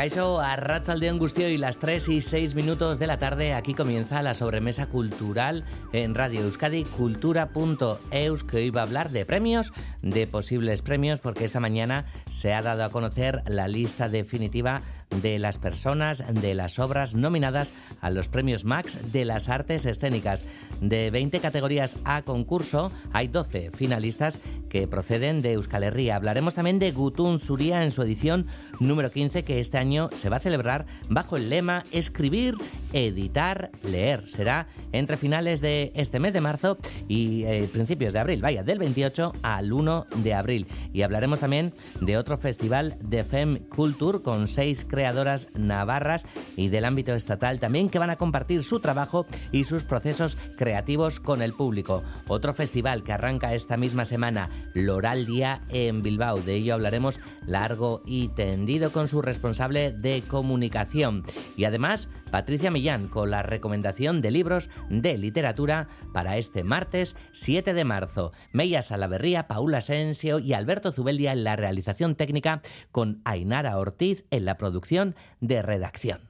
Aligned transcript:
Caixo, 0.00 0.40
a 0.40 0.56
Ratzaldeón 0.56 1.18
Gustio 1.18 1.50
y 1.50 1.58
las 1.58 1.76
3 1.76 2.08
y 2.08 2.20
6 2.22 2.54
minutos 2.54 2.98
de 2.98 3.06
la 3.06 3.18
tarde. 3.18 3.52
Aquí 3.52 3.74
comienza 3.74 4.22
la 4.22 4.32
sobremesa 4.32 4.86
cultural 4.86 5.62
en 5.92 6.14
Radio 6.14 6.40
Euskadi, 6.40 6.84
cultura.eus, 6.84 8.44
que 8.44 8.56
hoy 8.56 8.70
va 8.70 8.80
a 8.80 8.84
hablar 8.84 9.10
de 9.10 9.26
premios, 9.26 9.74
de 10.00 10.26
posibles 10.26 10.80
premios, 10.80 11.20
porque 11.20 11.44
esta 11.44 11.60
mañana 11.60 12.06
se 12.30 12.54
ha 12.54 12.62
dado 12.62 12.82
a 12.82 12.88
conocer 12.88 13.42
la 13.46 13.68
lista 13.68 14.08
definitiva 14.08 14.80
de 15.10 15.38
las 15.38 15.58
personas, 15.58 16.24
de 16.32 16.54
las 16.54 16.78
obras 16.78 17.14
nominadas 17.14 17.72
a 18.00 18.10
los 18.10 18.28
premios 18.28 18.64
Max 18.64 19.12
de 19.12 19.24
las 19.24 19.48
artes 19.48 19.84
escénicas. 19.86 20.44
De 20.80 21.10
20 21.10 21.40
categorías 21.40 21.96
a 22.04 22.22
concurso, 22.22 22.92
hay 23.12 23.28
12 23.28 23.70
finalistas 23.72 24.40
que 24.68 24.86
proceden 24.86 25.42
de 25.42 25.52
Euskal 25.52 25.82
Herria. 25.82 26.16
Hablaremos 26.16 26.54
también 26.54 26.78
de 26.78 26.92
Gutun 26.92 27.40
Zuria 27.40 27.84
en 27.84 27.92
su 27.92 28.02
edición 28.02 28.46
número 28.78 29.10
15, 29.10 29.42
que 29.42 29.60
este 29.60 29.78
año 29.78 30.08
se 30.14 30.28
va 30.28 30.36
a 30.36 30.40
celebrar 30.40 30.86
bajo 31.08 31.36
el 31.36 31.50
lema 31.50 31.84
Escribir, 31.90 32.54
Editar, 32.92 33.70
Leer. 33.82 34.28
Será 34.28 34.68
entre 34.92 35.16
finales 35.16 35.60
de 35.60 35.92
este 35.94 36.20
mes 36.20 36.32
de 36.32 36.40
marzo 36.40 36.78
y 37.08 37.44
eh, 37.44 37.68
principios 37.72 38.12
de 38.12 38.20
abril, 38.20 38.40
vaya, 38.40 38.62
del 38.62 38.78
28 38.78 39.32
al 39.42 39.72
1 39.72 40.06
de 40.16 40.34
abril. 40.34 40.66
Y 40.92 41.02
hablaremos 41.02 41.40
también 41.40 41.72
de 42.00 42.16
otro 42.16 42.38
festival 42.38 42.96
de 43.00 43.24
Fem 43.24 43.58
Culture 43.68 44.22
con 44.22 44.48
seis 44.48 44.84
creadoras 45.00 45.48
navarras 45.54 46.26
y 46.58 46.68
del 46.68 46.84
ámbito 46.84 47.14
estatal 47.14 47.58
también 47.58 47.88
que 47.88 47.98
van 47.98 48.10
a 48.10 48.16
compartir 48.16 48.62
su 48.62 48.80
trabajo 48.80 49.24
y 49.50 49.64
sus 49.64 49.84
procesos 49.84 50.36
creativos 50.58 51.20
con 51.20 51.40
el 51.40 51.54
público. 51.54 52.02
Otro 52.28 52.52
festival 52.52 53.02
que 53.02 53.14
arranca 53.14 53.54
esta 53.54 53.78
misma 53.78 54.04
semana, 54.04 54.50
Loral 54.74 55.24
Día 55.24 55.62
en 55.70 56.02
Bilbao. 56.02 56.42
De 56.42 56.56
ello 56.56 56.74
hablaremos 56.74 57.18
largo 57.46 58.02
y 58.04 58.28
tendido 58.28 58.92
con 58.92 59.08
su 59.08 59.22
responsable 59.22 59.92
de 59.92 60.20
comunicación. 60.28 61.24
Y 61.56 61.64
además, 61.64 62.10
Patricia 62.30 62.70
Millán 62.70 63.08
con 63.08 63.30
la 63.30 63.42
recomendación 63.42 64.20
de 64.22 64.30
libros 64.30 64.68
de 64.88 65.18
literatura 65.18 65.88
para 66.12 66.36
este 66.36 66.64
martes 66.64 67.16
7 67.32 67.74
de 67.74 67.84
marzo. 67.84 68.32
Meya 68.52 68.82
Salaverría, 68.82 69.46
Paula 69.48 69.78
Asensio 69.78 70.38
y 70.38 70.52
Alberto 70.52 70.92
Zubeldia 70.92 71.32
en 71.32 71.44
la 71.44 71.56
realización 71.56 72.14
técnica 72.14 72.62
con 72.92 73.20
Ainara 73.24 73.78
Ortiz 73.78 74.24
en 74.30 74.44
la 74.44 74.56
producción 74.56 75.14
de 75.40 75.62
redacción. 75.62 76.20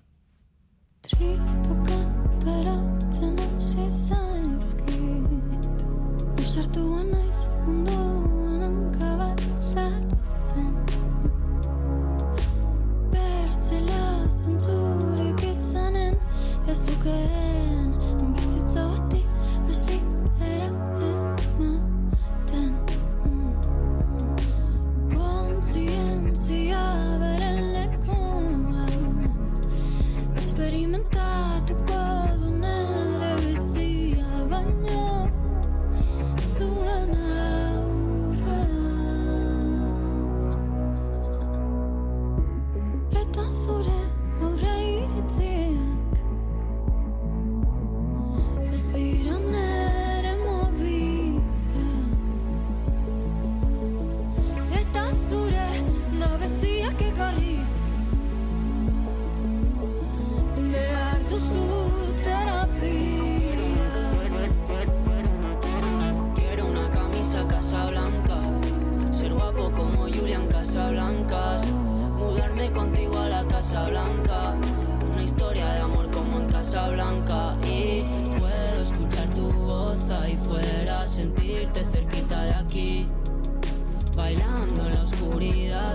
good. 17.02 17.59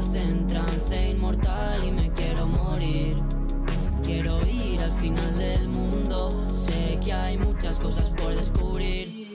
hace 0.06 0.24
en 0.24 0.48
trance 0.48 1.10
inmortal 1.10 1.84
y 1.84 1.92
me 1.92 2.12
quiero 2.12 2.48
morir. 2.48 3.18
Quiero 4.04 4.40
ir 4.48 4.82
al 4.82 4.92
final 4.94 5.36
del 5.36 5.68
mundo, 5.68 6.46
sé 6.56 7.00
que 7.04 7.12
hay 7.12 7.38
muchas 7.38 7.80
cosas 7.80 8.10
por 8.12 8.36
descubrir. 8.36 9.26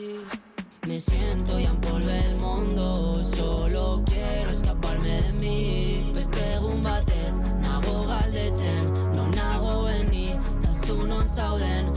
Me 0.87 0.99
siento 0.99 1.59
y 1.59 1.65
envolve 1.65 2.19
el 2.19 2.37
mundo, 2.37 3.23
solo 3.25 4.03
quiero 4.07 4.51
escaparme 4.51 5.23
de 5.23 5.33
mí. 5.35 6.13
Beste 6.15 6.55
egun 6.55 6.81
nago 6.83 8.07
galdetzen, 8.07 8.85
non 9.15 9.31
nagoen 9.31 10.07
ni, 10.11 10.35
tasunon 10.63 11.29
zauden, 11.29 11.93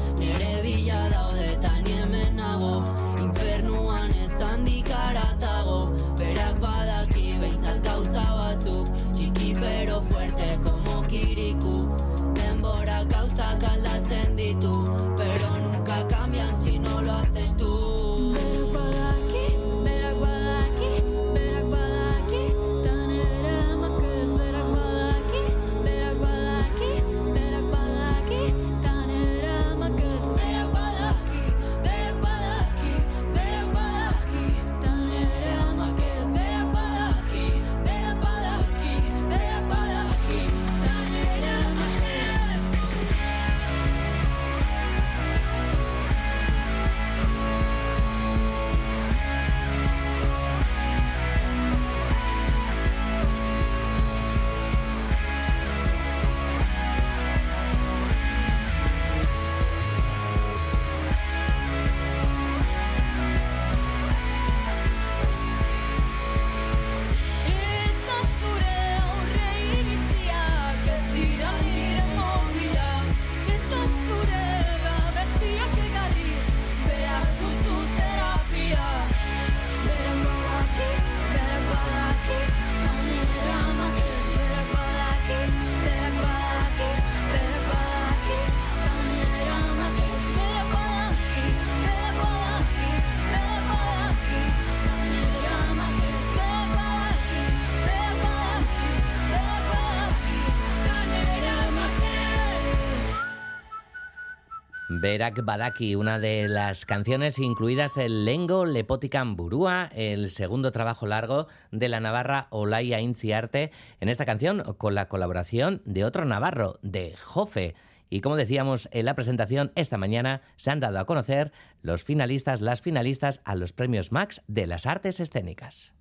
Berak 105.14 105.46
Badaki, 105.46 105.94
una 105.94 106.18
de 106.18 106.48
las 106.48 106.88
canciones 106.88 107.38
incluidas 107.38 107.98
en 107.98 108.26
Lengo 108.26 108.66
Lepotican 108.66 109.36
Burúa, 109.36 109.92
el 109.94 110.32
segundo 110.32 110.72
trabajo 110.72 111.06
largo 111.06 111.46
de 111.72 111.88
la 111.88 112.00
navarra 112.00 112.48
Olaya 112.50 113.00
Inciarte, 113.00 113.70
en 114.00 114.10
esta 114.10 114.26
canción 114.26 114.74
con 114.80 114.96
la 114.96 115.10
colaboración 115.10 115.84
de 115.86 116.04
otro 116.04 116.26
navarro, 116.26 116.80
de 116.82 117.16
Jofe. 117.16 117.76
Y 118.10 118.22
como 118.22 118.38
decíamos 118.38 118.90
en 118.92 119.06
la 119.06 119.14
presentación, 119.14 119.72
esta 119.76 120.00
mañana 120.00 120.42
se 120.56 120.72
han 120.72 120.80
dado 120.80 120.98
a 120.98 121.06
conocer 121.06 121.52
los 121.84 122.04
finalistas, 122.04 122.62
las 122.62 122.82
finalistas 122.82 123.42
a 123.46 123.54
los 123.54 123.72
premios 123.72 124.12
Max 124.12 124.42
de 124.48 124.66
las 124.66 124.88
artes 124.88 125.20
escénicas. 125.20 125.94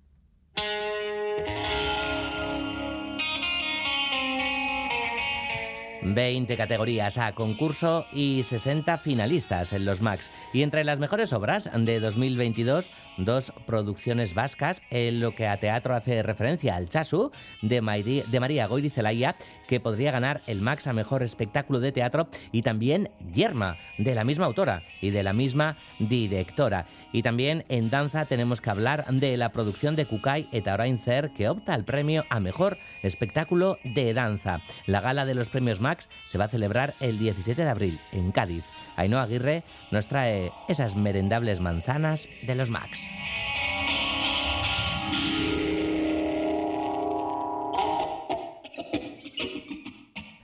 20 6.03 6.57
categorías 6.57 7.17
a 7.17 7.33
concurso 7.33 8.05
y 8.11 8.43
60 8.43 8.97
finalistas 8.97 9.73
en 9.73 9.85
los 9.85 10.01
Max. 10.01 10.29
Y 10.53 10.61
entre 10.61 10.83
las 10.83 10.99
mejores 10.99 11.33
obras 11.33 11.69
de 11.73 11.99
2022, 11.99 12.91
dos 13.17 13.53
producciones 13.65 14.33
vascas 14.33 14.81
en 14.89 15.19
lo 15.19 15.35
que 15.35 15.47
a 15.47 15.59
teatro 15.59 15.95
hace 15.95 16.23
referencia 16.23 16.75
al 16.75 16.89
Chasu 16.89 17.31
de, 17.61 17.81
María, 17.81 18.25
María 18.39 18.67
Zelaya, 18.89 19.35
que 19.67 19.79
podría 19.79 20.11
ganar 20.11 20.41
el 20.47 20.61
Max 20.61 20.87
a 20.87 20.93
mejor 20.93 21.23
espectáculo 21.23 21.79
de 21.79 21.91
teatro, 21.91 22.27
y 22.51 22.61
también 22.61 23.09
Yerma, 23.33 23.77
de 23.97 24.15
la 24.15 24.23
misma 24.23 24.45
autora 24.45 24.83
y 25.01 25.09
de 25.11 25.23
la 25.23 25.33
misma 25.33 25.77
directora. 25.99 26.85
Y 27.11 27.21
también 27.21 27.65
en 27.69 27.89
danza 27.89 28.25
tenemos 28.25 28.61
que 28.61 28.69
hablar 28.69 29.05
de 29.09 29.37
la 29.37 29.51
producción 29.51 29.95
de 29.95 30.05
Kukai 30.05 30.49
eta 30.51 30.77
Ser, 30.95 31.31
que 31.31 31.49
opta 31.49 31.73
al 31.73 31.85
premio 31.85 32.25
a 32.29 32.39
mejor 32.39 32.77
espectáculo 33.01 33.77
de 33.83 34.13
danza. 34.13 34.61
La 34.85 35.01
gala 35.01 35.25
de 35.25 35.35
los 35.35 35.49
premios 35.49 35.79
Max 35.79 36.09
se 36.25 36.37
va 36.37 36.45
a 36.45 36.49
celebrar 36.49 36.95
el 36.99 37.19
17 37.19 37.63
de 37.63 37.69
abril 37.69 37.99
en 38.11 38.31
Cádiz. 38.31 38.65
Ainhoa 38.95 39.23
Aguirre 39.23 39.63
nos 39.91 40.07
trae 40.07 40.51
esas 40.67 40.95
merendables 40.95 41.59
manzanas 41.59 42.27
de 42.45 42.55
los 42.55 42.69
Max. 42.69 43.09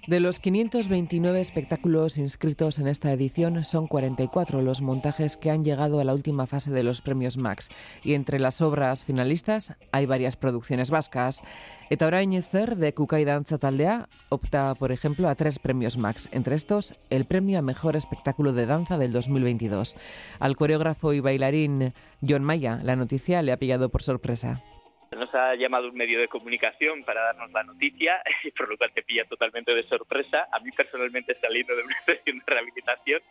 De 0.10 0.20
los 0.20 0.40
529 0.40 1.40
espectáculos 1.40 2.18
inscritos 2.18 2.80
en 2.80 2.88
esta 2.88 3.14
edición, 3.14 3.64
son 3.64 3.86
44 3.86 4.64
los 4.64 4.82
montajes 4.82 5.38
que 5.38 5.52
han 5.52 5.64
llegado 5.64 6.00
a 6.00 6.04
la 6.04 6.16
última 6.16 6.48
fase 6.48 6.72
de 6.72 6.82
los 6.82 7.02
premios 7.02 7.38
Max. 7.38 7.70
Y 8.04 8.16
entre 8.16 8.40
las 8.40 8.60
obras 8.60 9.06
finalistas 9.06 9.76
hay 9.92 10.08
varias 10.08 10.36
producciones 10.36 10.90
vascas. 10.90 11.44
Eta 11.92 12.10
de 12.10 12.94
Kukai 12.96 13.24
Danza 13.24 13.60
Taldea 13.60 14.10
opta, 14.30 14.74
por 14.74 14.92
ejemplo, 14.92 15.30
a 15.30 15.36
tres 15.36 15.60
premios 15.60 15.96
Max. 15.96 16.28
Entre 16.32 16.56
estos, 16.56 16.96
el 17.12 17.26
premio 17.26 17.60
a 17.60 17.62
Mejor 17.62 17.96
Espectáculo 17.96 18.52
de 18.52 18.66
Danza 18.66 18.98
del 18.98 19.12
2022. 19.12 19.96
Al 20.40 20.56
coreógrafo 20.56 21.14
y 21.14 21.20
bailarín 21.20 21.94
John 22.28 22.44
Maya, 22.44 22.80
la 22.82 22.96
noticia 22.96 23.44
le 23.44 23.52
ha 23.52 23.58
pillado 23.58 23.90
por 23.90 24.02
sorpresa. 24.02 24.64
Nos 25.12 25.34
ha 25.34 25.56
llamado 25.56 25.90
un 25.90 25.96
medio 25.96 26.20
de 26.20 26.28
comunicación 26.28 27.04
para 27.04 27.24
darnos 27.24 27.52
la 27.52 27.64
noticia, 27.64 28.22
por 28.58 28.70
lo 28.70 28.78
cual 28.78 28.92
te 28.94 29.02
pilla 29.02 29.26
totalmente 29.26 29.74
de 29.74 29.84
sorpresa. 29.84 30.48
A 30.52 30.60
mí 30.60 30.72
personalmente 30.72 31.36
saliendo 31.42 31.76
de 31.76 31.84
una 31.84 32.02
sesión 32.06 32.40
de 32.40 32.44
rehabilitación 32.46 33.22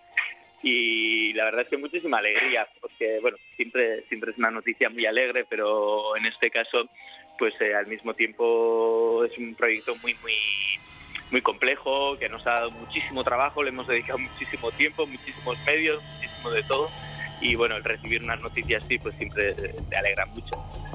y 0.62 1.32
la 1.34 1.44
verdad 1.44 1.62
es 1.62 1.69
que 1.69 1.76
muchísima 1.76 2.19
alegría, 2.19 2.66
porque 2.80 3.20
bueno, 3.20 3.36
siempre, 3.54 4.02
siempre 4.08 4.32
es 4.32 4.38
una 4.38 4.50
noticia 4.50 4.90
muy 4.90 5.06
alegre, 5.06 5.44
pero 5.48 6.16
en 6.16 6.26
este 6.26 6.50
caso, 6.50 6.88
pues 7.38 7.54
eh, 7.60 7.75
al 7.76 7.86
mismo 7.86 8.14
tiempo 8.14 9.25
es 9.25 9.38
un 9.38 9.54
proyecto 9.54 9.94
muy, 10.02 10.14
muy, 10.14 10.34
muy 11.30 11.42
complejo, 11.42 12.19
que 12.19 12.28
nos 12.28 12.44
ha 12.48 12.54
dado 12.54 12.70
muchísimo 12.72 13.22
trabajo, 13.22 13.62
le 13.62 13.69
hemos 13.69 13.86
dedicado 13.86 14.19
muchísimo 14.19 14.72
tiempo, 14.72 15.06
muchísimos 15.06 15.56
medios, 15.64 16.02
muchísimo 16.02 16.50
de 16.50 16.62
todo 16.64 16.88
y 17.40 17.55
bueno, 17.55 17.76
el 17.76 17.85
recibir 17.85 18.23
una 18.23 18.37
noticia 18.37 18.79
así 18.79 18.99
pues 18.99 19.17
siempre 19.17 19.55
te 19.55 19.96
alegra 19.96 20.26
mucho. 20.26 20.50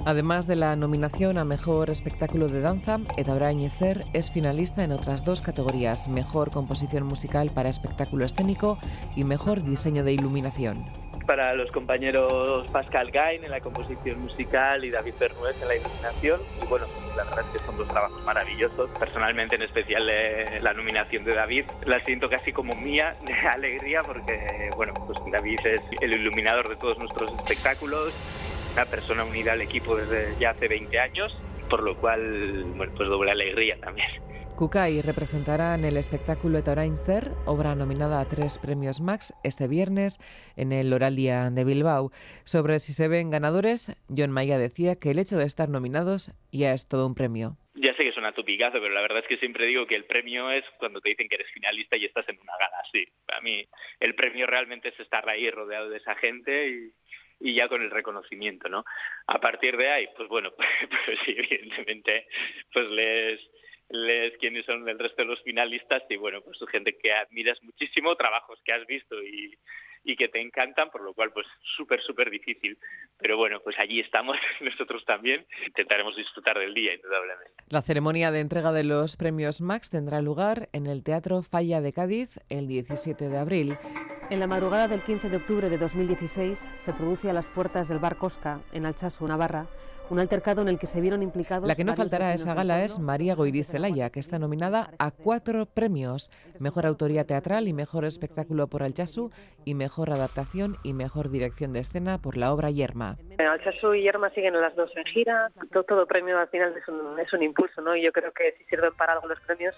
Además 0.06 0.48
de 0.48 0.58
la 0.58 0.76
nominación 0.76 1.38
a 1.38 1.46
Mejor 1.46 1.90
Espectáculo 1.90 2.50
de 2.50 2.60
Danza, 2.60 3.00
Edaura 3.16 3.48
Añecer 3.48 4.06
es 4.14 4.32
finalista 4.32 4.84
en 4.84 4.92
otras 4.92 5.24
dos 5.24 5.42
categorías, 5.42 6.10
Mejor 6.10 6.52
Composición 6.52 7.06
Musical 7.06 7.52
para 7.54 7.70
Espectáculo 7.70 8.26
Escénico 8.26 8.78
y 9.16 9.24
Mejor 9.24 9.64
Diseño 9.64 10.04
de 10.04 10.14
Iluminación 10.14 11.03
para 11.26 11.54
los 11.56 11.72
compañeros 11.72 12.70
Pascal 12.72 13.12
Gain 13.12 13.44
en 13.44 13.52
la 13.52 13.60
composición 13.60 14.22
musical 14.22 14.84
y 14.86 14.92
David 14.92 15.14
Bernuez 15.20 15.62
en 15.62 15.68
la 15.68 15.76
iluminación. 15.76 16.40
Y 16.62 16.68
bueno, 16.68 16.86
la 17.18 17.24
verdad 17.24 17.40
es 17.40 17.52
que 17.52 17.60
son 17.60 17.78
dos 17.78 17.88
trabajos 17.88 18.24
maravillosos. 18.24 18.90
Personalmente, 19.00 19.56
en 19.56 19.64
especial 19.64 20.08
eh, 20.10 20.60
la 20.62 20.74
nominación 20.74 21.24
de 21.24 21.34
David, 21.34 21.66
la 21.86 22.00
siento 22.04 22.30
casi 22.30 22.52
como 22.52 22.76
mía 22.76 23.16
de 23.26 23.34
alegría 23.54 24.02
porque, 24.04 24.70
bueno, 24.76 24.94
pues 25.06 25.20
David 25.32 25.60
es 25.66 25.82
el 26.02 26.14
iluminador 26.14 26.70
de 26.70 26.76
todos 26.76 26.98
nuestros 27.00 27.32
espectáculos, 27.32 28.14
una 28.74 28.86
persona 28.86 29.24
unida 29.24 29.54
al 29.54 29.62
equipo 29.62 29.96
desde 29.96 30.36
ya 30.40 30.52
hace 30.52 30.68
20 30.68 31.00
años, 31.00 31.38
por 31.70 31.84
lo 31.84 31.96
cual, 31.98 32.66
bueno, 32.76 32.94
pues 32.96 33.10
doble 33.10 33.32
alegría 33.32 33.78
también. 33.80 34.10
Kukai 34.58 35.02
representará 35.02 35.74
en 35.74 35.84
el 35.84 35.98
espectáculo 35.98 36.60
Etorainster, 36.60 37.32
obra 37.48 37.74
nominada 37.74 38.22
a 38.22 38.30
tres 38.30 38.60
premios 38.60 39.02
Max, 39.02 39.34
este 39.44 39.68
viernes 39.68 40.20
en 40.56 40.72
el 40.72 40.94
Oralia 40.94 41.50
de 41.50 41.64
Bilbao. 41.64 42.12
Sobre 42.46 42.78
si 42.78 42.94
se 42.94 43.08
ven 43.08 43.32
ganadores, 43.32 43.98
John 44.16 44.30
Maya 44.30 44.60
decía 44.60 44.94
que 45.00 45.10
el 45.10 45.18
hecho 45.18 45.38
de 45.38 45.46
estar 45.46 45.70
nominados 45.70 46.32
ya 46.52 46.72
es 46.72 46.88
todo 46.88 47.08
un 47.08 47.16
premio. 47.16 47.58
Ya 47.74 47.96
sé 47.96 48.04
que 48.04 48.12
suena 48.12 48.32
tupicazo, 48.32 48.80
pero 48.80 48.94
la 48.94 49.02
verdad 49.02 49.24
es 49.24 49.28
que 49.28 49.38
siempre 49.38 49.66
digo 49.66 49.88
que 49.88 49.96
el 49.96 50.06
premio 50.06 50.52
es 50.52 50.64
cuando 50.78 51.02
te 51.02 51.10
dicen 51.10 51.28
que 51.28 51.36
eres 51.36 51.52
finalista 51.52 51.98
y 51.98 52.06
estás 52.06 52.30
en 52.30 52.40
una 52.40 52.54
gala 52.54 52.78
así. 52.88 53.08
Para 53.26 53.42
mí, 53.42 53.66
el 54.00 54.14
premio 54.14 54.46
realmente 54.46 54.90
es 54.90 55.00
estar 55.00 55.28
ahí 55.28 55.50
rodeado 55.50 55.90
de 55.90 55.98
esa 55.98 56.14
gente 56.16 56.70
y, 56.70 56.92
y 57.40 57.56
ya 57.56 57.68
con 57.68 57.82
el 57.82 57.90
reconocimiento, 57.90 58.70
¿no? 58.70 58.86
A 59.26 59.40
partir 59.42 59.76
de 59.78 59.90
ahí, 59.90 60.08
pues 60.16 60.30
bueno, 60.30 60.52
pues 61.06 61.18
sí, 61.26 61.36
evidentemente, 61.36 62.28
pues 62.72 62.88
les 62.92 63.42
lees 63.90 64.38
quiénes 64.40 64.66
son 64.66 64.88
el 64.88 65.00
resto 65.00 65.22
de 65.22 65.28
los 65.28 65.42
finalistas 65.44 66.04
y 66.10 66.16
bueno, 66.16 66.42
pues 66.42 66.58
gente 66.72 66.98
que 66.98 67.12
admiras 67.12 67.62
muchísimo, 67.64 68.16
trabajos 68.16 68.60
que 68.64 68.74
has 68.74 68.86
visto 68.88 69.22
y, 69.22 69.58
y 70.04 70.16
que 70.16 70.28
te 70.28 70.42
encantan, 70.42 70.90
por 70.90 71.02
lo 71.02 71.14
cual 71.14 71.32
pues 71.32 71.48
súper, 71.78 72.02
súper 72.02 72.30
difícil. 72.30 72.78
Pero 73.18 73.38
bueno, 73.38 73.60
pues 73.64 73.78
allí 73.80 74.00
estamos 74.00 74.38
nosotros 74.62 75.04
también. 75.06 75.46
Intentaremos 75.66 76.16
disfrutar 76.16 76.58
del 76.60 76.74
día, 76.74 76.94
indudablemente. 76.94 77.52
La 77.70 77.82
ceremonia 77.82 78.32
de 78.32 78.42
entrega 78.42 78.72
de 78.72 78.84
los 78.84 79.16
premios 79.16 79.62
Max 79.62 79.90
tendrá 79.90 80.22
lugar 80.22 80.70
en 80.74 80.88
el 80.88 81.04
Teatro 81.04 81.42
Falla 81.42 81.82
de 81.82 81.94
Cádiz 81.94 82.40
el 82.50 82.68
17 82.68 83.30
de 83.30 83.38
abril. 83.38 83.78
En 84.30 84.40
la 84.40 84.48
madrugada 84.48 84.88
del 84.88 85.02
15 85.02 85.30
de 85.30 85.38
octubre 85.38 85.70
de 85.70 85.78
2016 85.78 86.58
se 86.58 86.94
produce 86.94 87.30
a 87.30 87.34
las 87.34 87.48
puertas 87.48 87.88
del 87.88 88.00
bar 88.00 88.18
Cosca, 88.18 88.62
en 88.74 88.86
Alchazu, 88.86 89.28
Navarra, 89.28 89.68
un 90.14 90.20
altercado 90.20 90.62
en 90.62 90.70
el 90.70 90.78
que 90.78 90.86
se 90.86 91.02
vieron 91.02 91.24
implicados. 91.24 91.68
La 91.68 91.76
que 91.76 91.84
no 91.84 91.96
faltará 91.96 92.30
a 92.30 92.34
esa 92.34 92.54
gala 92.54 92.84
es 92.84 93.00
María 93.00 93.34
Goiriz 93.34 93.68
Zelaya, 93.68 94.12
que 94.12 94.20
está 94.20 94.38
nominada 94.38 94.92
a 95.00 95.12
cuatro 95.12 95.66
premios: 95.66 96.32
Mejor 96.60 96.86
Autoría 96.86 97.26
Teatral 97.26 97.68
y 97.68 97.74
Mejor 97.74 98.06
Espectáculo 98.06 98.68
por 98.68 98.84
Alchazu, 98.84 99.32
y 99.66 99.74
Mejor 99.74 100.12
Adaptación 100.12 100.78
y 100.84 100.94
Mejor 100.94 101.32
Dirección 101.32 101.74
de 101.74 101.80
Escena 101.80 102.20
por 102.20 102.38
la 102.38 102.54
obra 102.54 102.70
Yerma. 102.70 103.18
Alchazu 103.40 103.96
y 103.96 104.04
Yerma 104.04 104.30
siguen 104.30 104.60
las 104.62 104.76
dos 104.76 104.92
en 104.96 105.06
gira. 105.06 105.52
Todo, 105.72 106.06
premio 106.06 106.38
al 106.38 106.48
final 106.50 106.74
es 106.78 106.88
un, 106.88 107.20
es 107.20 107.34
un 107.34 107.42
impulso, 107.42 107.82
¿no? 107.82 107.96
Y 107.96 108.04
yo 108.04 108.12
creo 108.12 108.32
que 108.32 108.54
si 108.58 108.64
sirven 108.66 108.94
para 108.94 109.14
algo 109.14 109.28
los 109.28 109.40
premios, 109.42 109.76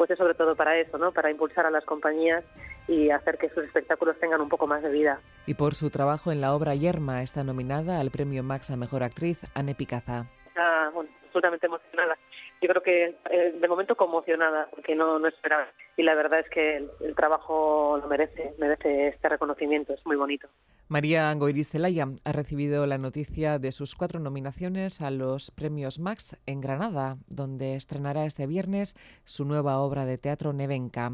pues 0.00 0.10
es 0.12 0.16
sobre 0.16 0.32
todo 0.32 0.56
para 0.56 0.78
eso, 0.78 0.96
¿no? 0.96 1.12
Para 1.12 1.30
impulsar 1.30 1.66
a 1.66 1.70
las 1.70 1.84
compañías 1.84 2.42
y 2.88 3.10
hacer 3.10 3.36
que 3.36 3.50
sus 3.50 3.64
espectáculos 3.64 4.18
tengan 4.18 4.40
un 4.40 4.48
poco 4.48 4.66
más 4.66 4.82
de 4.82 4.88
vida. 4.88 5.18
Y 5.44 5.52
por 5.52 5.74
su 5.74 5.90
trabajo 5.90 6.32
en 6.32 6.40
la 6.40 6.54
obra 6.54 6.74
Yerma 6.74 7.22
está 7.22 7.44
nominada 7.44 8.00
al 8.00 8.10
premio 8.10 8.42
Max 8.42 8.70
a 8.70 8.78
Mejor 8.78 9.02
Actriz, 9.02 9.38
Anne 9.52 9.74
Picaza. 9.74 10.24
Ah, 10.56 10.88
bueno, 10.94 11.10
absolutamente 11.26 11.66
emocionada. 11.66 12.16
Yo 12.60 12.68
creo 12.68 12.82
que 12.82 13.16
eh, 13.30 13.54
de 13.58 13.68
momento 13.68 13.96
conmocionada, 13.96 14.68
porque 14.70 14.94
no, 14.94 15.18
no 15.18 15.28
esperaba. 15.28 15.66
Y 15.96 16.02
la 16.02 16.14
verdad 16.14 16.40
es 16.40 16.50
que 16.50 16.76
el, 16.76 17.14
trabajo 17.14 17.98
lo 18.00 18.06
merece, 18.08 18.54
merece 18.58 19.08
este 19.08 19.28
reconocimiento, 19.28 19.94
es 19.94 20.04
muy 20.04 20.16
bonito. 20.16 20.48
María 20.88 21.32
Goiriz 21.34 21.70
Zelaya 21.70 22.08
ha 22.24 22.32
recibido 22.32 22.86
la 22.86 22.98
noticia 22.98 23.58
de 23.58 23.72
sus 23.72 23.94
cuatro 23.94 24.20
nominaciones 24.20 25.00
a 25.00 25.10
los 25.10 25.50
premios 25.50 25.98
Max 25.98 26.36
en 26.46 26.60
Granada, 26.60 27.16
donde 27.28 27.76
estrenará 27.76 28.24
este 28.26 28.46
viernes 28.46 28.96
su 29.24 29.44
nueva 29.44 29.78
obra 29.78 30.04
de 30.04 30.18
teatro 30.18 30.52
Nevenka. 30.52 31.12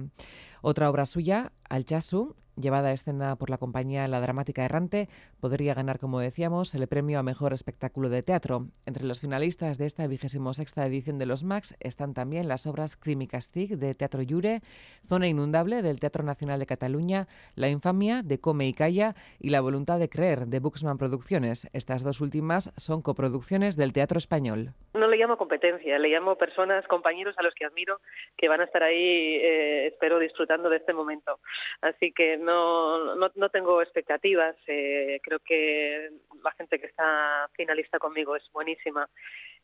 Otra 0.62 0.90
obra 0.90 1.06
suya, 1.06 1.52
Alchasu, 1.68 2.34
llevada 2.56 2.88
a 2.88 2.92
escena 2.92 3.36
por 3.36 3.50
la 3.50 3.58
compañía 3.58 4.08
La 4.08 4.20
Dramática 4.20 4.64
Errante, 4.64 5.08
podría 5.46 5.74
ganar, 5.74 6.00
como 6.00 6.18
decíamos, 6.18 6.74
el 6.74 6.88
premio 6.88 7.20
a 7.20 7.22
Mejor 7.22 7.52
Espectáculo 7.52 8.08
de 8.08 8.24
Teatro. 8.24 8.66
Entre 8.84 9.04
los 9.04 9.20
finalistas 9.20 9.78
de 9.78 9.86
esta 9.86 10.04
vigésimo 10.08 10.52
sexta 10.54 10.84
edición 10.84 11.18
de 11.18 11.26
los 11.26 11.44
Max 11.44 11.76
están 11.78 12.14
también 12.14 12.48
las 12.48 12.66
obras 12.66 12.96
Crimi 12.96 13.28
Castig 13.28 13.78
de 13.78 13.94
Teatro 13.94 14.22
Llure, 14.22 14.60
Zona 15.08 15.28
Inundable 15.28 15.82
del 15.82 16.00
Teatro 16.00 16.24
Nacional 16.24 16.58
de 16.58 16.66
Cataluña, 16.66 17.28
La 17.54 17.68
Infamia 17.68 18.22
de 18.24 18.40
Come 18.40 18.66
y 18.66 18.72
Calla 18.72 19.14
y 19.38 19.50
La 19.50 19.60
Voluntad 19.60 20.00
de 20.00 20.08
Creer 20.08 20.46
de 20.46 20.58
Buxman 20.58 20.98
Producciones. 20.98 21.68
Estas 21.72 22.02
dos 22.02 22.20
últimas 22.20 22.72
son 22.76 23.02
coproducciones 23.02 23.76
del 23.76 23.92
Teatro 23.92 24.18
Español. 24.18 24.72
No 24.94 25.06
le 25.06 25.16
llamo 25.16 25.36
competencia, 25.36 25.96
le 26.00 26.08
llamo 26.08 26.34
personas, 26.34 26.88
compañeros 26.88 27.36
a 27.38 27.44
los 27.44 27.54
que 27.54 27.66
admiro, 27.66 28.00
que 28.36 28.48
van 28.48 28.62
a 28.62 28.64
estar 28.64 28.82
ahí, 28.82 29.36
eh, 29.36 29.86
espero 29.86 30.18
disfrutando 30.18 30.70
de 30.70 30.78
este 30.78 30.92
momento. 30.92 31.38
Así 31.82 32.10
que 32.10 32.36
no, 32.36 33.14
no, 33.14 33.48
tengo 33.50 33.80
expectativas. 33.82 34.56
Eh, 34.66 35.20
creo 35.22 35.35
que 35.40 36.10
la 36.42 36.52
gente 36.52 36.78
que 36.78 36.86
está 36.86 37.48
finalista 37.54 37.98
conmigo 37.98 38.36
es 38.36 38.44
buenísima. 38.52 39.08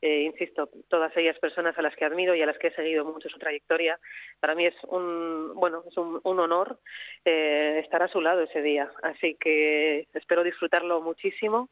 Eh, 0.00 0.22
insisto, 0.22 0.68
todas 0.88 1.16
ellas 1.16 1.38
personas 1.38 1.78
a 1.78 1.82
las 1.82 1.94
que 1.94 2.04
admiro 2.04 2.34
y 2.34 2.42
a 2.42 2.46
las 2.46 2.58
que 2.58 2.68
he 2.68 2.74
seguido 2.74 3.04
mucho 3.04 3.28
su 3.28 3.38
trayectoria. 3.38 3.98
Para 4.40 4.54
mí 4.56 4.66
es 4.66 4.74
un, 4.88 5.52
bueno, 5.54 5.84
es 5.88 5.96
un, 5.96 6.20
honor 6.24 6.78
eh, 7.24 7.80
estar 7.84 8.02
a 8.02 8.08
su 8.08 8.20
lado 8.20 8.42
ese 8.42 8.62
día. 8.62 8.90
Así 9.02 9.36
que 9.38 10.08
espero 10.12 10.42
disfrutarlo 10.42 11.00
muchísimo 11.00 11.68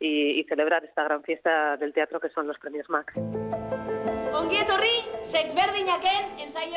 y, 0.00 0.40
y 0.40 0.44
celebrar 0.44 0.84
esta 0.84 1.04
gran 1.04 1.22
fiesta 1.22 1.76
del 1.76 1.92
teatro 1.92 2.18
que 2.18 2.30
son 2.30 2.48
los 2.48 2.58
premios 2.58 2.90
Max. 2.90 3.14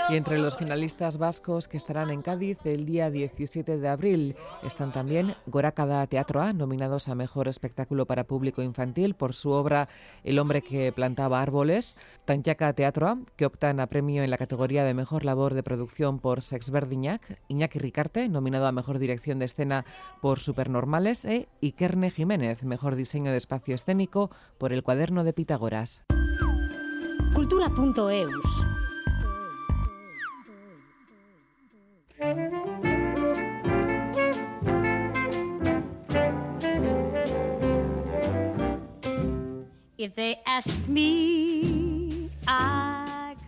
Y 0.10 0.16
entre 0.16 0.38
los 0.40 0.58
finalistas 0.58 1.18
vascos 1.18 1.68
que 1.68 1.78
estarán 1.78 2.10
en 2.10 2.22
Cádiz 2.22 2.58
el 2.66 2.86
día 2.86 3.10
17 3.10 3.78
de 3.78 3.88
abril 3.88 4.36
están 4.64 4.92
también 4.92 5.36
Gorakada 5.46 6.06
Teatro 6.08 6.42
A, 6.42 6.54
nominados 6.54 7.08
a 7.08 7.16
Mejor 7.16 7.48
Espectáculo 7.48 8.06
para 8.06 8.26
Público 8.26 8.62
Infantil 8.62 9.14
por 9.14 9.34
su 9.34 9.52
obra 9.52 9.90
El 10.24 10.40
hombre 10.40 10.62
que 10.62 10.92
plantaba 10.92 11.42
árboles, 11.42 11.96
Tanchaca 12.26 12.74
Teatro 12.74 13.08
A, 13.08 13.18
que 13.36 13.46
optan 13.46 13.80
a 13.80 13.88
premio 13.88 14.24
en 14.24 14.32
la 14.32 14.38
categoría 14.38 14.84
de 14.84 14.94
Mejor 14.94 15.24
Labor 15.24 15.54
de 15.54 15.64
Producción 15.64 16.20
por 16.20 16.42
Sex 16.42 16.72
Verdiñac, 16.72 17.40
Iñaki 17.48 17.80
Ricarte, 17.80 18.28
nominado 18.28 18.66
a 18.66 18.72
Mejor 18.72 19.00
Dirección 19.00 19.40
de 19.40 19.46
Escena 19.46 19.86
por 20.22 20.40
Supernormales, 20.40 21.26
e 21.26 21.48
Ikerne 21.62 22.12
Jiménez, 22.12 22.64
Mejor 22.64 22.96
Diseño 22.96 23.32
de 23.32 23.38
Espacio 23.38 23.76
Escénico 23.76 24.30
por 24.58 24.74
El 24.74 24.84
Cuaderno 24.84 25.24
de 25.24 25.34
Pitágoras. 25.34 26.02
Cultura.eus. 27.34 28.50
If 39.98 40.16
they 40.16 40.42
ask 40.48 40.80
me, 40.88 42.30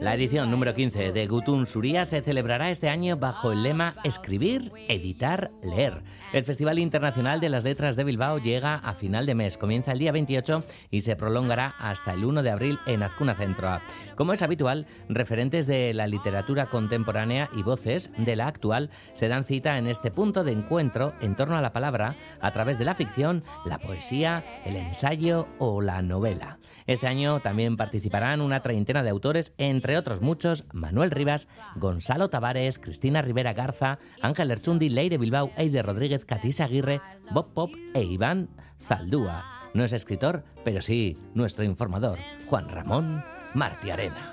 La 0.03 0.15
edición 0.15 0.51
número 0.51 0.73
15 0.73 1.13
de 1.13 1.27
Gutun 1.27 1.65
Suría 1.65 2.03
se 2.03 2.21
celebrará 2.21 2.69
este 2.69 2.89
año 2.89 3.15
bajo 3.15 3.53
el 3.53 3.63
lema 3.63 3.95
Escribir, 4.03 4.69
Editar, 4.89 5.49
Leer. 5.63 6.03
El 6.33 6.43
Festival 6.43 6.77
Internacional 6.77 7.39
de 7.39 7.47
las 7.47 7.63
Letras 7.63 7.95
de 7.95 8.03
Bilbao 8.03 8.37
llega 8.37 8.75
a 8.75 8.95
final 8.95 9.25
de 9.25 9.33
mes, 9.33 9.57
comienza 9.57 9.93
el 9.93 9.99
día 9.99 10.11
28 10.11 10.65
y 10.91 11.01
se 11.01 11.15
prolongará 11.15 11.75
hasta 11.79 12.11
el 12.11 12.25
1 12.25 12.43
de 12.43 12.49
abril 12.49 12.79
en 12.85 13.01
Azcuna 13.01 13.33
Centro. 13.33 13.79
Como 14.17 14.33
es 14.33 14.41
habitual, 14.41 14.85
referentes 15.07 15.67
de 15.67 15.93
la 15.93 16.07
literatura 16.07 16.65
contemporánea 16.65 17.49
y 17.55 17.63
voces 17.63 18.11
de 18.17 18.35
la 18.35 18.47
actual 18.47 18.89
se 19.13 19.29
dan 19.29 19.45
cita 19.45 19.77
en 19.77 19.87
este 19.87 20.11
punto 20.11 20.43
de 20.43 20.51
encuentro 20.51 21.13
en 21.21 21.37
torno 21.37 21.55
a 21.55 21.61
la 21.61 21.71
palabra 21.71 22.17
a 22.41 22.51
través 22.51 22.77
de 22.77 22.85
la 22.85 22.95
ficción, 22.95 23.43
la 23.63 23.79
poesía, 23.79 24.43
el 24.65 24.75
ensayo 24.75 25.47
o 25.59 25.81
la 25.81 26.01
novela. 26.01 26.59
Este 26.87 27.07
año 27.07 27.39
también 27.39 27.77
participarán 27.77 28.41
una 28.41 28.61
treintena 28.61 29.03
de 29.03 29.09
autores, 29.09 29.53
entre 29.57 29.92
otros 29.97 30.21
muchos, 30.21 30.65
Manuel 30.73 31.11
Rivas, 31.11 31.47
Gonzalo 31.75 32.29
Tavares, 32.29 32.79
Cristina 32.79 33.21
Rivera 33.21 33.53
Garza, 33.53 33.99
Ángel 34.21 34.51
Erchundi, 34.51 34.89
Leire 34.89 35.17
Bilbao, 35.17 35.51
Eide 35.57 35.81
Rodríguez, 35.81 36.25
Catisa 36.25 36.65
Aguirre, 36.65 37.01
Bob 37.31 37.53
Pop 37.53 37.71
e 37.93 38.03
Iván 38.03 38.49
Zaldúa. 38.79 39.45
No 39.73 39.83
es 39.83 39.93
escritor, 39.93 40.43
pero 40.63 40.81
sí 40.81 41.17
nuestro 41.33 41.63
informador, 41.63 42.19
Juan 42.47 42.69
Ramón 42.69 43.23
Martiarena. 43.53 44.32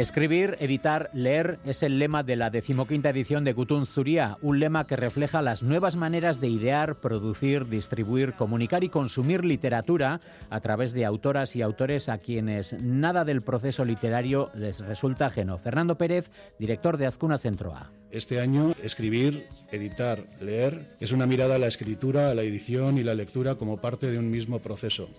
Escribir, 0.00 0.56
editar, 0.60 1.10
leer 1.12 1.58
es 1.66 1.82
el 1.82 1.98
lema 1.98 2.22
de 2.22 2.34
la 2.34 2.48
decimoquinta 2.48 3.10
edición 3.10 3.44
de 3.44 3.52
Gutun 3.52 3.84
Zuria, 3.84 4.38
un 4.40 4.58
lema 4.58 4.86
que 4.86 4.96
refleja 4.96 5.42
las 5.42 5.62
nuevas 5.62 5.96
maneras 5.96 6.40
de 6.40 6.48
idear, 6.48 7.00
producir, 7.02 7.66
distribuir, 7.66 8.32
comunicar 8.32 8.82
y 8.82 8.88
consumir 8.88 9.44
literatura 9.44 10.22
a 10.48 10.60
través 10.60 10.94
de 10.94 11.04
autoras 11.04 11.54
y 11.54 11.60
autores 11.60 12.08
a 12.08 12.16
quienes 12.16 12.72
nada 12.80 13.26
del 13.26 13.42
proceso 13.42 13.84
literario 13.84 14.50
les 14.54 14.80
resulta 14.80 15.26
ajeno. 15.26 15.58
Fernando 15.58 15.98
Pérez, 15.98 16.30
director 16.58 16.96
de 16.96 17.04
Azcuna 17.04 17.36
Centro 17.36 17.74
A. 17.74 17.92
Este 18.10 18.40
año, 18.40 18.72
escribir, 18.82 19.48
editar, 19.70 20.24
leer 20.40 20.96
es 20.98 21.12
una 21.12 21.26
mirada 21.26 21.56
a 21.56 21.58
la 21.58 21.66
escritura, 21.66 22.30
a 22.30 22.34
la 22.34 22.42
edición 22.42 22.96
y 22.96 23.02
la 23.02 23.14
lectura 23.14 23.56
como 23.56 23.82
parte 23.82 24.10
de 24.10 24.18
un 24.18 24.30
mismo 24.30 24.60
proceso 24.60 25.10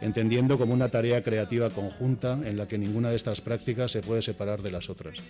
entendiendo 0.00 0.58
como 0.58 0.74
una 0.74 0.88
tarea 0.88 1.22
creativa 1.22 1.70
conjunta 1.70 2.38
en 2.44 2.56
la 2.56 2.68
que 2.68 2.78
ninguna 2.78 3.10
de 3.10 3.16
estas 3.16 3.40
prácticas 3.40 3.92
se 3.92 4.02
puede 4.02 4.22
separar 4.22 4.62
de 4.62 4.70
las 4.70 4.90
otras. 4.90 5.22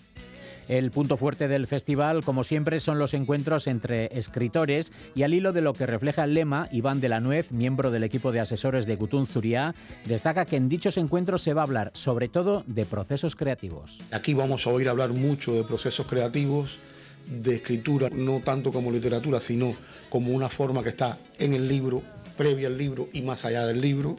El 0.68 0.90
punto 0.90 1.16
fuerte 1.16 1.46
del 1.46 1.68
festival, 1.68 2.24
como 2.24 2.42
siempre, 2.42 2.80
son 2.80 2.98
los 2.98 3.14
encuentros 3.14 3.68
entre 3.68 4.06
escritores 4.18 4.92
y 5.14 5.22
al 5.22 5.32
hilo 5.32 5.52
de 5.52 5.60
lo 5.60 5.72
que 5.74 5.86
refleja 5.86 6.24
el 6.24 6.34
lema, 6.34 6.68
Iván 6.72 7.00
de 7.00 7.08
la 7.08 7.20
Nuez, 7.20 7.52
miembro 7.52 7.92
del 7.92 8.02
equipo 8.02 8.32
de 8.32 8.40
asesores 8.40 8.84
de 8.84 8.96
Gutun 8.96 9.26
Zuria, 9.26 9.76
destaca 10.06 10.44
que 10.44 10.56
en 10.56 10.68
dichos 10.68 10.96
encuentros 10.96 11.42
se 11.42 11.54
va 11.54 11.60
a 11.60 11.64
hablar 11.64 11.92
sobre 11.94 12.28
todo 12.28 12.64
de 12.66 12.84
procesos 12.84 13.36
creativos. 13.36 14.00
Aquí 14.10 14.34
vamos 14.34 14.66
a 14.66 14.70
oír 14.70 14.88
hablar 14.88 15.10
mucho 15.10 15.52
de 15.52 15.62
procesos 15.62 16.04
creativos, 16.06 16.80
de 17.26 17.56
escritura, 17.56 18.08
no 18.12 18.40
tanto 18.40 18.72
como 18.72 18.90
literatura, 18.90 19.38
sino 19.38 19.72
como 20.08 20.32
una 20.32 20.48
forma 20.48 20.82
que 20.82 20.88
está 20.88 21.16
en 21.38 21.52
el 21.52 21.68
libro, 21.68 22.02
previa 22.36 22.66
al 22.66 22.76
libro 22.76 23.08
y 23.12 23.22
más 23.22 23.44
allá 23.44 23.66
del 23.66 23.80
libro 23.80 24.16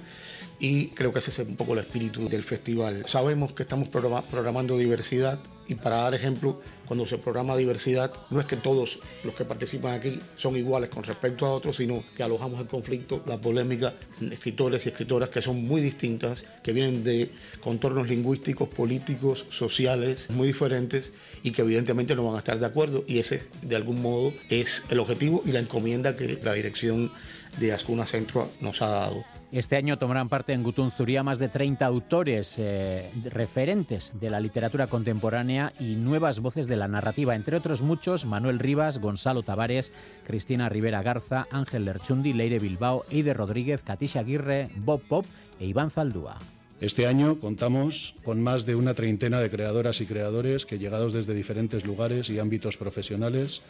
y 0.60 0.88
creo 0.90 1.14
que 1.14 1.20
ese 1.20 1.32
es 1.32 1.40
un 1.40 1.56
poco 1.56 1.74
el 1.74 1.80
espíritu 1.80 2.28
del 2.28 2.44
festival. 2.44 3.04
Sabemos 3.08 3.54
que 3.54 3.64
estamos 3.64 3.90
programando 3.90 4.78
diversidad 4.78 5.40
y 5.68 5.76
para 5.76 5.98
dar 5.98 6.14
ejemplo, 6.14 6.62
cuando 6.86 7.06
se 7.06 7.18
programa 7.18 7.56
diversidad, 7.58 8.14
no 8.30 8.40
es 8.40 8.46
que 8.46 8.56
todos 8.56 9.00
los 9.26 9.36
que 9.36 9.44
participan 9.44 9.96
aquí 9.96 10.18
son 10.38 10.56
iguales 10.56 10.90
con 10.90 11.04
respecto 11.04 11.46
a 11.46 11.52
otros, 11.52 11.76
sino 11.76 12.04
que 12.16 12.24
alojamos 12.24 12.62
el 12.62 12.68
conflicto, 12.68 13.22
la 13.26 13.40
polémica, 13.40 13.94
escritores 14.32 14.86
y 14.86 14.90
escritoras 14.90 15.30
que 15.30 15.42
son 15.42 15.68
muy 15.68 15.82
distintas, 15.82 16.46
que 16.64 16.72
vienen 16.72 17.04
de 17.04 17.32
contornos 17.60 18.08
lingüísticos, 18.08 18.70
políticos, 18.70 19.46
sociales 19.50 20.28
muy 20.30 20.48
diferentes 20.48 21.12
y 21.44 21.52
que 21.52 21.64
evidentemente 21.64 22.16
no 22.16 22.26
van 22.26 22.36
a 22.36 22.40
estar 22.40 22.58
de 22.58 22.66
acuerdo 22.66 23.04
y 23.06 23.20
ese 23.20 23.44
de 23.62 23.76
algún 23.76 24.02
modo 24.02 24.32
es 24.50 24.86
el 24.90 25.00
objetivo 25.00 25.44
y 25.46 25.52
la 25.52 25.60
encomienda 25.60 26.16
que 26.16 26.40
la 26.42 26.54
dirección 26.54 27.12
de 27.60 27.74
Ascuna 27.74 28.06
Centro 28.06 28.50
nos 28.62 28.82
ha 28.82 28.88
dado. 28.88 29.37
Este 29.52 29.78
año 29.78 29.98
tomarán 29.98 30.28
parte 30.28 30.52
en 30.52 30.62
Gutun 30.62 30.92
Zuria 30.92 31.24
más 31.24 31.40
de 31.40 31.48
30 31.48 31.86
autores 31.86 32.60
eh, 32.60 33.10
referentes 33.32 34.12
de 34.20 34.30
la 34.30 34.42
literatura 34.42 34.88
contemporánea 34.88 35.72
y 35.80 35.96
nuevas 35.96 36.42
voces 36.42 36.68
de 36.68 36.76
la 36.76 36.90
narrativa, 36.90 37.34
entre 37.34 37.56
otros 37.56 37.82
muchos, 37.82 38.26
Manuel 38.26 38.60
Rivas, 38.60 38.98
Gonzalo 38.98 39.44
Tavares, 39.44 39.94
Cristina 40.26 40.68
Rivera 40.68 41.02
Garza, 41.02 41.48
Ángel 41.50 41.86
Lerchundi, 41.86 42.34
Leire 42.34 42.60
Bilbao, 42.60 43.06
Eide 43.10 43.34
Rodríguez, 43.34 43.82
Katisha 43.84 44.20
Aguirre, 44.20 44.70
Bob 44.76 45.02
Pop 45.08 45.26
e 45.62 45.66
Iván 45.66 45.92
Zaldúa. 45.92 46.40
Este 46.82 47.08
año 47.08 47.40
contamos 47.40 48.16
con 48.26 48.44
más 48.44 48.66
de 48.66 48.76
una 48.76 48.96
treintena 48.96 49.40
de 49.40 49.50
creadoras 49.50 50.02
y 50.02 50.08
creadores 50.08 50.66
que, 50.66 50.78
llegados 50.78 51.14
desde 51.14 51.34
diferentes 51.34 51.88
lugares 51.88 52.30
y 52.30 52.38
ámbitos 52.38 52.76
profesionales, 52.76 53.62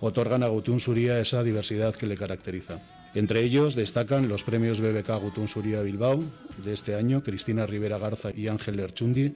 otorgan 0.00 0.42
a 0.42 0.48
Gutun 0.48 0.80
Zuria 0.80 1.20
esa 1.20 1.42
diversidad 1.42 1.94
que 1.94 2.06
le 2.06 2.16
caracteriza. 2.16 2.80
Entre 3.14 3.42
ellos 3.42 3.74
destacan 3.74 4.28
los 4.28 4.44
premios 4.44 4.80
BBK 4.80 5.20
Gutun 5.20 5.48
Suria 5.48 5.82
Bilbao 5.82 6.22
de 6.64 6.72
este 6.72 6.94
año, 6.94 7.22
Cristina 7.24 7.66
Rivera 7.66 7.98
Garza 7.98 8.30
y 8.34 8.46
Ángel 8.46 8.76
Lerchundi, 8.76 9.34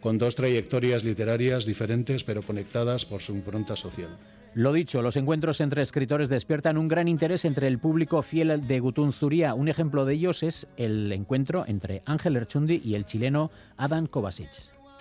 con 0.00 0.16
dos 0.16 0.36
trayectorias 0.36 1.02
literarias 1.02 1.66
diferentes 1.66 2.22
pero 2.22 2.42
conectadas 2.42 3.04
por 3.04 3.20
su 3.20 3.32
impronta 3.34 3.74
social. 3.74 4.16
Lo 4.54 4.72
dicho, 4.72 5.02
los 5.02 5.16
encuentros 5.16 5.60
entre 5.60 5.82
escritores 5.82 6.28
despiertan 6.28 6.76
un 6.76 6.88
gran 6.88 7.08
interés 7.08 7.44
entre 7.44 7.66
el 7.66 7.78
público 7.78 8.22
fiel 8.22 8.66
de 8.66 8.80
Gutun 8.80 9.12
Zuria. 9.12 9.54
Un 9.54 9.68
ejemplo 9.68 10.04
de 10.04 10.14
ellos 10.14 10.42
es 10.42 10.66
el 10.76 11.12
encuentro 11.12 11.64
entre 11.66 12.02
Ángel 12.04 12.34
Lerchundi 12.34 12.80
y 12.84 12.94
el 12.94 13.06
chileno 13.06 13.50
Adam 13.76 14.06
Kovacic. 14.06 14.50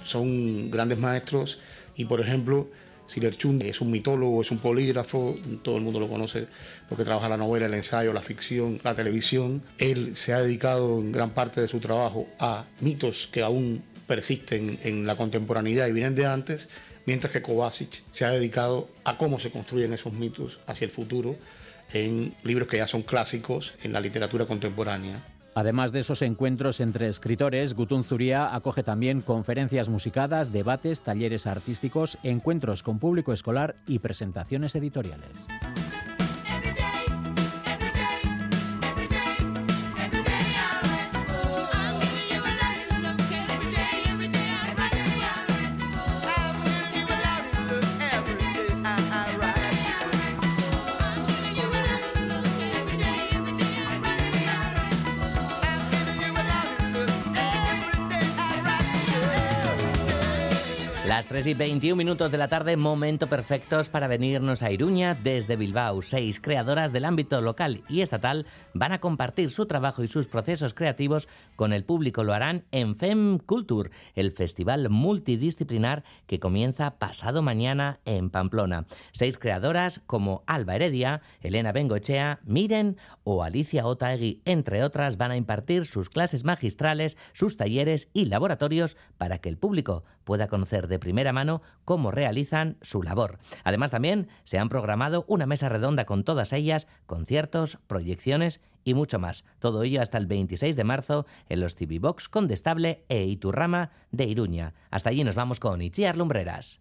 Son 0.04 0.70
grandes 0.70 1.00
maestros 1.00 1.60
y, 1.96 2.06
por 2.06 2.22
ejemplo, 2.22 2.70
Silerchun 3.10 3.62
es 3.64 3.82
un 3.82 3.90
mitólogo, 3.90 4.42
es 4.42 4.52
un 4.52 4.60
polígrafo, 4.60 5.36
todo 5.64 5.78
el 5.78 5.84
mundo 5.84 6.00
lo 6.00 6.08
conoce 6.08 6.48
porque 6.88 7.04
trabaja 7.04 7.28
la 7.28 7.38
novela, 7.38 7.66
el 7.66 7.74
ensayo, 7.74 8.14
la 8.14 8.22
ficción, 8.22 8.80
la 8.84 8.94
televisión. 8.94 9.64
Él 9.80 10.16
se 10.16 10.32
ha 10.34 10.42
dedicado 10.42 11.00
en 11.00 11.12
gran 11.12 11.32
parte 11.32 11.60
de 11.60 11.68
su 11.68 11.80
trabajo 11.80 12.28
a 12.40 12.66
mitos 12.82 13.28
que 13.32 13.42
aún 13.42 13.84
persisten 14.06 14.80
en 14.84 15.08
la 15.08 15.16
contemporaneidad 15.16 15.88
y 15.88 15.92
vienen 15.92 16.14
de 16.14 16.28
antes, 16.28 16.70
mientras 17.06 17.34
que 17.34 17.42
Kovacic 17.42 18.04
se 18.12 18.26
ha 18.26 18.30
dedicado 18.30 18.90
a 19.06 19.18
cómo 19.18 19.40
se 19.40 19.50
construyen 19.50 19.92
esos 19.94 20.14
mitos 20.14 20.60
hacia 20.68 20.86
el 20.86 20.92
futuro 20.92 21.36
en 21.94 22.36
libros 22.44 22.68
que 22.68 22.78
ya 22.78 22.86
son 22.86 23.02
clásicos 23.02 23.74
en 23.82 23.92
la 23.92 24.02
literatura 24.02 24.46
contemporánea. 24.46 25.24
Además 25.60 25.92
de 25.92 26.00
esos 26.00 26.22
encuentros 26.22 26.80
entre 26.80 27.10
escritores, 27.10 27.74
Gutun 27.74 28.06
Zuria 28.06 28.56
acoge 28.56 28.82
también 28.82 29.20
conferencias 29.20 29.90
musicadas, 29.90 30.54
debates, 30.54 31.02
talleres 31.02 31.48
artísticos, 31.48 32.18
encuentros 32.24 32.82
con 32.82 32.98
público 32.98 33.34
escolar 33.34 33.76
y 33.86 34.00
presentaciones 34.00 34.74
editoriales. 34.76 35.28
Y 61.50 61.54
21 61.56 61.96
minutos 61.96 62.32
de 62.32 62.38
la 62.38 62.48
tarde, 62.48 62.78
momento 62.78 63.28
perfectos 63.28 63.90
para 63.90 64.08
venirnos 64.08 64.62
a 64.62 64.72
Iruña 64.72 65.16
desde 65.16 65.56
Bilbao. 65.56 66.04
Seis 66.04 66.40
creadoras 66.40 66.94
del 66.94 67.06
ámbito 67.06 67.42
local 67.42 67.84
y 67.90 68.02
estatal 68.02 68.46
van 68.74 68.92
a 68.92 69.00
compartir 69.00 69.50
su 69.50 69.66
trabajo 69.66 70.04
y 70.04 70.08
sus 70.08 70.28
procesos 70.28 70.76
creativos 70.76 71.28
con 71.56 71.74
el 71.74 71.84
público. 71.84 72.24
Lo 72.24 72.34
harán 72.34 72.66
en 72.72 72.96
FEM 72.96 73.40
Culture, 73.40 73.90
el 74.14 74.32
festival 74.32 74.90
multidisciplinar 74.90 76.04
que 76.28 76.40
comienza 76.40 77.00
pasado 77.00 77.42
mañana 77.42 78.00
en 78.06 78.30
Pamplona. 78.30 78.86
Seis 79.12 79.40
creadoras 79.40 80.02
como 80.06 80.44
Alba 80.46 80.76
Heredia, 80.76 81.22
Elena 81.42 81.72
Bengochea, 81.72 82.42
Miren 82.44 82.98
o 83.24 83.44
Alicia 83.44 83.88
Otaegui, 83.88 84.42
entre 84.46 84.84
otras, 84.84 85.18
van 85.18 85.32
a 85.32 85.38
impartir 85.38 85.88
sus 85.88 86.10
clases 86.10 86.44
magistrales, 86.44 87.18
sus 87.34 87.58
talleres 87.58 88.10
y 88.14 88.26
laboratorios 88.26 88.98
para 89.18 89.40
que 89.40 89.50
el 89.50 89.58
público 89.58 90.04
pueda 90.30 90.48
conocer 90.48 90.88
de 90.88 91.00
primera 91.00 91.34
mano 91.34 91.64
cómo 91.86 92.12
realizan 92.12 92.78
su 92.84 93.02
labor. 93.02 93.40
Además, 93.64 93.90
también 93.90 94.28
se 94.44 94.60
han 94.60 94.70
programado 94.70 95.26
una 95.28 95.48
mesa 95.48 95.70
redonda 95.70 96.06
con 96.06 96.24
todas 96.24 96.54
ellas, 96.54 96.86
conciertos, 97.08 97.80
proyecciones 97.88 98.62
y 98.84 98.94
mucho 98.94 99.18
más. 99.18 99.44
Todo 99.58 99.82
ello 99.82 100.04
hasta 100.04 100.20
el 100.20 100.28
26 100.28 100.76
de 100.76 100.84
marzo 100.84 101.26
en 101.48 101.62
los 101.62 101.74
TV 101.74 101.98
Box 101.98 102.30
Condestable 102.30 103.06
e 103.10 103.24
Iturrama 103.24 103.90
de 104.12 104.26
Iruña. 104.26 104.76
Hasta 104.92 105.10
allí 105.10 105.24
nos 105.24 105.34
vamos 105.34 105.60
con 105.60 105.82
Ichiar 105.82 106.16
Lumbreras. 106.16 106.80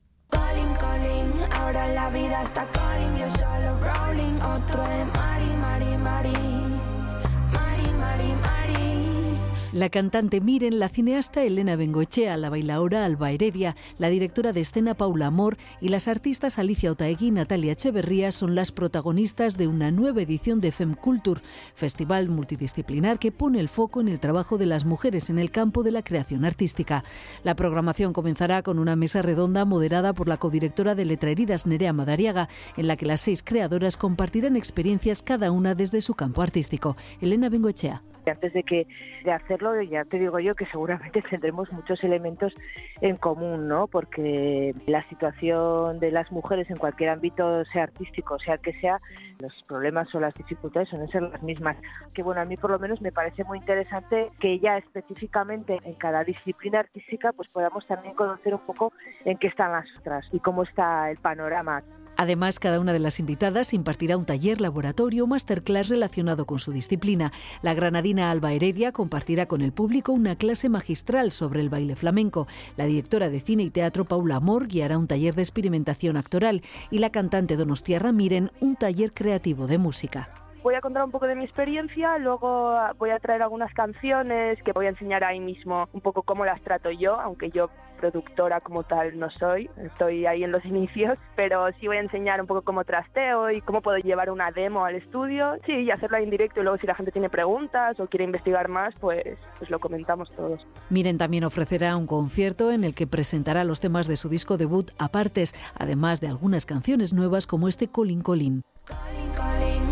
La 9.75 9.91
cantante 9.91 10.41
Miren, 10.41 10.79
la 10.79 10.89
cineasta 10.89 11.45
Elena 11.45 11.77
Bengoechea, 11.77 12.39
la 12.39 12.49
bailaora 12.49 13.05
Alba 13.05 13.33
Heredia, 13.33 13.77
la 13.99 14.09
directora 14.09 14.55
de 14.55 14.63
escena 14.63 14.95
Paula 14.95 15.27
Amor 15.27 15.59
y 15.83 15.91
las 15.91 16.09
artistas 16.09 16.59
Alicia 16.59 16.91
Otaegui 16.91 17.27
y 17.27 17.31
Natalia 17.33 17.73
Echeverría 17.73 18.33
son 18.33 18.55
las 18.55 18.73
protagonistas 18.73 19.59
de 19.59 19.67
una 19.67 19.91
nueva 19.91 20.23
edición 20.23 20.63
de 20.63 20.73
Fem 20.73 20.95
Culture, 20.95 21.43
festival 21.75 22.31
multidisciplinar 22.31 23.19
que 23.19 23.31
pone 23.31 23.61
el 23.61 23.69
foco 23.69 24.01
en 24.01 24.09
el 24.09 24.21
trabajo 24.21 24.57
de 24.57 24.65
las 24.65 24.87
mujeres 24.87 25.29
en 25.29 25.39
el 25.39 25.51
campo 25.51 25.83
de 25.83 25.93
la 25.93 26.03
creación 26.03 26.47
artística. 26.47 27.05
La 27.45 27.55
programación 27.55 28.15
comenzará 28.15 28.63
con 28.63 28.79
una 28.79 28.97
mesa 28.97 29.21
redonda 29.21 29.67
moderada 29.67 30.15
por 30.15 30.29
la 30.29 30.39
codirectora 30.39 30.95
de 30.95 31.05
Letra 31.05 31.29
Heridas, 31.29 31.67
Nerea 31.67 31.93
Madariaga, 31.93 32.49
en 32.79 32.87
la 32.87 32.97
que 32.97 33.05
las 33.05 33.21
seis 33.21 33.43
creadoras 33.43 33.99
compartirán 33.99 34.57
experiencias 34.57 35.23
cada 35.23 35.51
una 35.51 35.75
desde 35.75 36.01
su 36.01 36.15
campo 36.15 36.41
artístico. 36.41 36.97
Elena 37.21 37.51
Bengoechea 37.51 38.03
antes 38.31 38.53
de 38.53 38.63
que 38.63 38.87
de 39.25 39.33
hacerlo 39.59 39.83
ya 39.83 40.05
te 40.05 40.19
digo 40.19 40.39
yo 40.39 40.55
que 40.55 40.67
seguramente 40.67 41.23
tendremos 41.31 41.71
muchos 41.73 42.03
elementos 42.05 42.55
en 43.01 43.17
común 43.17 43.69
no 43.69 43.87
porque 43.87 44.75
la 44.87 45.07
situación 45.09 45.99
de 45.99 46.11
las 46.11 46.31
mujeres 46.31 46.71
en 46.71 46.77
cualquier 46.77 47.11
ámbito 47.11 47.65
sea 47.67 47.85
artístico 47.85 48.39
sea 48.39 48.55
el 48.55 48.61
que 48.61 48.73
sea 48.81 49.01
los 49.41 49.53
problemas 49.69 50.13
o 50.15 50.21
las 50.21 50.35
dificultades 50.35 50.89
suelen 50.89 51.09
ser 51.09 51.23
las 51.23 51.43
mismas. 51.43 51.77
Que 52.13 52.23
bueno 52.23 52.41
a 52.41 52.45
mí 52.45 52.57
por 52.57 52.71
lo 52.71 52.79
menos 52.79 53.01
me 53.01 53.13
parece 53.13 53.45
muy 53.45 53.59
interesante 53.59 54.31
que 54.41 54.59
ya 54.59 54.79
específicamente 54.79 55.79
en 55.85 55.95
cada 55.95 56.25
disciplina 56.25 56.81
artística 56.81 57.33
pues 57.33 57.49
podamos 57.49 57.87
también 57.87 58.15
conocer 58.15 58.55
un 58.55 58.61
poco 58.61 58.93
en 59.25 59.39
qué 59.39 59.49
están 59.49 59.73
las 59.73 59.87
otras 59.99 60.27
y 60.33 60.41
cómo 60.41 60.63
está 60.63 61.11
el 61.11 61.19
panorama 61.19 61.83
Además, 62.21 62.59
cada 62.59 62.81
una 62.81 62.93
de 62.93 62.99
las 62.99 63.21
invitadas 63.21 63.73
impartirá 63.73 64.17
un 64.17 64.25
taller, 64.25 64.61
laboratorio 64.61 65.23
o 65.23 65.27
masterclass 65.29 65.89
relacionado 65.89 66.47
con 66.47 66.59
su 66.59 66.73
disciplina. 66.73 67.33
La 67.63 67.75
granadina 67.75 68.33
Alba 68.33 68.53
Heredia 68.53 68.91
compartirá 68.91 69.47
con 69.47 69.63
el 69.63 69.71
público 69.71 70.11
una 70.11 70.35
clase 70.35 70.69
magistral 70.69 71.31
sobre 71.31 71.61
el 71.61 71.69
baile 71.69 71.95
flamenco. 71.95 72.49
La 72.77 72.87
directora 72.87 73.31
de 73.31 73.39
cine 73.39 73.63
y 73.63 73.71
teatro 73.71 74.05
Paula 74.05 74.35
Amor 74.35 74.67
guiará 74.67 74.99
un 74.99 75.07
taller 75.07 75.37
de 75.37 75.43
experimentación 75.43 76.17
actoral 76.17 76.63
y 76.91 76.99
la 76.99 77.11
cantante 77.11 77.57
Donostiarra 77.57 78.11
Miren 78.11 78.51
un 78.59 78.75
taller 78.75 79.13
creativo 79.13 79.69
de 79.69 79.79
música 79.79 80.48
voy 80.63 80.75
a 80.75 80.81
contar 80.81 81.05
un 81.05 81.11
poco 81.11 81.27
de 81.27 81.35
mi 81.35 81.45
experiencia, 81.45 82.19
luego 82.19 82.77
voy 82.99 83.11
a 83.11 83.19
traer 83.19 83.43
algunas 83.43 83.73
canciones 83.75 84.63
que 84.63 84.73
voy 84.73 84.87
a 84.87 84.91
enseñar 84.91 85.25
ahí 85.25 85.41
mismo 85.41 85.89
un 85.93 86.01
poco 86.01 86.23
cómo 86.23 86.45
las 86.45 86.61
trato 86.63 86.91
yo, 86.91 87.19
aunque 87.21 87.51
yo 87.51 87.71
productora 87.99 88.61
como 88.61 88.85
tal 88.85 89.19
no 89.19 89.29
soy, 89.29 89.69
estoy 89.77 90.25
ahí 90.27 90.45
en 90.45 90.53
los 90.53 90.65
inicios, 90.67 91.19
pero 91.37 91.67
sí 91.81 91.87
voy 91.87 91.97
a 91.97 92.01
enseñar 92.01 92.41
un 92.41 92.47
poco 92.47 92.63
cómo 92.63 92.85
trasteo 92.85 93.51
y 93.51 93.61
cómo 93.61 93.83
puedo 93.83 93.99
llevar 93.99 94.31
una 94.31 94.51
demo 94.51 94.85
al 94.85 94.95
estudio, 94.95 95.57
sí, 95.67 95.73
y 95.73 95.91
hacerla 95.91 96.21
en 96.21 96.31
directo 96.31 96.61
y 96.61 96.63
luego 96.63 96.79
si 96.79 96.87
la 96.87 96.95
gente 96.95 97.13
tiene 97.13 97.29
preguntas 97.29 97.99
o 98.01 98.07
quiere 98.07 98.25
investigar 98.25 98.69
más, 98.69 98.95
pues, 99.01 99.39
pues 99.59 99.71
lo 99.71 99.79
comentamos 99.81 100.31
todos. 100.31 100.67
Miren 100.91 101.19
también 101.19 101.45
ofrecerá 101.45 101.97
un 101.97 102.07
concierto 102.07 102.71
en 102.71 102.85
el 102.85 102.95
que 102.95 103.07
presentará 103.07 103.65
los 103.65 103.81
temas 103.81 104.07
de 104.07 104.17
su 104.17 104.29
disco 104.29 104.57
debut 104.57 104.91
apartes, 104.99 105.55
además 105.77 106.21
de 106.21 106.29
algunas 106.29 106.67
canciones 106.67 107.13
nuevas 107.13 107.47
como 107.47 107.69
este 107.69 107.89
Colin 107.89 108.23
Colin 108.23 108.63
la 108.89 109.88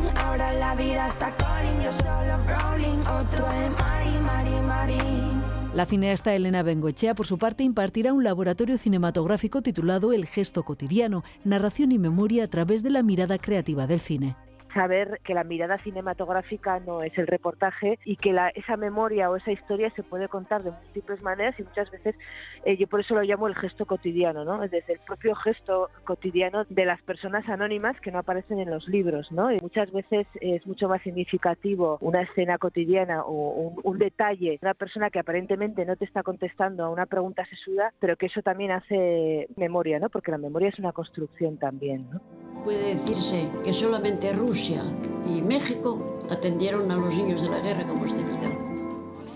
vida 0.76 1.06
está 1.06 1.34
solo 1.90 2.36
rolling, 2.46 2.98
otro 3.00 3.46
Mari, 3.46 4.18
Mari, 4.20 4.60
Mari. 4.66 4.98
La 5.74 5.86
cineasta 5.86 6.34
Elena 6.34 6.62
Bengoechea, 6.62 7.14
por 7.14 7.26
su 7.26 7.38
parte, 7.38 7.64
impartirá 7.64 8.12
un 8.12 8.24
laboratorio 8.24 8.78
cinematográfico 8.78 9.62
titulado 9.62 10.12
El 10.12 10.26
gesto 10.26 10.62
cotidiano, 10.62 11.22
narración 11.44 11.92
y 11.92 11.98
memoria 11.98 12.44
a 12.44 12.48
través 12.48 12.82
de 12.82 12.90
la 12.90 13.02
mirada 13.02 13.38
creativa 13.38 13.86
del 13.86 14.00
cine 14.00 14.36
saber 14.76 15.20
que 15.24 15.32
la 15.32 15.42
mirada 15.42 15.78
cinematográfica 15.78 16.80
no 16.80 17.02
es 17.02 17.16
el 17.16 17.26
reportaje 17.26 17.98
y 18.04 18.16
que 18.16 18.32
la, 18.32 18.50
esa 18.50 18.76
memoria 18.76 19.30
o 19.30 19.36
esa 19.36 19.50
historia 19.50 19.90
se 19.96 20.02
puede 20.02 20.28
contar 20.28 20.62
de 20.62 20.70
múltiples 20.70 21.22
maneras 21.22 21.58
y 21.58 21.62
muchas 21.62 21.90
veces 21.90 22.14
eh, 22.64 22.76
yo 22.76 22.86
por 22.86 23.00
eso 23.00 23.14
lo 23.14 23.22
llamo 23.22 23.48
el 23.48 23.54
gesto 23.54 23.86
cotidiano, 23.86 24.44
¿no? 24.44 24.60
Desde 24.60 24.92
el 24.92 24.98
propio 25.00 25.34
gesto 25.34 25.88
cotidiano 26.04 26.66
de 26.68 26.84
las 26.84 27.00
personas 27.02 27.48
anónimas 27.48 27.98
que 28.02 28.12
no 28.12 28.18
aparecen 28.18 28.58
en 28.58 28.70
los 28.70 28.86
libros, 28.86 29.32
¿no? 29.32 29.50
Y 29.50 29.56
muchas 29.62 29.90
veces 29.92 30.26
es 30.42 30.66
mucho 30.66 30.88
más 30.88 31.00
significativo 31.02 31.96
una 32.02 32.20
escena 32.20 32.58
cotidiana 32.58 33.22
o 33.22 33.32
un, 33.32 33.80
un 33.82 33.98
detalle, 33.98 34.58
una 34.60 34.74
persona 34.74 35.08
que 35.08 35.20
aparentemente 35.20 35.86
no 35.86 35.96
te 35.96 36.04
está 36.04 36.22
contestando 36.22 36.84
a 36.84 36.90
una 36.90 37.06
pregunta 37.06 37.46
sesuda, 37.46 37.94
pero 37.98 38.16
que 38.16 38.26
eso 38.26 38.42
también 38.42 38.72
hace 38.72 39.48
memoria, 39.56 39.98
¿no? 39.98 40.10
Porque 40.10 40.30
la 40.30 40.38
memoria 40.38 40.68
es 40.68 40.78
una 40.78 40.92
construcción 40.92 41.56
también, 41.56 42.06
¿no? 42.12 42.20
Puede 42.64 42.96
decirse 42.96 43.48
que 43.64 43.72
solamente 43.72 44.32
Rusia 44.32 44.65
y 44.70 45.42
México 45.42 45.98
atendieron 46.28 46.90
a 46.90 46.96
los 46.96 47.14
niños 47.14 47.42
de 47.42 47.48
la 47.48 47.60
guerra 47.60 47.86
como 47.86 48.04
es 48.04 48.12
debido. 48.12 48.65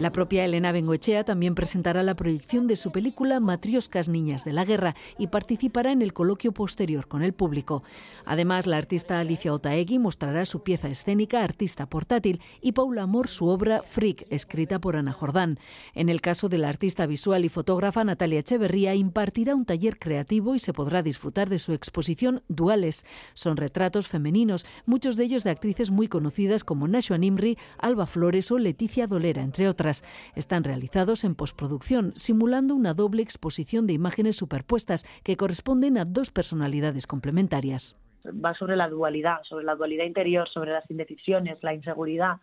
La 0.00 0.12
propia 0.12 0.46
Elena 0.46 0.72
Bengoechea 0.72 1.24
también 1.24 1.54
presentará 1.54 2.02
la 2.02 2.16
proyección 2.16 2.66
de 2.66 2.76
su 2.76 2.90
película 2.90 3.38
Matrioscas 3.38 4.08
Niñas 4.08 4.46
de 4.46 4.54
la 4.54 4.64
Guerra 4.64 4.96
y 5.18 5.26
participará 5.26 5.92
en 5.92 6.00
el 6.00 6.14
coloquio 6.14 6.52
posterior 6.52 7.06
con 7.06 7.22
el 7.22 7.34
público. 7.34 7.82
Además, 8.24 8.66
la 8.66 8.78
artista 8.78 9.20
Alicia 9.20 9.52
Otaegui 9.52 9.98
mostrará 9.98 10.46
su 10.46 10.62
pieza 10.62 10.88
escénica 10.88 11.44
Artista 11.44 11.84
Portátil 11.84 12.40
y 12.62 12.72
Paula 12.72 13.02
Amor 13.02 13.28
su 13.28 13.48
obra 13.48 13.82
Freak, 13.82 14.24
escrita 14.30 14.78
por 14.78 14.96
Ana 14.96 15.12
Jordán. 15.12 15.58
En 15.94 16.08
el 16.08 16.22
caso 16.22 16.48
de 16.48 16.56
la 16.56 16.70
artista 16.70 17.04
visual 17.04 17.44
y 17.44 17.50
fotógrafa 17.50 18.02
Natalia 18.02 18.38
Echeverría, 18.38 18.94
impartirá 18.94 19.54
un 19.54 19.66
taller 19.66 19.98
creativo 19.98 20.54
y 20.54 20.60
se 20.60 20.72
podrá 20.72 21.02
disfrutar 21.02 21.50
de 21.50 21.58
su 21.58 21.74
exposición 21.74 22.42
Duales. 22.48 23.04
Son 23.34 23.58
retratos 23.58 24.08
femeninos, 24.08 24.64
muchos 24.86 25.16
de 25.16 25.24
ellos 25.24 25.44
de 25.44 25.50
actrices 25.50 25.90
muy 25.90 26.08
conocidas 26.08 26.64
como 26.64 26.88
Nashua 26.88 27.18
Nimri, 27.18 27.58
Alba 27.76 28.06
Flores 28.06 28.50
o 28.50 28.58
Leticia 28.58 29.06
Dolera, 29.06 29.42
entre 29.42 29.68
otras. 29.68 29.89
Están 30.34 30.64
realizados 30.64 31.24
en 31.24 31.34
postproducción, 31.34 32.12
simulando 32.14 32.74
una 32.74 32.94
doble 32.94 33.22
exposición 33.22 33.86
de 33.86 33.94
imágenes 33.94 34.36
superpuestas 34.36 35.04
que 35.22 35.36
corresponden 35.36 35.98
a 35.98 36.04
dos 36.04 36.30
personalidades 36.30 37.06
complementarias. 37.06 38.00
Va 38.26 38.54
sobre 38.54 38.76
la 38.76 38.88
dualidad, 38.88 39.38
sobre 39.44 39.64
la 39.64 39.74
dualidad 39.74 40.04
interior, 40.04 40.48
sobre 40.48 40.72
las 40.72 40.88
indecisiones, 40.90 41.58
la 41.62 41.74
inseguridad, 41.74 42.36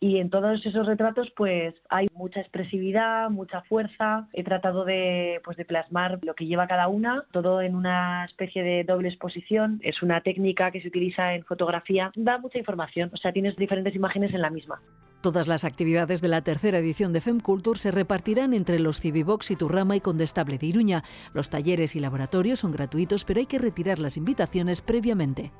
y 0.00 0.18
en 0.18 0.28
todos 0.28 0.64
esos 0.66 0.86
retratos 0.86 1.30
pues 1.34 1.74
hay 1.88 2.08
mucha 2.14 2.40
expresividad, 2.40 3.30
mucha 3.30 3.62
fuerza. 3.62 4.28
He 4.34 4.44
tratado 4.44 4.84
de, 4.84 5.40
pues, 5.44 5.56
de 5.56 5.64
plasmar 5.64 6.18
lo 6.22 6.34
que 6.34 6.44
lleva 6.44 6.66
cada 6.66 6.88
una, 6.88 7.24
todo 7.32 7.62
en 7.62 7.74
una 7.74 8.26
especie 8.26 8.62
de 8.62 8.84
doble 8.84 9.08
exposición. 9.08 9.80
Es 9.82 10.02
una 10.02 10.20
técnica 10.20 10.70
que 10.70 10.82
se 10.82 10.88
utiliza 10.88 11.34
en 11.34 11.44
fotografía. 11.44 12.12
Da 12.16 12.36
mucha 12.36 12.58
información, 12.58 13.10
o 13.14 13.16
sea, 13.16 13.32
tienes 13.32 13.56
diferentes 13.56 13.94
imágenes 13.94 14.34
en 14.34 14.42
la 14.42 14.50
misma. 14.50 14.82
Todas 15.24 15.48
las 15.48 15.64
actividades 15.64 16.20
de 16.20 16.28
la 16.28 16.42
tercera 16.42 16.76
edición 16.76 17.14
de 17.14 17.22
FemCulture 17.22 17.80
se 17.80 17.90
repartirán 17.90 18.52
entre 18.52 18.78
los 18.78 19.00
Civibox 19.00 19.52
y 19.52 19.56
Turrama 19.56 19.96
y 19.96 20.00
Condestable 20.02 20.58
de 20.58 20.66
Iruña. 20.66 21.02
Los 21.32 21.48
talleres 21.48 21.96
y 21.96 22.00
laboratorios 22.00 22.58
son 22.58 22.72
gratuitos, 22.72 23.24
pero 23.24 23.40
hay 23.40 23.46
que 23.46 23.58
retirar 23.58 23.98
las 23.98 24.18
invitaciones 24.18 24.82
previamente. 24.82 25.50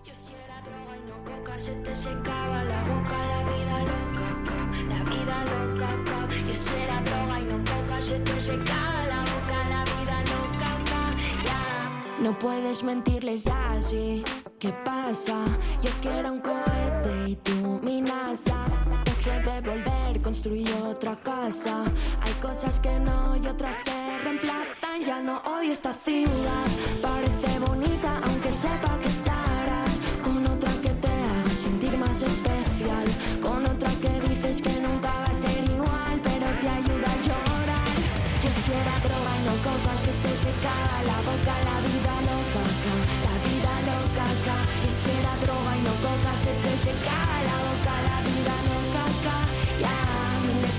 Puede 19.24 19.60
volver, 19.62 20.20
construyó 20.22 20.90
otra 20.90 21.16
casa. 21.16 21.84
Hay 22.20 22.32
cosas 22.34 22.78
que 22.80 22.98
no 23.00 23.36
y 23.36 23.46
otras 23.46 23.78
se 23.78 24.18
reemplazan. 24.22 25.02
Ya 25.04 25.20
no 25.22 25.38
odio 25.56 25.72
esta 25.72 25.94
ciudad. 25.94 26.66
Parece 27.00 27.58
bonita, 27.60 28.20
aunque 28.26 28.52
sepa 28.52 28.98
que 29.00 29.08
estarás 29.08 29.92
con 30.22 30.46
otra 30.46 30.70
que 30.82 30.90
te 30.90 31.08
haga 31.08 31.54
sentir 31.54 31.96
más 31.96 32.20
especial. 32.20 33.06
Con 33.40 33.64
otra 33.64 33.90
que 34.02 34.12
dices 34.28 34.60
que 34.60 34.74
nunca 34.80 35.10
va 35.10 35.24
a 35.24 35.34
ser 35.34 35.64
igual, 35.64 36.20
pero 36.22 36.46
te 36.60 36.68
ayuda 36.68 37.08
a 37.08 37.20
llorar. 37.26 37.94
Yo 38.42 38.50
si 38.60 38.72
era 38.72 38.96
droga 39.06 39.32
y 39.40 39.42
no 39.48 39.56
coca, 39.64 39.92
se 40.04 40.12
te 40.22 40.32
secaba 40.36 40.96
la 41.10 41.18
boca, 41.28 41.54
la 41.68 41.76
vida 41.88 42.14
loca, 42.28 42.60
acá, 42.72 42.94
la 43.26 43.34
vida 43.46 43.72
loca, 43.88 44.24
acá. 44.36 44.58
Yo 44.84 44.90
si 44.92 45.08
era 45.16 45.32
droga 45.44 45.70
y 45.78 45.82
no 45.88 45.94
coca, 46.04 46.32
se 46.36 46.52
te 46.62 46.72
secaba 46.76 47.36
la 47.48 47.56
boca, 47.64 47.73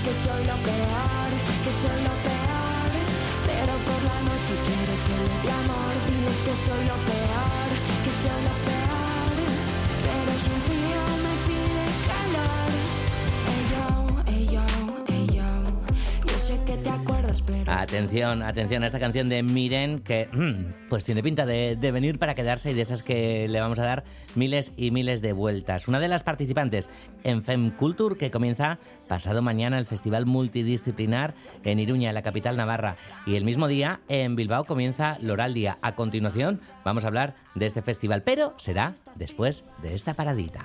que 0.06 0.14
soy 0.14 0.44
lo 0.44 0.54
peor, 0.62 1.30
que 1.64 1.72
soy 1.82 2.00
lo 2.06 2.14
peor. 2.22 2.90
Pero 3.50 3.72
por 3.86 4.00
la 4.06 4.18
noche 4.22 4.52
quiero 4.66 4.94
que 5.04 5.16
le 5.26 5.36
dé 5.42 5.50
amor, 5.50 5.94
diles 6.06 6.38
que 6.46 6.54
soy 6.54 6.82
lo 6.92 6.98
peor, 7.10 7.68
que 8.04 8.12
soy 8.22 8.40
lo 8.48 8.56
peor. 8.68 9.34
Pero 10.06 10.32
sin 10.44 10.60
frío 10.68 11.25
te 16.82 16.90
acuerdas. 16.90 17.42
Atención, 17.66 18.42
atención 18.42 18.82
a 18.82 18.86
esta 18.86 18.98
canción 18.98 19.28
de 19.28 19.42
Miren 19.42 20.00
que 20.00 20.28
mm, 20.32 20.88
pues 20.88 21.04
tiene 21.04 21.22
pinta 21.22 21.46
de, 21.46 21.76
de 21.76 21.92
venir 21.92 22.18
para 22.18 22.34
quedarse 22.34 22.70
y 22.70 22.74
de 22.74 22.82
esas 22.82 23.02
que 23.02 23.48
le 23.48 23.60
vamos 23.60 23.78
a 23.78 23.84
dar 23.84 24.04
miles 24.34 24.72
y 24.76 24.90
miles 24.90 25.22
de 25.22 25.32
vueltas. 25.32 25.88
Una 25.88 26.00
de 26.00 26.08
las 26.08 26.24
participantes 26.24 26.88
en 27.24 27.42
Fem 27.42 27.70
Culture 27.70 28.16
que 28.16 28.30
comienza 28.30 28.78
pasado 29.08 29.42
mañana 29.42 29.78
el 29.78 29.86
Festival 29.86 30.26
Multidisciplinar 30.26 31.34
en 31.64 31.78
Iruña, 31.78 32.12
la 32.12 32.22
capital 32.22 32.56
navarra. 32.56 32.96
Y 33.26 33.36
el 33.36 33.44
mismo 33.44 33.68
día 33.68 34.00
en 34.08 34.36
Bilbao 34.36 34.64
comienza 34.64 35.18
Loraldia. 35.20 35.78
A 35.82 35.94
continuación 35.94 36.60
vamos 36.84 37.04
a 37.04 37.08
hablar 37.08 37.34
de 37.54 37.66
este 37.66 37.82
festival, 37.82 38.22
pero 38.22 38.54
será 38.58 38.94
después 39.16 39.64
de 39.82 39.94
esta 39.94 40.14
paradita. 40.14 40.64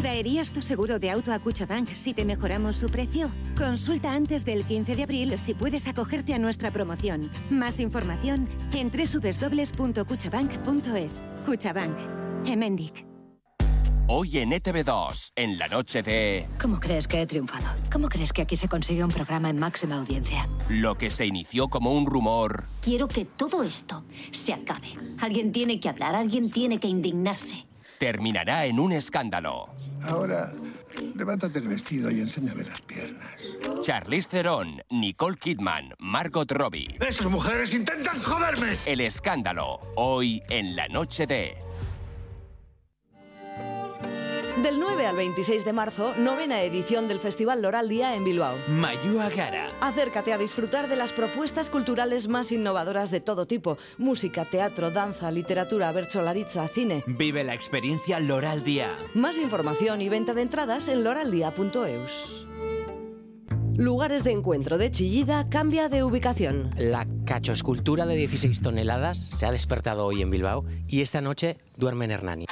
¿Traerías 0.00 0.50
tu 0.50 0.62
seguro 0.62 0.98
de 0.98 1.10
auto 1.10 1.30
a 1.30 1.38
Cuchabank 1.38 1.92
si 1.92 2.14
te 2.14 2.24
mejoramos 2.24 2.76
su 2.76 2.88
precio? 2.88 3.30
Consulta 3.54 4.14
antes 4.14 4.46
del 4.46 4.64
15 4.64 4.96
de 4.96 5.02
abril 5.02 5.36
si 5.36 5.52
puedes 5.52 5.86
acogerte 5.88 6.32
a 6.32 6.38
nuestra 6.38 6.70
promoción. 6.70 7.30
Más 7.50 7.78
información 7.80 8.48
en 8.72 8.90
www.cuchabank.es. 8.90 11.22
Cuchabank. 11.44 11.98
Emendic. 12.46 13.06
Hoy 14.08 14.38
en 14.38 14.52
ETV2, 14.52 15.32
en 15.36 15.58
la 15.58 15.68
noche 15.68 16.00
de 16.02 16.48
¿Cómo 16.60 16.80
crees 16.80 17.06
que 17.06 17.20
he 17.20 17.26
triunfado? 17.26 17.66
¿Cómo 17.92 18.08
crees 18.08 18.32
que 18.32 18.40
aquí 18.42 18.56
se 18.56 18.68
consigue 18.68 19.04
un 19.04 19.10
programa 19.10 19.50
en 19.50 19.58
máxima 19.58 19.96
audiencia? 19.96 20.48
lo 20.70 20.94
que 20.96 21.10
se 21.10 21.26
inició 21.26 21.68
como 21.68 21.92
un 21.92 22.06
rumor, 22.06 22.64
Quiero 22.80 23.06
que 23.06 23.26
todo 23.26 23.62
esto 23.62 24.02
se 24.32 24.54
acabe. 24.54 24.88
Alguien 25.20 25.52
tiene 25.52 25.78
que 25.78 25.90
hablar, 25.90 26.14
alguien 26.14 26.50
tiene 26.50 26.80
que 26.80 26.88
indignarse. 26.88 27.66
Terminará 28.00 28.64
en 28.64 28.80
un 28.80 28.92
escándalo. 28.92 29.68
Ahora, 30.04 30.50
levántate 31.14 31.58
el 31.58 31.68
vestido 31.68 32.10
y 32.10 32.20
enséñame 32.20 32.64
las 32.64 32.80
piernas. 32.80 33.30
Charlize 33.82 34.26
Theron, 34.26 34.82
Nicole 34.88 35.36
Kidman, 35.36 35.94
Margot 35.98 36.50
Robbie. 36.50 36.96
¡Esas 37.06 37.26
mujeres 37.26 37.74
intentan 37.74 38.18
joderme! 38.18 38.78
El 38.86 39.02
escándalo, 39.02 39.78
hoy 39.96 40.42
en 40.48 40.74
la 40.76 40.88
noche 40.88 41.26
de... 41.26 41.69
Del 44.62 44.78
9 44.78 45.06
al 45.06 45.16
26 45.16 45.64
de 45.64 45.72
marzo, 45.72 46.12
novena 46.18 46.60
edición 46.62 47.08
del 47.08 47.18
Festival 47.18 47.62
Loral 47.62 47.88
Día 47.88 48.14
en 48.14 48.24
Bilbao. 48.24 48.58
Mayua 48.68 49.30
Gara. 49.30 49.70
Acércate 49.80 50.34
a 50.34 50.38
disfrutar 50.38 50.86
de 50.86 50.96
las 50.96 51.12
propuestas 51.12 51.70
culturales 51.70 52.28
más 52.28 52.52
innovadoras 52.52 53.10
de 53.10 53.20
todo 53.20 53.46
tipo. 53.46 53.78
Música, 53.96 54.44
teatro, 54.44 54.90
danza, 54.90 55.30
literatura, 55.30 55.90
bercholaritza, 55.92 56.68
cine. 56.68 57.02
Vive 57.06 57.42
la 57.42 57.54
experiencia 57.54 58.20
Loral 58.20 58.62
Día. 58.62 58.94
Más 59.14 59.38
información 59.38 60.02
y 60.02 60.10
venta 60.10 60.34
de 60.34 60.42
entradas 60.42 60.88
en 60.88 61.04
loraldia.eus. 61.04 62.46
Lugares 63.76 64.24
de 64.24 64.32
encuentro 64.32 64.76
de 64.76 64.90
Chillida 64.90 65.48
cambia 65.48 65.88
de 65.88 66.02
ubicación. 66.02 66.70
La 66.76 67.06
cachoescultura 67.24 68.04
de 68.04 68.16
16 68.16 68.60
toneladas 68.60 69.18
se 69.18 69.46
ha 69.46 69.52
despertado 69.52 70.04
hoy 70.04 70.20
en 70.20 70.30
Bilbao 70.30 70.66
y 70.86 71.00
esta 71.00 71.22
noche 71.22 71.56
duerme 71.78 72.04
en 72.04 72.10
Hernani. 72.10 72.44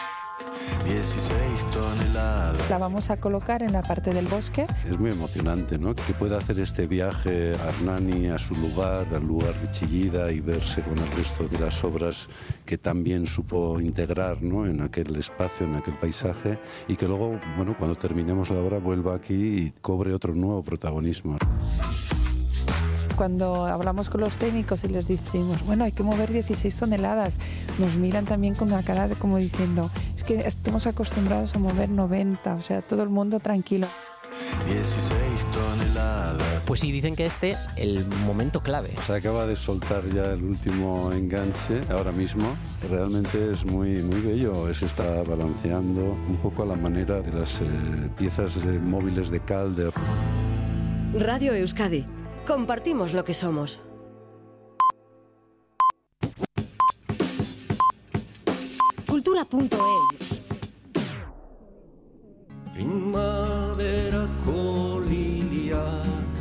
16 0.86 1.57
toneladas. 1.78 2.70
La 2.70 2.78
vamos 2.78 3.10
a 3.10 3.18
colocar 3.18 3.62
en 3.62 3.72
la 3.72 3.82
parte 3.82 4.10
del 4.10 4.26
bosque. 4.26 4.66
Es 4.84 4.98
muy 4.98 5.10
emocionante, 5.10 5.78
¿no? 5.78 5.94
Que 5.94 6.12
pueda 6.12 6.38
hacer 6.38 6.58
este 6.60 6.86
viaje 6.86 7.54
a 7.54 8.34
a 8.34 8.38
su 8.38 8.54
lugar, 8.54 9.06
al 9.14 9.22
lugar 9.22 9.54
de 9.60 9.70
Chillida 9.70 10.30
y 10.32 10.40
verse 10.40 10.82
con 10.82 10.98
el 10.98 11.10
resto 11.12 11.48
de 11.48 11.58
las 11.58 11.82
obras 11.84 12.28
que 12.64 12.76
también 12.78 13.26
supo 13.26 13.80
integrar, 13.80 14.42
¿no? 14.42 14.66
En 14.66 14.80
aquel 14.80 15.14
espacio, 15.16 15.66
en 15.66 15.76
aquel 15.76 15.94
paisaje 15.94 16.58
y 16.88 16.96
que 16.96 17.06
luego, 17.06 17.38
bueno, 17.56 17.76
cuando 17.78 17.96
terminemos 17.96 18.50
la 18.50 18.60
obra 18.60 18.78
vuelva 18.78 19.14
aquí 19.14 19.34
y 19.34 19.70
cobre 19.80 20.12
otro 20.12 20.34
nuevo 20.34 20.62
protagonismo. 20.62 21.38
Cuando 23.18 23.66
hablamos 23.66 24.10
con 24.10 24.20
los 24.20 24.36
técnicos 24.36 24.84
y 24.84 24.88
les 24.88 25.08
decimos, 25.08 25.66
bueno, 25.66 25.82
hay 25.82 25.90
que 25.90 26.04
mover 26.04 26.32
16 26.32 26.76
toneladas, 26.76 27.40
nos 27.80 27.96
miran 27.96 28.26
también 28.26 28.54
con 28.54 28.72
una 28.72 28.84
cara 28.84 29.08
de 29.08 29.16
como 29.16 29.38
diciendo, 29.38 29.90
es 30.14 30.22
que 30.22 30.36
estamos 30.46 30.86
acostumbrados 30.86 31.56
a 31.56 31.58
mover 31.58 31.88
90, 31.88 32.54
o 32.54 32.62
sea, 32.62 32.80
todo 32.80 33.02
el 33.02 33.08
mundo 33.08 33.40
tranquilo. 33.40 33.88
16 34.68 35.10
toneladas. 35.50 36.62
Pues 36.64 36.78
sí, 36.78 36.92
dicen 36.92 37.16
que 37.16 37.26
este 37.26 37.50
es 37.50 37.66
el 37.74 38.06
momento 38.24 38.62
clave. 38.62 38.94
Se 39.02 39.16
acaba 39.16 39.48
de 39.48 39.56
soltar 39.56 40.06
ya 40.06 40.26
el 40.26 40.44
último 40.44 41.12
enganche 41.12 41.80
ahora 41.90 42.12
mismo. 42.12 42.56
Realmente 42.88 43.50
es 43.50 43.64
muy, 43.64 44.00
muy 44.00 44.20
bello. 44.20 44.72
Se 44.72 44.86
está 44.86 45.24
balanceando 45.24 46.16
un 46.28 46.36
poco 46.36 46.62
a 46.62 46.66
la 46.66 46.76
manera 46.76 47.20
de 47.20 47.32
las 47.32 47.62
eh, 47.62 47.64
piezas 48.16 48.56
eh, 48.58 48.78
móviles 48.80 49.28
de 49.30 49.40
Calder. 49.40 49.92
Radio 51.14 51.52
Euskadi. 51.54 52.17
Compartimos 52.48 53.12
lo 53.12 53.24
que 53.26 53.34
somos. 53.34 53.78
Cultura.eus. 59.06 60.42
Primaverako 62.72 64.62
liliak 65.10 66.32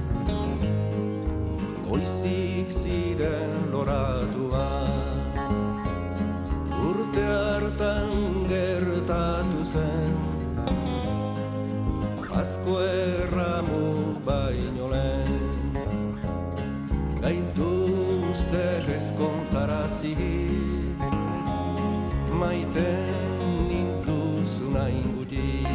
Goizik 1.90 2.72
ziren 2.72 3.68
loratuak 3.74 5.36
Urte 6.88 7.26
hartan 7.36 8.48
gertatu 8.48 9.62
zen 9.76 10.16
Azko 12.32 12.80
erramu 12.80 14.16
baino 14.24 14.87
baziren 20.08 20.96
maiten 22.40 23.68
nintuzuna 23.68 24.88
ingutik 24.90 25.68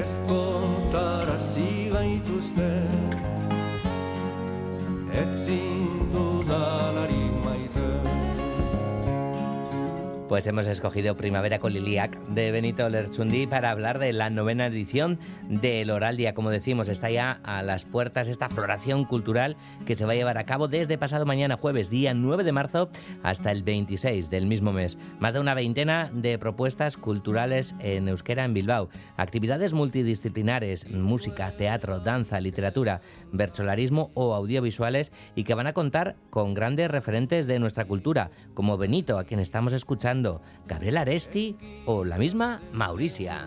ez 0.00 0.12
kontara 0.28 1.38
zigaituzten 1.38 3.10
etzin 5.22 6.10
dudan 6.12 6.96
Pues 10.34 10.48
hemos 10.48 10.66
escogido 10.66 11.14
Primavera 11.16 11.60
con 11.60 11.72
Liliac 11.72 12.18
de 12.26 12.50
Benito 12.50 12.88
Lerchundi 12.88 13.46
para 13.46 13.70
hablar 13.70 14.00
de 14.00 14.12
la 14.12 14.30
novena 14.30 14.66
edición 14.66 15.20
del 15.48 15.90
Oraldia. 15.90 16.34
Como 16.34 16.50
decimos, 16.50 16.88
está 16.88 17.08
ya 17.08 17.38
a 17.44 17.62
las 17.62 17.84
puertas 17.84 18.26
esta 18.26 18.48
floración 18.48 19.04
cultural 19.04 19.56
que 19.86 19.94
se 19.94 20.04
va 20.04 20.10
a 20.10 20.16
llevar 20.16 20.36
a 20.38 20.44
cabo 20.44 20.66
desde 20.66 20.98
pasado 20.98 21.24
mañana 21.24 21.56
jueves, 21.56 21.88
día 21.88 22.14
9 22.14 22.42
de 22.42 22.50
marzo, 22.50 22.88
hasta 23.22 23.52
el 23.52 23.62
26 23.62 24.28
del 24.28 24.46
mismo 24.46 24.72
mes. 24.72 24.98
Más 25.20 25.34
de 25.34 25.40
una 25.40 25.54
veintena 25.54 26.10
de 26.12 26.36
propuestas 26.36 26.96
culturales 26.96 27.76
en 27.78 28.08
euskera 28.08 28.44
en 28.44 28.54
Bilbao. 28.54 28.88
Actividades 29.16 29.72
multidisciplinares, 29.72 30.90
música, 30.90 31.52
teatro, 31.52 32.00
danza, 32.00 32.40
literatura, 32.40 33.02
bercholarismo 33.30 34.10
o 34.14 34.34
audiovisuales 34.34 35.12
y 35.36 35.44
que 35.44 35.54
van 35.54 35.68
a 35.68 35.74
contar 35.74 36.16
con 36.30 36.54
grandes 36.54 36.90
referentes 36.90 37.46
de 37.46 37.60
nuestra 37.60 37.84
cultura, 37.84 38.32
como 38.54 38.76
Benito, 38.76 39.16
a 39.16 39.24
quien 39.24 39.38
estamos 39.38 39.72
escuchando, 39.72 40.23
Gabriel 40.66 40.96
Aresti 40.96 41.56
o 41.86 42.04
la 42.04 42.18
misma 42.18 42.60
Mauricia. 42.72 43.46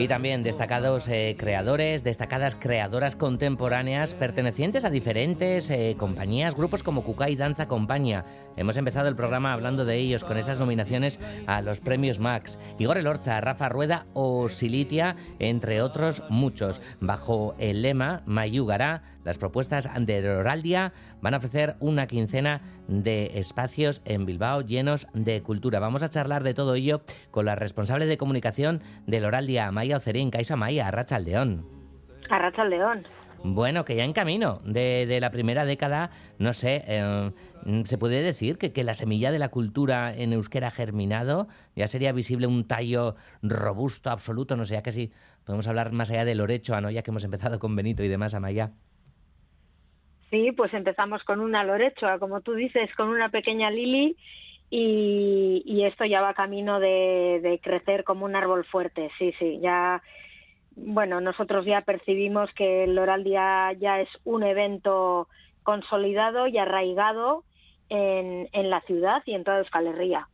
Y 0.00 0.08
también 0.08 0.42
destacados 0.42 1.08
eh, 1.08 1.36
creadores, 1.38 2.02
destacadas 2.02 2.54
creadoras 2.54 3.16
contemporáneas 3.16 4.14
pertenecientes 4.14 4.86
a 4.86 4.90
diferentes 4.90 5.68
eh, 5.68 5.94
compañías, 5.98 6.56
grupos 6.56 6.82
como 6.82 7.04
Kukai 7.04 7.36
Danza 7.36 7.68
Compañía. 7.68 8.24
Hemos 8.56 8.78
empezado 8.78 9.08
el 9.08 9.14
programa 9.14 9.52
hablando 9.52 9.84
de 9.84 9.96
ellos 9.96 10.24
con 10.24 10.38
esas 10.38 10.58
nominaciones 10.58 11.20
a 11.46 11.60
los 11.60 11.80
premios 11.80 12.18
Max. 12.18 12.58
Igor 12.78 12.96
Elorcha, 12.96 13.42
Rafa 13.42 13.68
Rueda 13.68 14.06
o 14.14 14.48
Silitia, 14.48 15.16
entre 15.38 15.82
otros 15.82 16.22
muchos. 16.30 16.80
Bajo 17.00 17.54
el 17.58 17.82
lema 17.82 18.22
Mayugará, 18.24 19.02
las 19.24 19.38
propuestas 19.38 19.88
de 19.98 20.22
Loraldia 20.22 20.92
van 21.20 21.34
a 21.34 21.38
ofrecer 21.38 21.76
una 21.80 22.06
quincena 22.06 22.60
de 22.88 23.32
espacios 23.34 24.02
en 24.04 24.26
Bilbao 24.26 24.62
llenos 24.62 25.06
de 25.14 25.42
cultura. 25.42 25.80
Vamos 25.80 26.02
a 26.02 26.08
charlar 26.08 26.42
de 26.42 26.54
todo 26.54 26.74
ello 26.74 27.02
con 27.30 27.44
la 27.44 27.54
responsable 27.54 28.06
de 28.06 28.16
comunicación 28.16 28.82
de 29.06 29.20
Loraldia, 29.20 29.70
Maya 29.70 29.96
Ocerín, 29.96 30.30
Caixa 30.30 30.56
Maya, 30.56 30.88
Arracha 30.88 31.16
Aldeón. 31.16 31.66
Arracha 32.28 32.62
Aldeón. 32.62 33.04
Bueno, 33.42 33.86
que 33.86 33.96
ya 33.96 34.04
en 34.04 34.12
camino 34.12 34.60
de, 34.64 35.06
de 35.06 35.18
la 35.18 35.30
primera 35.30 35.64
década, 35.64 36.10
no 36.38 36.52
sé, 36.52 36.84
eh, 36.86 37.32
se 37.84 37.96
puede 37.96 38.22
decir 38.22 38.58
que, 38.58 38.72
que, 38.72 38.84
la 38.84 38.94
semilla 38.94 39.30
de 39.30 39.38
la 39.38 39.48
cultura 39.48 40.14
en 40.14 40.34
euskera 40.34 40.68
ha 40.68 40.70
germinado, 40.70 41.48
ya 41.74 41.88
sería 41.88 42.12
visible 42.12 42.46
un 42.46 42.66
tallo 42.66 43.16
robusto, 43.42 44.10
absoluto, 44.10 44.56
no 44.56 44.66
sé, 44.66 44.74
ya 44.74 44.82
que 44.82 44.92
sí, 44.92 45.12
podemos 45.44 45.66
hablar 45.68 45.90
más 45.92 46.10
allá 46.10 46.26
del 46.26 46.42
Orecho, 46.42 46.78
¿no? 46.82 46.90
ya 46.90 47.02
que 47.02 47.10
hemos 47.10 47.24
empezado 47.24 47.58
con 47.58 47.74
Benito 47.74 48.04
y 48.04 48.08
demás, 48.08 48.34
Amaya. 48.34 48.72
Sí, 50.30 50.52
pues 50.52 50.72
empezamos 50.74 51.24
con 51.24 51.40
una 51.40 51.64
Lorechoa, 51.64 52.18
como 52.18 52.40
tú 52.40 52.54
dices, 52.54 52.94
con 52.94 53.08
una 53.08 53.30
pequeña 53.30 53.70
Lili 53.70 54.16
y, 54.70 55.82
esto 55.84 56.04
ya 56.04 56.20
va 56.20 56.34
camino 56.34 56.78
de, 56.78 57.58
crecer 57.62 58.04
como 58.04 58.24
un 58.24 58.36
árbol 58.36 58.64
fuerte. 58.64 59.10
Sí, 59.18 59.34
sí, 59.38 59.58
ya, 59.60 60.02
bueno, 60.76 61.20
nosotros 61.20 61.66
ya 61.66 61.80
percibimos 61.80 62.52
que 62.54 62.84
el 62.84 62.96
Oral 62.96 63.24
Día 63.24 63.72
ya 63.72 64.00
es 64.00 64.08
un 64.24 64.44
evento 64.44 65.28
consolidado 65.64 66.46
y 66.46 66.58
arraigado 66.58 67.44
en, 67.88 68.48
en 68.52 68.70
la 68.70 68.80
ciudad 68.82 69.22
y 69.26 69.34
en 69.34 69.42
toda 69.42 69.58
Euskal 69.58 69.88
Herria. 69.88 70.28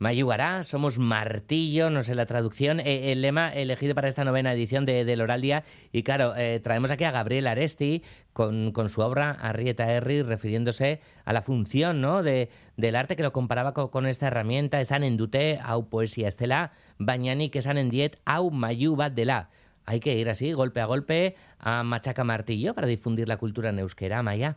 Mayugará, 0.00 0.64
somos 0.64 0.98
martillo, 0.98 1.90
no 1.90 2.02
sé 2.02 2.14
la 2.14 2.24
traducción, 2.24 2.80
eh, 2.80 3.12
el 3.12 3.20
lema 3.20 3.52
elegido 3.52 3.94
para 3.94 4.08
esta 4.08 4.24
novena 4.24 4.50
edición 4.54 4.86
de, 4.86 5.04
del. 5.04 5.62
Y 5.92 6.02
claro, 6.04 6.34
eh, 6.36 6.58
traemos 6.58 6.90
aquí 6.90 7.04
a 7.04 7.10
Gabriel 7.10 7.46
Aresti 7.46 8.02
con, 8.32 8.72
con, 8.72 8.88
su 8.88 9.02
obra 9.02 9.32
Arrieta 9.32 9.92
Herri, 9.92 10.22
refiriéndose 10.22 11.00
a 11.26 11.34
la 11.34 11.42
función 11.42 12.00
¿no? 12.00 12.22
de, 12.22 12.48
del 12.78 12.96
arte 12.96 13.14
que 13.14 13.22
lo 13.22 13.34
comparaba 13.34 13.74
con, 13.74 14.06
esta 14.06 14.28
herramienta, 14.28 14.80
esan 14.80 15.04
estela, 15.04 16.72
bañani 16.98 17.50
que 17.50 17.58
esan 17.58 17.76
endiet 17.76 18.18
au 18.24 18.50
mayu 18.50 18.96
bat 18.96 19.12
dela. 19.12 19.50
Hay 19.84 20.00
que 20.00 20.14
ir 20.14 20.30
así, 20.30 20.54
golpe 20.54 20.80
a 20.80 20.86
golpe, 20.86 21.34
a 21.58 21.82
machaca 21.82 22.24
martillo 22.24 22.72
para 22.72 22.86
difundir 22.86 23.28
la 23.28 23.36
cultura 23.36 23.68
en 23.68 23.80
euskera, 23.80 24.22
Maya. 24.22 24.56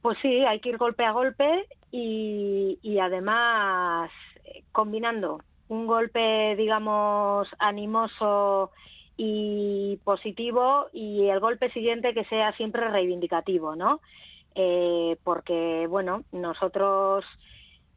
Pues 0.00 0.16
sí, 0.22 0.42
hay 0.46 0.60
que 0.60 0.70
ir 0.70 0.78
golpe 0.78 1.04
a 1.04 1.12
golpe 1.12 1.66
y, 1.90 2.78
y 2.82 2.98
además 2.98 4.10
combinando 4.72 5.40
un 5.68 5.86
golpe, 5.86 6.56
digamos, 6.56 7.48
animoso 7.58 8.70
y 9.16 9.98
positivo 10.04 10.86
y 10.92 11.28
el 11.28 11.40
golpe 11.40 11.70
siguiente 11.72 12.14
que 12.14 12.24
sea 12.24 12.52
siempre 12.52 12.88
reivindicativo, 12.88 13.76
¿no? 13.76 14.00
Eh, 14.54 15.16
porque, 15.24 15.86
bueno, 15.88 16.24
nosotros 16.32 17.24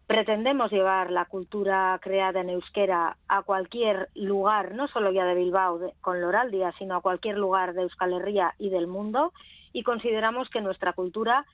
pretendemos 0.08 0.72
llevar 0.72 1.10
la 1.10 1.26
cultura 1.26 1.98
creada 2.02 2.42
en 2.42 2.50
euskera 2.50 3.16
a 3.30 3.44
cualquier 3.44 4.10
lugar, 4.14 4.74
no 4.74 4.90
solo 4.90 5.12
ya 5.12 5.24
de 5.26 5.36
Bilbao 5.36 5.94
con 6.02 6.20
Loraldia, 6.20 6.74
sino 6.78 6.96
a 6.96 7.02
cualquier 7.02 7.38
lugar 7.38 7.74
de 7.74 7.84
Euskal 7.84 8.14
Herria 8.14 8.54
y 8.60 8.70
del 8.70 8.88
mundo, 8.88 9.32
y 9.72 9.84
consideramos 9.84 10.50
que 10.50 10.60
nuestra 10.60 10.92
cultura 10.94 11.46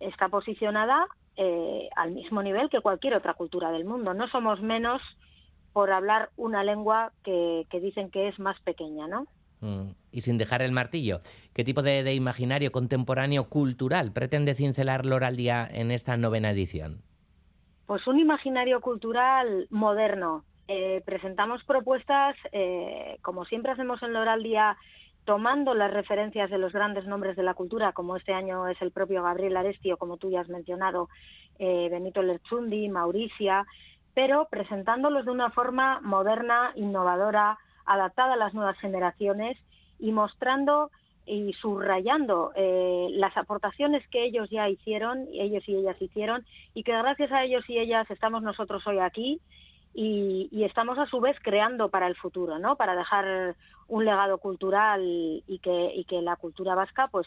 está 0.00 0.28
posicionada 0.28 1.06
eh, 1.36 1.88
al 1.96 2.12
mismo 2.12 2.42
nivel 2.42 2.68
que 2.70 2.80
cualquier 2.80 3.14
otra 3.14 3.34
cultura 3.34 3.70
del 3.70 3.84
mundo. 3.84 4.14
No 4.14 4.28
somos 4.28 4.60
menos 4.60 5.02
por 5.72 5.90
hablar 5.90 6.30
una 6.36 6.64
lengua 6.64 7.12
que, 7.22 7.66
que 7.70 7.80
dicen 7.80 8.10
que 8.10 8.28
es 8.28 8.38
más 8.38 8.58
pequeña, 8.60 9.06
¿no? 9.06 9.26
Mm. 9.60 9.90
Y 10.10 10.22
sin 10.22 10.38
dejar 10.38 10.62
el 10.62 10.72
martillo, 10.72 11.20
¿qué 11.54 11.64
tipo 11.64 11.82
de, 11.82 12.02
de, 12.02 12.14
imaginario 12.14 12.72
contemporáneo 12.72 13.48
cultural 13.48 14.12
pretende 14.12 14.54
cincelar 14.54 15.04
Loraldía 15.04 15.68
en 15.70 15.90
esta 15.90 16.16
novena 16.16 16.50
edición? 16.50 17.02
Pues 17.86 18.06
un 18.06 18.18
imaginario 18.18 18.80
cultural 18.80 19.66
moderno. 19.70 20.44
Eh, 20.68 21.02
presentamos 21.04 21.62
propuestas, 21.64 22.36
eh, 22.50 23.18
como 23.22 23.44
siempre 23.44 23.70
hacemos 23.70 24.02
en 24.02 24.12
Loraldía, 24.12 24.76
tomando 25.26 25.74
las 25.74 25.92
referencias 25.92 26.48
de 26.50 26.56
los 26.56 26.72
grandes 26.72 27.04
nombres 27.04 27.36
de 27.36 27.42
la 27.42 27.54
cultura, 27.54 27.92
como 27.92 28.16
este 28.16 28.32
año 28.32 28.68
es 28.68 28.80
el 28.80 28.92
propio 28.92 29.24
Gabriel 29.24 29.56
Aresti 29.56 29.92
o 29.92 29.96
como 29.98 30.16
tú 30.16 30.30
ya 30.30 30.40
has 30.40 30.48
mencionado, 30.48 31.08
eh, 31.58 31.88
Benito 31.90 32.22
Lerchundi, 32.22 32.88
Mauricia, 32.88 33.66
pero 34.14 34.46
presentándolos 34.48 35.24
de 35.24 35.32
una 35.32 35.50
forma 35.50 36.00
moderna, 36.00 36.70
innovadora, 36.76 37.58
adaptada 37.84 38.34
a 38.34 38.36
las 38.36 38.54
nuevas 38.54 38.78
generaciones 38.78 39.58
y 39.98 40.12
mostrando 40.12 40.90
y 41.26 41.52
subrayando 41.54 42.52
eh, 42.54 43.08
las 43.10 43.36
aportaciones 43.36 44.06
que 44.08 44.24
ellos 44.24 44.48
ya 44.48 44.68
hicieron, 44.68 45.26
ellos 45.32 45.64
y 45.66 45.74
ellas 45.74 46.00
hicieron, 46.00 46.46
y 46.72 46.84
que 46.84 46.92
gracias 46.92 47.32
a 47.32 47.42
ellos 47.42 47.68
y 47.68 47.78
ellas 47.78 48.06
estamos 48.10 48.44
nosotros 48.44 48.86
hoy 48.86 49.00
aquí 49.00 49.40
y, 49.98 50.64
estamos 50.64 50.98
a 50.98 51.06
su 51.06 51.20
vez 51.20 51.36
creando 51.42 51.88
para 51.88 52.06
el 52.06 52.16
futuro, 52.16 52.58
¿no? 52.58 52.76
Para 52.76 52.94
dejar 52.94 53.56
un 53.88 54.04
legado 54.04 54.36
cultural 54.38 55.00
y 55.02 55.60
que, 55.62 56.20
la 56.20 56.36
cultura 56.36 56.74
vasca 56.74 57.08
pues 57.08 57.26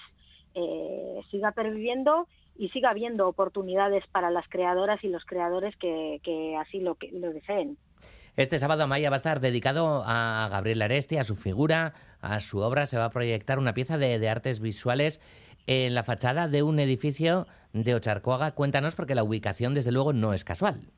eh, 0.54 1.22
siga 1.32 1.52
perviviendo 1.52 2.28
y 2.58 2.70
siga 2.70 2.92
habiendo 2.92 3.28
oportunidades 3.28 4.06
para 4.12 4.30
las 4.30 4.48
creadoras 4.50 5.04
y 5.04 5.08
los 5.08 5.26
creadores 5.26 5.76
que, 5.78 6.20
que 6.24 6.58
así 6.58 6.80
lo, 6.80 6.96
que, 6.96 7.10
lo 7.12 7.34
deseen. 7.34 7.78
Este 8.36 8.60
sábado 8.60 8.84
Amaya 8.84 9.10
va 9.10 9.16
a 9.16 9.18
estar 9.18 9.40
dedicado 9.40 10.04
a 10.06 10.48
Gabriel 10.52 10.84
Aresti, 10.84 11.18
a 11.18 11.24
su 11.24 11.36
figura, 11.36 11.94
a 12.22 12.40
su 12.40 12.60
obra. 12.60 12.86
Se 12.86 12.98
va 12.98 13.06
a 13.06 13.10
proyectar 13.10 13.58
una 13.58 13.74
pieza 13.74 13.98
de, 13.98 14.20
de 14.20 14.30
artes 14.30 14.60
visuales 14.60 15.22
en 15.66 15.96
la 15.96 16.04
fachada 16.04 16.48
de 16.48 16.62
un 16.62 16.80
edificio 16.80 17.48
de 17.74 17.96
Ocharcoaga. 17.96 18.52
Cuéntanos 18.52 18.96
porque 18.96 19.16
la 19.16 19.24
ubicación 19.24 19.74
desde 19.74 19.92
luego 19.92 20.14
no 20.14 20.34
es 20.34 20.44
casual. 20.44 20.92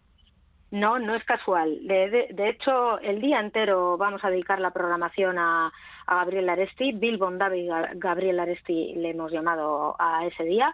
No, 0.72 1.00
no 1.00 1.16
es 1.16 1.24
casual. 1.26 1.86
De, 1.86 2.50
hecho, 2.50 2.98
el 3.00 3.20
día 3.20 3.42
entero 3.42 3.98
vamos 3.98 4.24
a 4.24 4.30
dedicar 4.30 4.60
la 4.62 4.72
programación 4.72 5.38
a, 5.38 5.72
Gabriel 6.08 6.50
Aresti. 6.50 6.94
Bill 6.94 7.18
Bondavi 7.18 7.68
Gabriel 7.96 8.40
Aresti 8.40 8.94
le 8.96 9.10
hemos 9.10 9.32
llamado 9.32 9.96
a 10.00 10.26
ese 10.26 10.46
día. 10.46 10.74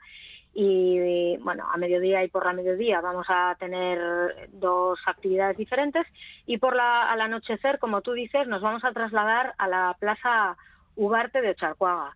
Y 0.54 1.38
bueno, 1.38 1.66
a 1.72 1.78
mediodía 1.78 2.24
y 2.24 2.30
por 2.30 2.46
la 2.46 2.54
mediodía 2.54 3.02
vamos 3.02 3.26
a 3.30 3.56
tener 3.60 4.50
dos 4.52 5.00
actividades 5.08 5.58
diferentes. 5.58 6.06
Y 6.46 6.60
por 6.60 6.76
la, 6.76 7.12
al 7.12 7.22
anochecer, 7.22 7.80
como 7.80 8.02
tú 8.02 8.14
dices, 8.14 8.48
nos 8.48 8.62
vamos 8.62 8.84
a 8.84 8.92
trasladar 8.92 9.56
a 9.58 9.68
la 9.68 9.96
Plaza 10.00 10.58
Ugarte 10.96 11.42
de 11.42 11.52
Ocharcuaga. 11.52 12.16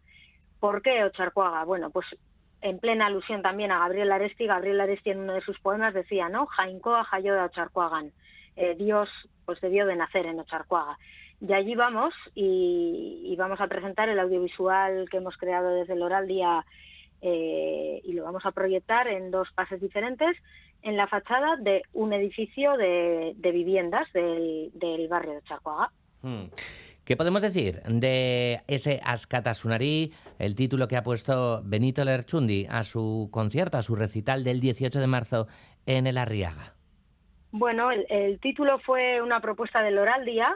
¿Por 0.59 0.83
qué 0.83 1.03
Ocharcuaga? 1.03 1.63
Bueno, 1.63 1.89
pues 1.89 2.05
en 2.61 2.79
plena 2.79 3.07
alusión 3.07 3.41
también 3.41 3.71
a 3.71 3.79
Gabriel 3.79 4.11
Aresti, 4.11 4.45
Gabriel 4.45 4.81
Aresti 4.81 5.09
en 5.09 5.19
uno 5.19 5.33
de 5.33 5.41
sus 5.41 5.59
poemas 5.59 5.93
decía, 5.93 6.29
¿no? 6.29 6.45
Jaincoa 6.45 7.03
Jayoda 7.03 7.45
Ocharcuagan, 7.45 8.11
eh, 8.55 8.75
Dios 8.77 9.09
pues 9.45 9.59
debió 9.61 9.85
de 9.85 9.95
nacer 9.95 10.25
en 10.27 10.39
Ocharcuaga. 10.39 10.97
Y 11.39 11.53
allí 11.53 11.73
vamos 11.73 12.13
y, 12.35 13.35
vamos 13.37 13.59
a 13.59 13.67
presentar 13.67 14.09
el 14.09 14.19
audiovisual 14.19 15.09
que 15.09 15.17
hemos 15.17 15.35
creado 15.37 15.73
desde 15.73 15.93
el 15.93 16.03
Oral 16.03 16.27
Día 16.27 16.63
eh, 17.21 17.99
y 18.03 18.13
lo 18.13 18.23
vamos 18.23 18.45
a 18.45 18.51
proyectar 18.51 19.07
en 19.07 19.31
dos 19.31 19.51
pases 19.53 19.81
diferentes 19.81 20.37
en 20.83 20.97
la 20.97 21.07
fachada 21.07 21.55
de 21.57 21.81
un 21.93 22.13
edificio 22.13 22.77
de, 22.77 23.33
de 23.35 23.51
viviendas 23.51 24.11
del, 24.13 24.69
del, 24.73 25.07
barrio 25.07 25.31
de 25.31 25.37
Ocharcuaga. 25.39 25.91
Hmm. 26.21 26.45
¿Qué 27.11 27.17
podemos 27.17 27.41
decir 27.41 27.81
de 27.83 28.61
ese 28.69 29.01
Ascata 29.03 29.53
Sunari, 29.53 30.13
el 30.39 30.55
título 30.55 30.87
que 30.87 30.95
ha 30.95 31.03
puesto 31.03 31.61
Benito 31.61 32.05
Lerchundi 32.05 32.67
a 32.69 32.83
su 32.83 33.27
concierto, 33.33 33.77
a 33.77 33.81
su 33.81 33.97
recital 33.97 34.45
del 34.45 34.61
18 34.61 34.97
de 34.97 35.07
marzo 35.07 35.47
en 35.85 36.07
el 36.07 36.17
Arriaga? 36.17 36.73
Bueno, 37.51 37.91
el, 37.91 38.05
el 38.07 38.39
título 38.39 38.79
fue 38.79 39.21
una 39.21 39.41
propuesta 39.41 39.81
del 39.81 39.97
Oral 39.97 40.23
Día, 40.23 40.55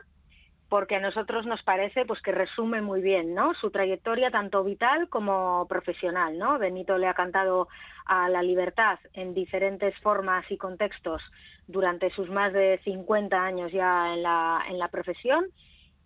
porque 0.70 0.96
a 0.96 1.02
nosotros 1.02 1.46
nos 1.46 1.62
parece 1.62 2.06
pues 2.06 2.22
que 2.22 2.32
resume 2.32 2.82
muy 2.82 3.02
bien 3.02 3.36
¿no? 3.36 3.54
su 3.56 3.70
trayectoria 3.70 4.32
tanto 4.32 4.64
vital 4.64 5.10
como 5.10 5.68
profesional. 5.68 6.38
¿no? 6.38 6.58
Benito 6.58 6.98
le 6.98 7.08
ha 7.08 7.16
cantado 7.16 7.68
a 8.06 8.30
la 8.30 8.42
libertad 8.42 8.98
en 9.12 9.34
diferentes 9.34 9.94
formas 10.00 10.50
y 10.50 10.56
contextos 10.56 11.22
durante 11.68 12.12
sus 12.12 12.30
más 12.30 12.54
de 12.54 12.80
50 12.86 13.44
años 13.44 13.74
ya 13.74 14.14
en 14.14 14.24
la, 14.24 14.64
en 14.70 14.80
la 14.80 14.88
profesión 14.88 15.48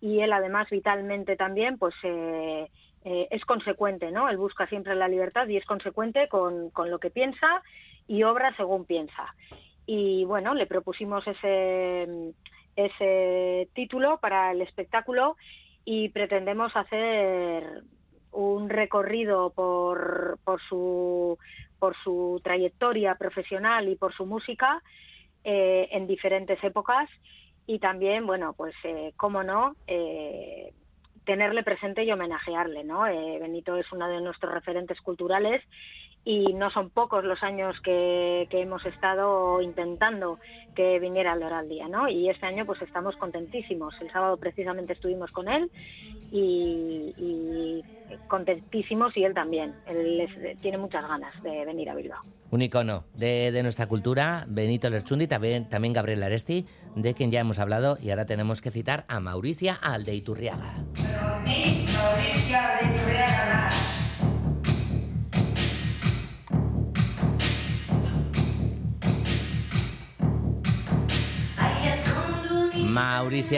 y 0.00 0.20
él 0.20 0.32
además 0.32 0.68
vitalmente 0.70 1.36
también 1.36 1.78
pues 1.78 1.94
eh, 2.02 2.68
eh, 3.04 3.28
es 3.30 3.44
consecuente, 3.44 4.10
¿no? 4.10 4.28
Él 4.28 4.36
busca 4.36 4.66
siempre 4.66 4.94
la 4.94 5.08
libertad 5.08 5.46
y 5.48 5.56
es 5.56 5.64
consecuente 5.64 6.28
con, 6.28 6.70
con, 6.70 6.90
lo 6.90 6.98
que 6.98 7.10
piensa 7.10 7.62
y 8.06 8.22
obra 8.22 8.54
según 8.56 8.84
piensa. 8.84 9.34
Y 9.86 10.24
bueno, 10.24 10.54
le 10.54 10.66
propusimos 10.66 11.26
ese, 11.26 12.32
ese 12.76 13.68
título 13.74 14.18
para 14.18 14.52
el 14.52 14.62
espectáculo 14.62 15.36
y 15.84 16.10
pretendemos 16.10 16.76
hacer 16.76 17.82
un 18.32 18.68
recorrido 18.68 19.50
por, 19.50 20.38
por, 20.44 20.60
su, 20.62 21.38
por 21.78 21.96
su 22.04 22.40
trayectoria 22.44 23.16
profesional 23.16 23.88
y 23.88 23.96
por 23.96 24.14
su 24.14 24.26
música 24.26 24.82
eh, 25.42 25.88
en 25.92 26.06
diferentes 26.06 26.62
épocas 26.62 27.08
y 27.70 27.78
también, 27.78 28.26
bueno, 28.26 28.52
pues, 28.52 28.74
eh, 28.82 29.12
cómo 29.16 29.44
no, 29.44 29.76
eh, 29.86 30.72
tenerle 31.24 31.62
presente 31.62 32.02
y 32.02 32.10
homenajearle, 32.10 32.82
¿no? 32.82 33.06
Eh, 33.06 33.38
Benito 33.38 33.76
es 33.76 33.92
uno 33.92 34.08
de 34.08 34.20
nuestros 34.20 34.52
referentes 34.52 35.00
culturales 35.00 35.62
y 36.24 36.52
no 36.52 36.70
son 36.70 36.90
pocos 36.90 37.22
los 37.22 37.44
años 37.44 37.80
que, 37.80 38.48
hemos 38.50 38.84
estado 38.86 39.60
intentando 39.60 40.40
que 40.74 40.98
viniera 40.98 41.30
al 41.30 41.44
Oral 41.44 41.68
Día, 41.68 41.86
¿no? 41.86 42.08
Y 42.08 42.28
este 42.28 42.46
año 42.46 42.66
pues 42.66 42.82
estamos 42.82 43.14
contentísimos. 43.16 44.00
El 44.00 44.10
sábado 44.10 44.36
precisamente 44.36 44.94
estuvimos 44.94 45.30
con 45.30 45.46
él 45.48 45.70
y 46.32 47.84
contentísimos 48.28 49.16
y 49.16 49.24
él 49.24 49.34
también. 49.34 49.74
Él 49.86 50.18
les- 50.18 50.60
tiene 50.60 50.78
muchas 50.78 51.06
ganas 51.06 51.42
de 51.42 51.64
venir 51.64 51.90
a 51.90 51.94
Bilbao. 51.94 52.20
Un 52.50 52.62
icono 52.62 53.04
de, 53.14 53.52
de 53.52 53.62
nuestra 53.62 53.86
cultura, 53.86 54.44
Benito 54.48 54.90
Lerchundi, 54.90 55.26
también, 55.28 55.68
también 55.68 55.92
Gabriel 55.94 56.22
Aresti, 56.22 56.66
de 56.96 57.14
quien 57.14 57.30
ya 57.30 57.40
hemos 57.40 57.58
hablado, 57.60 57.96
y 58.02 58.10
ahora 58.10 58.26
tenemos 58.26 58.60
que 58.60 58.70
citar 58.72 59.04
a 59.08 59.20
Mauricia 59.20 59.74
Aldeiturriaga. 59.74 60.72
Mauricia, 61.54 62.99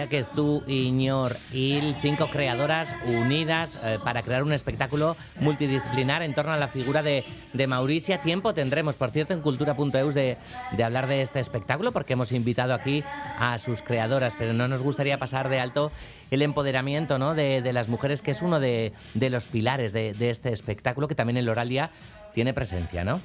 que 0.08 0.18
es 0.18 0.30
tú, 0.30 0.62
Iñor, 0.66 1.32
Il, 1.52 1.94
cinco 2.00 2.26
creadoras 2.28 2.94
unidas 3.06 3.78
eh, 3.82 3.98
para 4.04 4.22
crear 4.22 4.42
un 4.42 4.52
espectáculo 4.52 5.16
multidisciplinar 5.40 6.22
en 6.22 6.34
torno 6.34 6.52
a 6.52 6.56
la 6.56 6.68
figura 6.68 7.02
de, 7.02 7.24
de 7.52 7.66
Mauricia. 7.66 8.20
Tiempo 8.20 8.54
tendremos, 8.54 8.96
por 8.96 9.10
cierto, 9.10 9.32
en 9.32 9.40
cultura.eus 9.40 10.14
de, 10.14 10.36
de 10.72 10.84
hablar 10.84 11.06
de 11.06 11.22
este 11.22 11.40
espectáculo, 11.40 11.92
porque 11.92 12.12
hemos 12.12 12.32
invitado 12.32 12.74
aquí 12.74 13.04
a 13.38 13.58
sus 13.58 13.82
creadoras, 13.82 14.34
pero 14.38 14.52
no 14.52 14.68
nos 14.68 14.82
gustaría 14.82 15.18
pasar 15.18 15.48
de 15.48 15.60
alto 15.60 15.90
el 16.30 16.42
empoderamiento 16.42 17.18
¿no? 17.18 17.34
de, 17.34 17.62
de 17.62 17.72
las 17.72 17.88
mujeres, 17.88 18.22
que 18.22 18.32
es 18.32 18.42
uno 18.42 18.60
de, 18.60 18.92
de 19.14 19.30
los 19.30 19.46
pilares 19.46 19.92
de, 19.92 20.12
de 20.12 20.30
este 20.30 20.52
espectáculo, 20.52 21.08
que 21.08 21.14
también 21.14 21.36
en 21.36 21.46
Loralia 21.46 21.90
tiene 22.34 22.54
presencia, 22.54 23.04
¿no? 23.04 23.20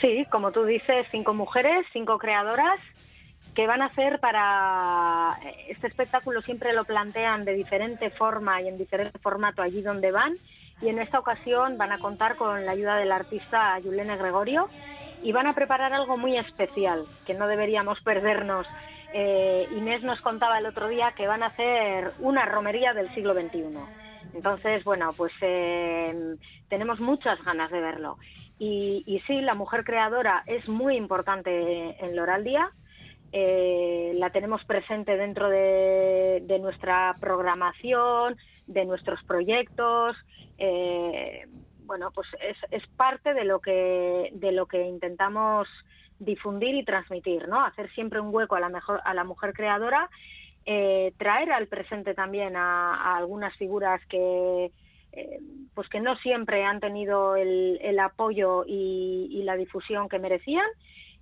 Sí, 0.00 0.26
como 0.30 0.50
tú 0.50 0.64
dices, 0.64 1.06
cinco 1.12 1.32
mujeres, 1.32 1.86
cinco 1.92 2.18
creadoras 2.18 2.80
que 3.54 3.66
van 3.66 3.82
a 3.82 3.86
hacer 3.86 4.18
para 4.18 5.38
este 5.68 5.86
espectáculo 5.86 6.40
siempre 6.40 6.72
lo 6.72 6.84
plantean 6.84 7.44
de 7.44 7.52
diferente 7.52 8.10
forma 8.10 8.62
y 8.62 8.68
en 8.68 8.78
diferente 8.78 9.18
formato 9.18 9.62
allí 9.62 9.82
donde 9.82 10.10
van 10.10 10.34
y 10.80 10.88
en 10.88 10.98
esta 10.98 11.18
ocasión 11.18 11.78
van 11.78 11.92
a 11.92 11.98
contar 11.98 12.36
con 12.36 12.66
la 12.66 12.72
ayuda 12.72 12.96
del 12.96 13.12
artista 13.12 13.78
Yulene 13.78 14.16
Gregorio 14.16 14.68
y 15.22 15.32
van 15.32 15.46
a 15.46 15.54
preparar 15.54 15.92
algo 15.92 16.16
muy 16.16 16.36
especial 16.36 17.04
que 17.24 17.34
no 17.34 17.46
deberíamos 17.46 18.00
perdernos. 18.00 18.66
Eh, 19.14 19.68
Inés 19.76 20.02
nos 20.02 20.20
contaba 20.20 20.58
el 20.58 20.66
otro 20.66 20.88
día 20.88 21.12
que 21.12 21.28
van 21.28 21.44
a 21.44 21.46
hacer 21.46 22.12
una 22.18 22.44
romería 22.46 22.92
del 22.92 23.14
siglo 23.14 23.32
XXI. 23.32 23.78
Entonces, 24.34 24.82
bueno, 24.82 25.10
pues 25.16 25.32
eh, 25.42 26.36
tenemos 26.68 27.00
muchas 27.00 27.42
ganas 27.44 27.70
de 27.70 27.80
verlo. 27.80 28.18
Y, 28.58 29.04
y 29.06 29.20
sí, 29.20 29.40
la 29.40 29.54
mujer 29.54 29.84
creadora 29.84 30.42
es 30.46 30.68
muy 30.68 30.96
importante 30.96 32.04
en 32.04 32.16
Loral 32.16 32.42
Día. 32.42 32.70
Eh, 33.32 34.12
la 34.16 34.28
tenemos 34.30 34.62
presente 34.64 35.16
dentro 35.16 35.48
de, 35.48 36.58
nuestra 36.60 37.14
programación, 37.18 38.36
de 38.66 38.84
nuestros 38.84 39.22
proyectos. 39.24 40.16
eh, 40.58 41.46
bueno, 41.84 42.10
pues 42.14 42.28
es, 42.70 42.86
parte 42.96 43.34
de 43.34 43.44
lo 43.44 43.60
que 43.60 44.86
intentamos 44.86 45.68
difundir 46.18 46.74
y 46.74 46.84
transmitir, 46.84 47.48
¿no? 47.48 47.64
Hacer 47.64 47.90
siempre 47.92 48.20
un 48.20 48.32
hueco 48.32 48.54
a 48.54 48.60
la 48.60 48.68
mejor 48.68 49.00
a 49.04 49.12
la 49.14 49.24
mujer 49.24 49.52
creadora, 49.52 50.08
eh, 50.64 51.12
traer 51.18 51.52
al 51.52 51.66
presente 51.66 52.14
también 52.14 52.54
a, 52.56 53.16
algunas 53.16 53.54
figuras 53.56 54.00
que 54.06 54.70
pues 55.74 55.90
que 55.90 56.00
no 56.00 56.16
siempre 56.16 56.64
han 56.64 56.80
tenido 56.80 57.36
el, 57.36 57.98
apoyo 57.98 58.64
y 58.66 59.42
la 59.44 59.56
difusión 59.56 60.08
que 60.08 60.18
merecían 60.18 60.64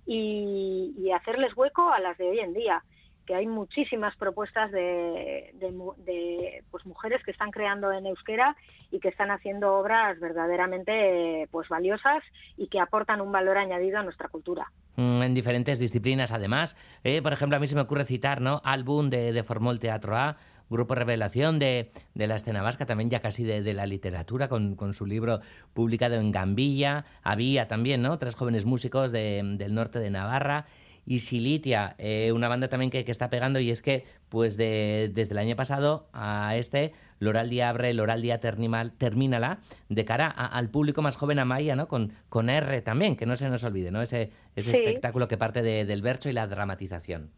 y, 0.05 0.93
y 0.97 1.11
hacerles 1.11 1.55
hueco 1.55 1.91
a 1.91 1.99
las 1.99 2.17
de 2.17 2.29
hoy 2.29 2.39
en 2.39 2.53
día 2.53 2.83
que 3.25 3.35
hay 3.35 3.47
muchísimas 3.47 4.15
propuestas 4.17 4.71
de, 4.71 5.51
de 5.53 5.71
de, 6.05 6.63
pues 6.71 6.85
mujeres 6.85 7.23
que 7.23 7.31
están 7.31 7.51
creando 7.51 7.91
en 7.91 8.05
euskera 8.05 8.55
y 8.91 8.99
que 8.99 9.09
están 9.09 9.31
haciendo 9.31 9.73
obras 9.73 10.19
verdaderamente 10.19 11.47
pues 11.51 11.69
valiosas 11.69 12.23
y 12.57 12.67
que 12.67 12.79
aportan 12.79 13.21
un 13.21 13.31
valor 13.31 13.57
añadido 13.57 13.99
a 13.99 14.03
nuestra 14.03 14.27
cultura. 14.27 14.71
Mm, 14.95 15.21
en 15.21 15.33
diferentes 15.33 15.79
disciplinas 15.79 16.31
además. 16.31 16.75
Eh, 17.03 17.21
por 17.21 17.33
ejemplo, 17.33 17.57
a 17.57 17.59
mí 17.59 17.67
se 17.67 17.75
me 17.75 17.81
ocurre 17.81 18.05
citar, 18.05 18.41
¿no? 18.41 18.61
Álbum 18.63 19.09
de, 19.09 19.31
de 19.31 19.43
Formol 19.43 19.79
Teatro 19.79 20.17
A, 20.17 20.37
Grupo 20.71 20.95
Revelación 20.95 21.59
de, 21.59 21.91
de 22.15 22.27
la 22.27 22.35
escena 22.37 22.63
vasca, 22.63 22.87
también 22.87 23.09
ya 23.11 23.19
casi 23.19 23.43
de, 23.43 23.61
de 23.61 23.73
la 23.75 23.85
literatura, 23.85 24.47
con, 24.47 24.75
con 24.75 24.93
su 24.95 25.05
libro 25.05 25.41
publicado 25.73 26.15
en 26.15 26.31
Gambilla. 26.31 27.05
Había 27.21 27.67
también, 27.67 28.01
¿no? 28.01 28.17
Tres 28.17 28.33
jóvenes 28.33 28.65
músicos 28.65 29.11
de- 29.11 29.41
del 29.57 29.75
norte 29.75 29.99
de 29.99 30.09
Navarra. 30.09 30.65
Y 31.03 31.19
Silitia, 31.19 31.95
eh, 31.97 32.31
una 32.31 32.47
banda 32.47 32.67
también 32.67 32.91
que, 32.91 33.03
que 33.03 33.11
está 33.11 33.29
pegando, 33.31 33.59
y 33.59 33.71
es 33.71 33.81
que, 33.81 34.05
pues 34.29 34.55
de- 34.55 35.09
desde 35.11 35.33
el 35.33 35.39
año 35.39 35.55
pasado 35.55 36.07
a 36.13 36.55
este, 36.57 36.93
Loraldia 37.19 37.69
abre 37.69 37.91
Loraldia 37.95 38.39
Ternimal, 38.39 38.91
Termínala, 38.93 39.59
de 39.89 40.05
cara 40.05 40.27
a- 40.27 40.45
al 40.45 40.69
público 40.69 41.01
más 41.01 41.15
joven 41.15 41.39
a 41.39 41.45
Maya, 41.45 41.75
¿no? 41.75 41.87
Con, 41.87 42.13
con 42.29 42.51
R 42.51 42.81
también, 42.83 43.15
que 43.15 43.25
no 43.25 43.35
se 43.35 43.49
nos 43.49 43.63
olvide, 43.63 43.89
¿no? 43.89 44.03
Ese, 44.03 44.29
ese 44.55 44.73
Sí. 44.73 44.77
espectáculo 44.77 45.27
que 45.27 45.37
parte 45.37 45.63
de- 45.63 45.85
del 45.85 46.03
verso 46.03 46.29
y 46.29 46.33
la 46.33 46.45
dramatización. 46.45 47.31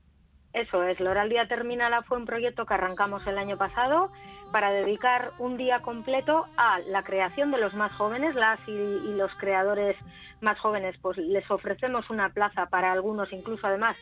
Eso 0.54 0.84
es, 0.84 1.00
Loral 1.00 1.30
Día 1.30 1.48
Terminala 1.48 2.04
fue 2.04 2.18
un 2.18 2.26
proyecto 2.26 2.68
que 2.68 2.76
arrancamos 2.76 3.26
el 3.26 3.40
año 3.40 3.58
pasado 3.58 4.12
para 4.52 4.72
dedicar 4.72 5.32
un 5.40 5.58
día 5.58 5.82
completo 5.82 6.46
a 6.58 6.80
la 6.82 7.04
creación 7.04 7.50
de 7.50 7.58
los 7.58 7.74
más 7.74 7.92
jóvenes, 7.94 8.36
las 8.36 8.60
y, 8.68 9.16
los 9.16 9.34
creadores 9.36 9.98
más 10.42 10.60
jóvenes, 10.60 10.96
pues 11.02 11.18
les 11.18 11.50
ofrecemos 11.50 12.12
una 12.12 12.30
plaza 12.30 12.68
para 12.68 12.92
algunos, 12.92 13.34
incluso 13.34 13.66
además 13.66 13.98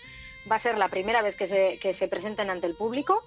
va 0.52 0.58
a 0.58 0.62
ser 0.62 0.78
la 0.78 0.90
primera 0.90 1.22
vez 1.22 1.38
que 1.38 1.48
se, 1.48 1.80
que 1.82 1.94
se 1.94 2.10
presenten 2.10 2.50
ante 2.50 2.68
el 2.68 2.76
público 2.76 3.24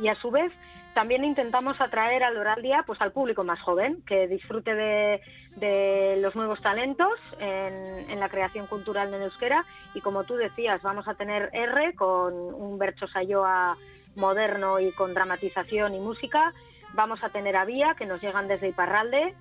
y 0.00 0.06
a 0.06 0.14
su 0.14 0.30
vez 0.30 0.52
también 0.94 1.24
intentamos 1.24 1.80
atraer 1.80 2.22
al 2.22 2.36
Oral 2.36 2.62
Día 2.62 2.84
pues 2.86 3.00
al 3.00 3.12
público 3.12 3.44
más 3.44 3.60
joven 3.60 4.02
que 4.06 4.28
disfrute 4.28 4.74
de, 4.74 6.18
los 6.20 6.34
nuevos 6.34 6.60
talentos 6.62 7.12
en, 7.38 8.10
en 8.10 8.20
la 8.20 8.28
creación 8.28 8.66
cultural 8.66 9.10
de 9.10 9.24
euskera. 9.24 9.64
Y 9.94 10.00
como 10.00 10.24
tú 10.24 10.34
decías 10.34 10.80
vamos 10.82 11.06
a 11.08 11.14
tener 11.14 11.50
R 11.52 11.94
con 11.94 12.32
un 12.34 12.78
Bercho 12.78 13.06
Sayoa 13.08 13.76
moderno 14.16 14.80
y 14.80 14.92
con 14.92 15.14
dramatización 15.14 15.94
y 15.94 16.00
música. 16.00 16.52
Vamos 16.94 17.22
a 17.24 17.30
tener 17.30 17.56
a 17.56 17.64
Vía 17.64 17.94
que 17.98 18.06
nos 18.06 18.22
llegan 18.22 18.46
desde 18.46 18.68
Iparralde 18.68 19.34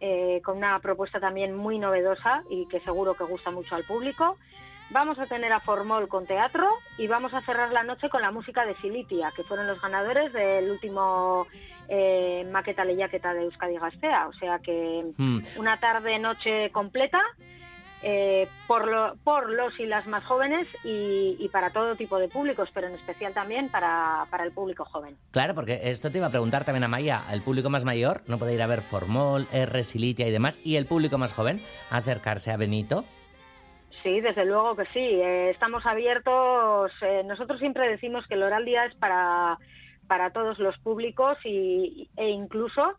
eh, 0.00 0.40
con 0.44 0.56
una 0.56 0.78
propuesta 0.78 1.20
también 1.20 1.54
muy 1.54 1.78
novedosa 1.78 2.42
y 2.48 2.66
que 2.66 2.80
seguro 2.80 3.14
que 3.14 3.24
gusta 3.24 3.50
mucho 3.50 3.74
al 3.74 3.84
público 3.84 4.38
Vamos 4.90 5.18
a 5.20 5.26
tener 5.26 5.52
a 5.52 5.60
Formol 5.60 6.08
con 6.08 6.26
teatro 6.26 6.66
y 6.98 7.06
vamos 7.06 7.32
a 7.32 7.40
cerrar 7.42 7.70
la 7.72 7.84
noche 7.84 8.08
con 8.08 8.22
la 8.22 8.32
música 8.32 8.66
de 8.66 8.74
Silitia, 8.76 9.32
que 9.36 9.44
fueron 9.44 9.66
los 9.68 9.80
ganadores 9.80 10.32
del 10.32 10.68
último 10.70 11.46
eh, 11.88 12.44
Maqueta 12.50 12.84
Lehiaketa 12.84 13.32
de 13.32 13.44
Euskadi 13.44 13.76
Gastea. 13.78 14.26
O 14.28 14.32
sea 14.32 14.58
que 14.58 15.04
Mm. 15.16 15.40
una 15.58 15.78
tarde-noche 15.78 16.70
completa 16.72 17.20
eh, 18.02 18.48
por, 18.66 18.88
lo- 18.88 19.14
por 19.22 19.50
los 19.50 19.78
y 19.78 19.84
las 19.86 20.06
más 20.06 20.24
jóvenes 20.24 20.66
y, 20.84 21.36
y 21.38 21.48
para 21.50 21.70
todo 21.70 21.94
tipo 21.96 22.18
de 22.18 22.28
públicos, 22.28 22.68
pero 22.72 22.86
en 22.88 22.94
especial 22.94 23.32
también 23.34 23.68
para, 23.68 24.24
para 24.30 24.42
el 24.44 24.52
público 24.52 24.84
joven. 24.86 25.16
Claro, 25.32 25.54
porque 25.54 25.78
esto 25.90 26.10
te 26.10 26.16
iba 26.18 26.26
a 26.28 26.30
preguntar 26.30 26.64
también 26.64 26.82
a 26.84 26.88
Maya. 26.88 27.24
El 27.30 27.42
público 27.42 27.68
más 27.70 27.84
mayor 27.84 28.22
no 28.26 28.38
puede 28.38 28.54
ir 28.54 28.62
a 28.62 28.66
ver 28.66 28.80
Formol, 28.82 29.46
R, 29.52 29.84
Silitia 29.84 30.26
y 30.26 30.30
demás. 30.32 30.58
Y 30.64 30.76
el 30.76 30.86
público 30.86 31.18
más 31.18 31.32
joven, 31.34 31.62
acercarse 31.90 32.50
a 32.50 32.56
Benito. 32.56 33.04
Sí, 34.02 34.20
desde 34.20 34.44
luego 34.44 34.76
que 34.76 34.86
sí. 34.86 34.98
Eh, 34.98 35.50
estamos 35.50 35.84
abiertos. 35.84 36.92
eh, 37.02 37.22
nosotros 37.24 37.58
siempre 37.60 37.88
decimos 37.88 38.26
que 38.26 38.34
el 38.34 38.42
Oral 38.42 38.64
Día 38.64 38.86
es 38.86 38.94
para, 38.94 39.58
para 40.06 40.30
todos 40.30 40.58
los 40.58 40.78
públicos 40.78 41.36
y, 41.44 42.08
e 42.16 42.30
incluso, 42.30 42.94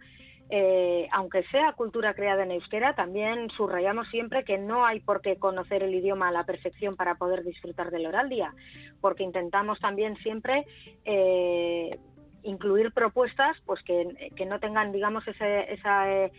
eh, 0.50 1.08
aunque 1.12 1.44
sea 1.46 1.74
cultura 1.74 2.14
creada 2.14 2.44
en 2.44 2.52
euskera, 2.52 2.94
también 2.94 3.50
subrayamos 3.50 4.10
siempre 4.10 4.44
que 4.44 4.58
no 4.58 4.86
hay 4.86 5.00
por 5.00 5.22
qué 5.22 5.38
conocer 5.38 5.82
el 5.82 5.96
idioma 5.96 6.28
a 6.28 6.32
la 6.32 6.46
perfección 6.46 6.96
para 6.96 7.16
poder 7.16 7.44
disfrutar 7.44 7.90
del 7.90 8.06
Oral 8.06 8.30
Día, 8.30 8.54
porque 9.00 9.24
intentamos 9.24 9.80
también 9.80 10.18
siempre 10.18 10.66
eh, 11.06 11.98
incluir 12.44 12.92
propuestas 12.92 13.58
pues 13.66 13.82
que, 13.84 14.46
no 14.46 14.60
tengan, 14.60 14.92
digamos, 14.92 15.28
ese, 15.28 15.72
esa, 15.74 16.12
eh, 16.12 16.32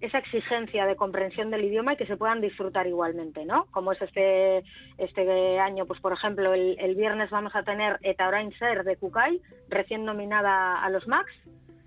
esa 0.00 0.18
exigencia 0.18 0.86
de 0.86 0.96
comprensión 0.96 1.50
del 1.50 1.64
idioma 1.64 1.94
y 1.94 1.96
que 1.96 2.06
se 2.06 2.16
puedan 2.16 2.40
disfrutar 2.40 2.86
igualmente, 2.86 3.44
¿no? 3.44 3.66
Como 3.70 3.92
es 3.92 4.00
este, 4.02 4.64
este 4.98 5.58
año, 5.58 5.86
pues 5.86 6.00
por 6.00 6.12
ejemplo, 6.12 6.52
el, 6.54 6.78
el 6.78 6.94
viernes 6.94 7.30
vamos 7.30 7.54
a 7.54 7.62
tener 7.62 7.98
Eta 8.02 8.28
Orain 8.28 8.52
Ser 8.58 8.84
de 8.84 8.96
Kukai, 8.96 9.40
recién 9.68 10.04
nominada 10.04 10.82
a 10.82 10.90
los 10.90 11.06
Max, 11.08 11.32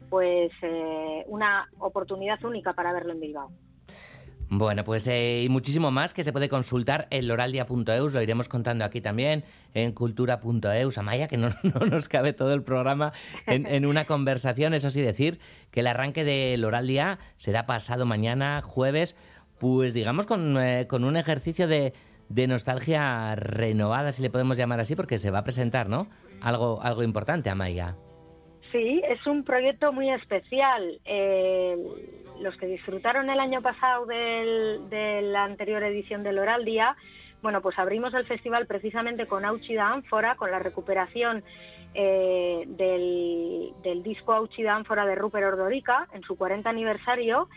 pues 0.10 0.52
eh, 0.62 1.24
una 1.28 1.70
oportunidad 1.80 2.44
única 2.44 2.74
para 2.74 2.92
verlo 2.92 3.14
en 3.14 3.22
Bilbao. 3.22 3.52
Bueno, 4.54 4.84
pues 4.84 5.08
eh, 5.08 5.44
y 5.44 5.48
muchísimo 5.48 5.92
más 5.92 6.14
que 6.14 6.26
se 6.26 6.34
puede 6.34 6.50
consultar 6.50 7.08
en 7.10 7.26
loraldia.eus, 7.30 8.14
lo 8.14 8.22
iremos 8.22 8.50
contando 8.50 8.84
aquí 8.84 9.00
también, 9.00 9.46
en 9.74 9.94
cultura.eus. 9.94 10.98
Amaya, 10.98 11.30
que 11.30 11.38
no, 11.38 11.52
no, 11.64 11.86
nos 11.86 12.10
cabe 12.10 12.34
todo 12.34 12.54
el 12.54 12.62
programa 12.62 13.14
en, 13.48 13.66
en, 13.66 13.86
una 13.86 14.04
conversación, 14.04 14.74
eso 14.74 14.90
sí, 14.90 15.00
decir 15.00 15.40
que 15.72 15.80
el 15.80 15.88
arranque 15.88 16.26
de 16.26 16.58
Loraldia 16.58 17.18
será 17.38 17.66
pasado 17.66 18.06
mañana, 18.06 18.62
jueves, 18.62 19.16
pues 19.58 19.94
digamos 19.94 20.26
con, 20.26 20.58
eh, 20.58 20.86
con 20.86 21.06
un 21.06 21.16
ejercicio 21.16 21.70
de, 21.70 21.94
de, 22.28 22.48
nostalgia 22.48 23.36
renovada, 23.36 24.12
si 24.12 24.22
le 24.22 24.30
podemos 24.30 24.58
llamar 24.58 24.82
así, 24.82 24.98
porque 24.98 25.18
se 25.18 25.32
va 25.32 25.40
a 25.40 25.44
presentar, 25.46 25.88
¿no? 25.88 26.10
Algo, 26.42 26.82
algo 26.82 27.04
importante, 27.04 27.50
Amaya. 27.50 27.96
Sí, 28.72 29.02
es 29.06 29.26
un 29.28 29.44
proyecto 29.44 29.92
muy 29.92 30.10
especial. 30.10 31.00
Eh, 31.06 31.78
los 32.40 32.56
que 32.58 32.68
disfrutaron 32.68 33.30
el 33.30 33.40
año 33.40 33.62
pasado 33.62 34.06
del, 34.06 34.90
de 34.90 35.22
la 35.22 35.44
anterior 35.44 35.84
edición 35.84 36.24
del 36.24 36.40
Oral 36.40 36.64
Día, 36.64 36.96
bueno, 37.42 37.62
pues 37.62 37.78
abrimos 37.80 38.14
el 38.14 38.26
festival 38.26 38.68
precisamente 38.68 39.26
con 39.26 39.46
Auchida 39.46 39.90
Ánfora, 39.90 40.36
con 40.36 40.52
la 40.52 40.60
recuperación 40.60 41.44
eh, 41.94 42.64
del, 42.68 44.04
disco 44.04 44.34
Auchida 44.34 44.76
Ánfora 44.76 45.06
de 45.06 45.16
Rupert 45.16 45.48
Ordorica 45.48 46.08
en 46.14 46.22
su 46.24 46.38
40 46.38 46.70
aniversario. 46.70 47.50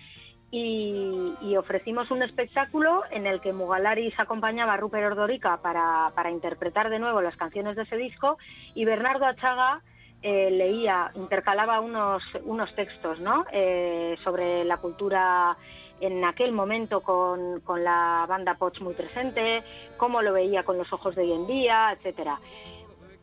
Y, 0.50 1.34
y, 1.40 1.56
ofrecimos 1.56 2.12
un 2.12 2.22
espectáculo 2.22 3.02
en 3.10 3.26
el 3.26 3.40
que 3.40 3.52
Mugalaris 3.52 4.14
acompañaba 4.20 4.74
a 4.74 4.76
Rupert 4.76 5.06
Ordorica 5.06 5.56
para, 5.56 6.12
para 6.14 6.30
interpretar 6.30 6.90
de 6.90 7.00
nuevo 7.00 7.20
las 7.22 7.36
canciones 7.36 7.74
de 7.74 7.82
ese 7.82 7.96
disco 7.96 8.38
y 8.72 8.84
Bernardo 8.84 9.26
Achaga 9.26 9.82
eh, 10.26 10.50
leía, 10.50 11.10
intercalaba 11.16 11.80
unos, 11.80 12.22
unos 12.44 12.74
textos 12.74 13.20
¿no? 13.20 13.44
eh, 13.52 14.16
sobre 14.24 14.64
la 14.64 14.78
cultura 14.78 15.54
en 16.00 16.24
aquel 16.24 16.50
momento 16.52 17.02
con, 17.02 17.60
con, 17.60 17.84
la 17.84 18.24
banda 18.26 18.54
Poch 18.54 18.80
muy 18.80 18.94
presente, 18.94 19.62
cómo 19.98 20.22
lo 20.22 20.32
veía 20.32 20.62
con 20.62 20.78
los 20.78 20.90
ojos 20.94 21.14
de 21.14 21.24
hoy 21.24 21.32
en 21.32 21.46
día, 21.46 21.92
etcétera. 21.92 22.40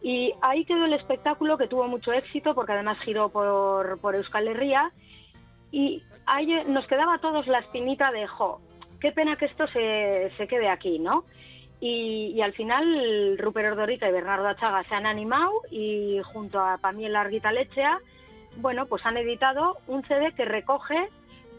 Y 0.03 0.31
ahí 0.41 0.63
quedó 0.63 0.85
el 0.85 0.93
espectáculo 0.93 1.57
que 1.57 1.67
tuvo 1.67 1.87
mucho 1.87 2.13
éxito 2.13 2.53
porque 2.53 2.73
además 2.73 2.99
giró 2.99 3.29
por, 3.29 3.99
por 3.99 4.15
Euskal 4.15 4.47
Herria 4.47 4.91
y 5.71 6.03
ahí 6.27 6.63
nos 6.67 6.85
quedaba 6.85 7.15
a 7.15 7.19
todos 7.19 7.47
la 7.47 7.59
espinita 7.59 8.11
de, 8.11 8.27
jo, 8.27 8.61
qué 8.99 9.11
pena 9.11 9.37
que 9.37 9.45
esto 9.45 9.65
se, 9.65 10.31
se 10.37 10.47
quede 10.47 10.69
aquí, 10.69 10.99
¿no? 10.99 11.25
Y, 11.81 12.33
y, 12.35 12.41
al 12.41 12.53
final 12.53 13.37
Rupert 13.39 13.71
Ordorica 13.71 14.07
y 14.07 14.11
Bernardo 14.11 14.47
Achaga 14.47 14.83
se 14.83 14.93
han 14.93 15.07
animado 15.07 15.51
y 15.71 16.19
junto 16.23 16.59
a 16.59 16.77
Pamiel 16.77 17.15
Arguita 17.15 17.51
Lechea, 17.51 17.99
bueno, 18.57 18.85
pues 18.85 19.03
han 19.05 19.17
editado 19.17 19.77
un 19.87 20.03
CD 20.03 20.31
que 20.33 20.45
recoge 20.45 21.09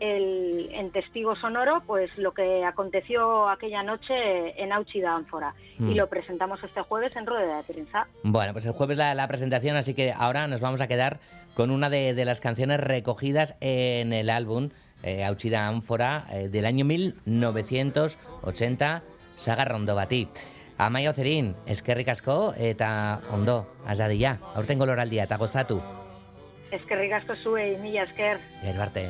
el, 0.03 0.69
en 0.73 0.91
testigo 0.91 1.37
sonoro 1.37 1.83
pues 1.87 2.11
lo 2.19 2.33
que 2.33 2.65
aconteció 2.65 3.49
aquella 3.49 3.85
noche 3.85 4.61
en 4.61 4.73
Auchida 4.73 5.15
Ánfora 5.15 5.55
mm. 5.79 5.91
y 5.91 5.95
lo 5.95 6.09
presentamos 6.09 6.61
este 6.65 6.81
jueves 6.83 7.15
en 7.15 7.27
rueda 7.27 7.59
de 7.59 7.63
prensa. 7.63 8.09
Bueno, 8.25 8.53
pues 8.53 8.67
el 8.67 8.73
jueves 8.73 8.97
la, 8.97 9.15
la, 9.15 9.29
presentación, 9.29 9.77
así 9.77 9.95
que 9.95 10.13
ahora 10.13 10.49
nos 10.49 10.61
vamos 10.61 10.81
a 10.81 10.89
quedar 10.89 11.21
con 11.55 11.71
una 11.71 11.89
de, 11.89 12.15
de 12.15 12.25
las 12.25 12.41
canciones 12.41 12.81
recogidas 12.81 13.55
en 13.61 14.13
el 14.13 14.29
álbum 14.29 14.71
eh, 15.05 15.25
Auchida 15.25 15.69
Ánfora 15.69 16.27
eh, 16.33 16.49
del 16.49 16.67
año 16.67 16.85
1980 16.85 19.05
sagarrondo 19.43 19.97
bati. 19.99 20.29
Amaia 20.79 21.11
Ozerin, 21.11 21.53
eskerrik 21.67 22.09
asko 22.15 22.55
eta 22.57 23.21
ondo, 23.35 23.59
azadila, 23.87 24.39
aurtengo 24.55 24.87
loraldia 24.87 25.27
eta 25.29 25.37
gozatu. 25.37 25.83
Eskerrik 26.73 27.13
asko 27.19 27.37
zuei, 27.37 27.77
mila 27.83 28.07
esker. 28.07 28.41
Gero 28.63 28.83
arte. 28.87 29.05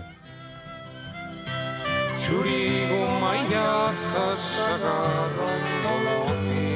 Txurigo 2.23 2.99
maiatza 3.19 4.27
sagarrondo 4.39 5.95
bati 6.07 6.69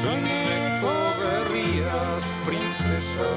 Soineko 0.00 0.94
berriaz 1.20 2.26
princesa 2.46 3.30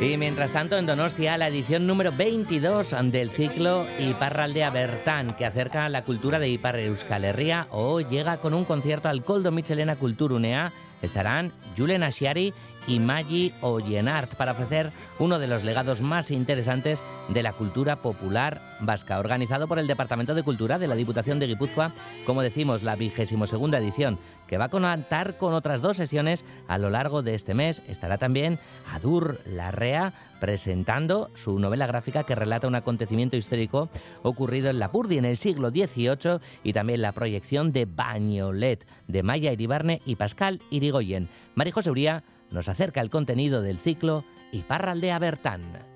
Y 0.00 0.16
mientras 0.16 0.52
tanto, 0.52 0.76
en 0.76 0.86
Donostia, 0.86 1.38
la 1.38 1.48
edición 1.48 1.86
número 1.86 2.12
22 2.12 2.94
del 3.04 3.30
ciclo 3.30 3.86
Iparraldea 3.98 4.70
Bertán, 4.70 5.34
que 5.36 5.46
acerca 5.46 5.88
la 5.88 6.02
cultura 6.02 6.38
de 6.38 6.48
Ipar 6.48 6.78
Euskal 6.78 7.24
hoy 7.70 8.04
llega 8.10 8.38
con 8.38 8.54
un 8.54 8.64
concierto 8.64 9.08
al 9.08 9.24
Coldo 9.24 9.50
Michelena 9.52 9.96
Kulturunea. 9.96 10.72
Estarán 11.00 11.52
Julen 11.76 12.02
Ashiari 12.02 12.52
y 12.86 12.98
Maggi 12.98 13.52
Ollenart 13.60 14.34
para 14.34 14.52
ofrecer 14.52 14.90
uno 15.18 15.38
de 15.38 15.46
los 15.46 15.64
legados 15.64 16.00
más 16.00 16.30
interesantes 16.30 17.02
de 17.28 17.42
la 17.42 17.52
cultura 17.52 17.96
popular 17.96 18.60
vasca, 18.80 19.18
organizado 19.18 19.68
por 19.68 19.78
el 19.78 19.86
Departamento 19.86 20.34
de 20.34 20.42
Cultura 20.42 20.78
de 20.78 20.88
la 20.88 20.94
Diputación 20.94 21.38
de 21.38 21.46
Guipúzcoa, 21.46 21.92
como 22.26 22.42
decimos, 22.42 22.82
la 22.82 22.96
vigésimo 22.96 23.46
segunda 23.46 23.78
edición, 23.78 24.18
que 24.46 24.58
va 24.58 24.66
a 24.66 24.70
contar 24.70 25.38
con 25.38 25.54
otras 25.54 25.80
dos 25.80 25.96
sesiones 25.96 26.44
a 26.68 26.78
lo 26.78 26.90
largo 26.90 27.22
de 27.22 27.34
este 27.34 27.54
mes. 27.54 27.82
Estará 27.88 28.18
también 28.18 28.58
Adur 28.92 29.40
Larrea 29.46 30.12
presentando 30.40 31.30
su 31.34 31.58
novela 31.58 31.86
gráfica 31.86 32.24
que 32.24 32.34
relata 32.34 32.68
un 32.68 32.74
acontecimiento 32.74 33.36
histórico 33.36 33.88
ocurrido 34.22 34.68
en 34.68 34.78
Lapurdi 34.78 35.16
en 35.16 35.24
el 35.24 35.36
siglo 35.36 35.70
XVIII 35.70 36.40
y 36.62 36.72
también 36.72 37.00
la 37.00 37.12
proyección 37.12 37.72
de 37.72 37.86
Bañolet 37.86 38.86
de 39.08 39.22
Maya 39.22 39.52
Iribarne 39.52 40.02
y 40.04 40.16
Pascal 40.16 40.60
Irigoyen. 40.70 41.28
Marijo 41.54 41.80
Seuría 41.80 42.24
nos 42.50 42.68
acerca 42.68 43.00
el 43.00 43.10
contenido 43.10 43.62
del 43.62 43.78
ciclo 43.78 44.24
Iparraldea 44.52 45.18
Bertán. 45.18 45.93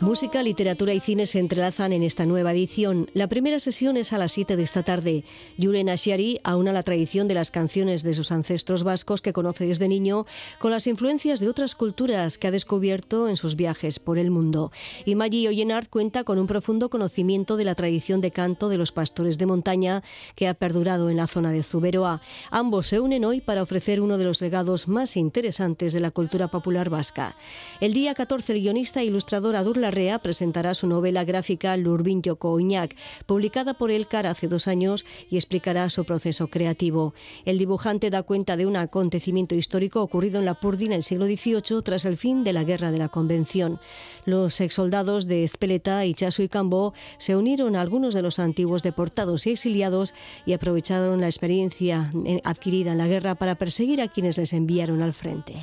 Música, 0.00 0.42
literatura 0.44 0.94
y 0.94 1.00
cine 1.00 1.26
se 1.26 1.40
entrelazan 1.40 1.92
en 1.92 2.04
esta 2.04 2.24
nueva 2.24 2.52
edición. 2.52 3.10
La 3.12 3.26
primera 3.26 3.58
sesión 3.58 3.96
es 3.96 4.12
a 4.12 4.18
las 4.18 4.30
7 4.30 4.56
de 4.56 4.62
esta 4.62 4.84
tarde. 4.84 5.24
Yulen 5.56 5.88
Ashiari 5.88 6.38
aúna 6.44 6.72
la 6.72 6.84
tradición 6.84 7.26
de 7.26 7.34
las 7.34 7.50
canciones 7.50 8.04
de 8.04 8.14
sus 8.14 8.30
ancestros 8.30 8.84
vascos 8.84 9.22
que 9.22 9.32
conoce 9.32 9.66
desde 9.66 9.88
niño 9.88 10.24
con 10.60 10.70
las 10.70 10.86
influencias 10.86 11.40
de 11.40 11.48
otras 11.48 11.74
culturas 11.74 12.38
que 12.38 12.46
ha 12.46 12.52
descubierto 12.52 13.28
en 13.28 13.36
sus 13.36 13.56
viajes 13.56 13.98
por 13.98 14.18
el 14.18 14.30
mundo. 14.30 14.70
Y 15.04 15.16
Maggi 15.16 15.48
Oyenart 15.48 15.90
cuenta 15.90 16.22
con 16.22 16.38
un 16.38 16.46
profundo 16.46 16.90
conocimiento 16.90 17.56
de 17.56 17.64
la 17.64 17.74
tradición 17.74 18.20
de 18.20 18.30
canto 18.30 18.68
de 18.68 18.78
los 18.78 18.92
pastores 18.92 19.36
de 19.36 19.46
montaña 19.46 20.04
que 20.36 20.46
ha 20.46 20.54
perdurado 20.54 21.10
en 21.10 21.16
la 21.16 21.26
zona 21.26 21.50
de 21.50 21.64
Zuberoa. 21.64 22.20
Ambos 22.52 22.86
se 22.86 23.00
unen 23.00 23.24
hoy 23.24 23.40
para 23.40 23.62
ofrecer 23.62 24.00
uno 24.00 24.16
de 24.16 24.24
los 24.24 24.40
legados 24.40 24.86
más 24.86 25.16
interesantes 25.16 25.92
de 25.92 26.00
la 26.00 26.12
cultura 26.12 26.48
popular 26.48 26.88
vasca. 26.88 27.36
El 27.80 27.94
día 27.94 28.14
14 28.14 28.43
el 28.52 28.60
guionista 28.60 29.00
e 29.00 29.04
ilustrador 29.04 29.56
Adur 29.56 29.76
Larrea 29.76 30.18
presentará 30.18 30.74
su 30.74 30.86
novela 30.86 31.24
gráfica 31.24 31.76
Lurbin 31.76 32.22
Yoko 32.22 32.52
Oñac, 32.52 32.96
publicada 33.26 33.74
por 33.74 33.90
Elcar 33.90 34.26
hace 34.26 34.48
dos 34.48 34.68
años 34.68 35.04
y 35.30 35.36
explicará 35.36 35.88
su 35.90 36.04
proceso 36.04 36.48
creativo. 36.48 37.14
El 37.44 37.58
dibujante 37.58 38.10
da 38.10 38.22
cuenta 38.22 38.56
de 38.56 38.66
un 38.66 38.76
acontecimiento 38.76 39.54
histórico 39.54 40.02
ocurrido 40.02 40.38
en 40.40 40.44
la 40.44 40.60
Purdi 40.60 40.86
en 40.86 40.92
el 40.92 41.02
siglo 41.02 41.26
XVIII 41.26 41.82
tras 41.82 42.04
el 42.04 42.16
fin 42.16 42.44
de 42.44 42.52
la 42.52 42.64
Guerra 42.64 42.90
de 42.90 42.98
la 42.98 43.08
Convención. 43.08 43.80
Los 44.24 44.60
exsoldados 44.60 45.26
de 45.26 45.44
Espeleta, 45.44 46.04
Ichasu 46.04 46.42
y 46.42 46.48
Cambó 46.48 46.94
se 47.18 47.36
unieron 47.36 47.76
a 47.76 47.80
algunos 47.80 48.14
de 48.14 48.22
los 48.22 48.38
antiguos 48.38 48.82
deportados 48.82 49.46
y 49.46 49.50
exiliados 49.50 50.14
y 50.46 50.52
aprovecharon 50.52 51.20
la 51.20 51.26
experiencia 51.26 52.12
adquirida 52.44 52.92
en 52.92 52.98
la 52.98 53.08
guerra 53.08 53.34
para 53.34 53.54
perseguir 53.54 54.00
a 54.00 54.08
quienes 54.08 54.38
les 54.38 54.52
enviaron 54.52 55.02
al 55.02 55.12
frente. 55.12 55.54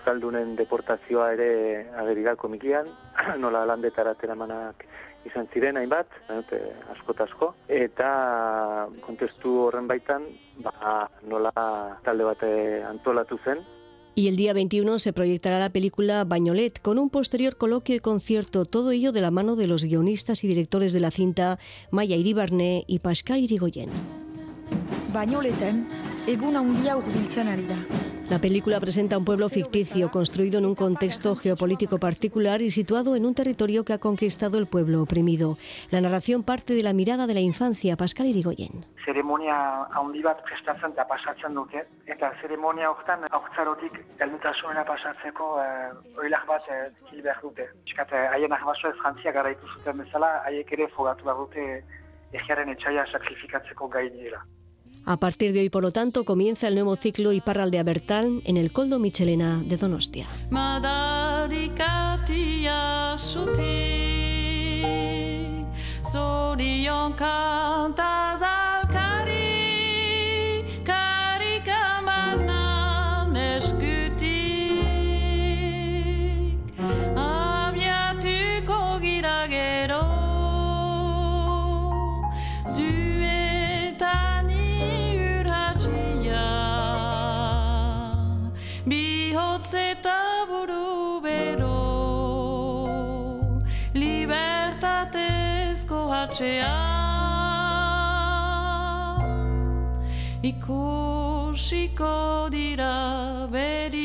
Euskaldunen 0.00 0.54
deportazioa 0.56 1.34
ere 1.34 1.50
ageri 2.00 2.22
da 2.24 2.32
komikian, 2.40 2.88
nola 3.42 3.66
landetara 3.68 4.14
teramanak 4.16 4.86
izan 5.28 5.46
ziren 5.52 5.76
hainbat, 5.76 6.08
dute 6.28 6.60
asko 7.20 7.50
eta 7.68 8.88
kontestu 9.04 9.66
horren 9.66 9.86
baitan, 9.86 10.24
ba, 10.64 11.10
nola 11.28 11.52
talde 12.04 12.24
bate 12.24 12.50
antolatu 12.88 13.38
zen. 13.44 13.60
Y 14.14 14.28
el 14.28 14.36
día 14.36 14.54
21 14.54 14.98
se 14.98 15.12
proyectará 15.12 15.58
la 15.58 15.70
película 15.70 16.24
Bañolet, 16.24 16.80
con 16.80 16.98
un 16.98 17.10
posterior 17.10 17.56
coloquio 17.56 17.94
y 17.94 18.00
concierto, 18.00 18.64
todo 18.64 18.90
ello 18.90 19.12
de 19.12 19.20
la 19.20 19.30
mano 19.30 19.54
de 19.54 19.66
los 19.66 19.84
guionistas 19.84 20.42
y 20.44 20.48
directores 20.48 20.92
de 20.92 21.00
la 21.00 21.10
cinta 21.10 21.58
Maya 21.90 22.16
Iribarne 22.16 22.84
y 22.86 22.98
Pascal 23.00 23.40
Irigoyen. 23.40 23.90
Bañoleten, 25.12 25.86
egun 26.26 26.56
handia 26.56 26.96
urbiltzen 26.96 27.48
ari 27.48 27.66
da. 27.68 27.76
La 28.30 28.38
película 28.38 28.78
presenta 28.78 29.18
un 29.18 29.24
pueblo 29.24 29.48
ficticio 29.48 30.10
construido 30.10 30.58
en 30.58 30.66
un 30.66 30.76
contexto 30.76 31.34
geopolítico 31.34 31.98
particular 31.98 32.62
y 32.62 32.70
situado 32.70 33.16
en 33.16 33.26
un 33.26 33.34
territorio 33.34 33.84
que 33.84 33.92
ha 33.92 33.98
conquistado 33.98 34.56
el 34.58 34.68
pueblo 34.68 35.02
oprimido. 35.02 35.56
La 35.90 36.00
narración 36.00 36.44
parte 36.44 36.74
de 36.74 36.84
la 36.84 36.92
mirada 36.92 37.26
de 37.26 37.34
la 37.34 37.40
infancia, 37.40 37.96
Pascal 37.96 38.26
Irigoyen. 38.26 38.84
Zeremonia 39.04 39.88
handi 39.90 40.22
bat 40.22 40.44
prestatzen 40.44 40.92
eta 40.92 41.08
pasatzen 41.08 41.58
dute. 41.58 41.82
Eta 42.06 42.30
zeremonia 42.40 42.92
hortan 42.92 43.26
haurtzarotik 43.30 43.98
heldutasunera 44.20 44.84
pasatzeko 44.84 45.50
uh, 45.56 46.22
oilak 46.22 46.46
bat 46.46 46.70
uh, 46.70 46.86
hil 47.10 47.24
behar 47.26 47.42
dute. 47.42 47.66
Piskat, 47.82 48.14
uh, 48.14 48.28
haien 48.36 48.52
ahbasoa 48.52 48.94
frantzia 49.02 49.32
garaitu 49.32 49.66
zuten 49.74 50.04
bezala, 50.04 50.36
haiek 50.46 50.70
ere 50.78 50.86
fogatu 50.94 51.26
behar 51.26 51.42
dute 51.42 51.66
egiaren 52.30 52.70
etxaia 52.76 53.10
sakrifikatzeko 53.10 53.88
gai 53.90 54.06
dira. 54.14 54.44
A 55.04 55.18
partir 55.18 55.52
de 55.52 55.60
hoy, 55.60 55.70
por 55.70 55.82
lo 55.82 55.92
tanto, 55.92 56.24
comienza 56.24 56.68
el 56.68 56.74
nuevo 56.74 56.94
ciclo 56.96 57.32
Iparralde 57.32 57.78
Abertal 57.78 58.42
en 58.44 58.56
el 58.56 58.72
Coldo 58.72 58.98
Michelena 58.98 59.62
de 59.64 59.76
Donostia. 59.76 60.26
Hatxea, 96.40 96.72
ikusiko 100.42 102.14
dira 102.50 103.46
beriz, 103.52 104.00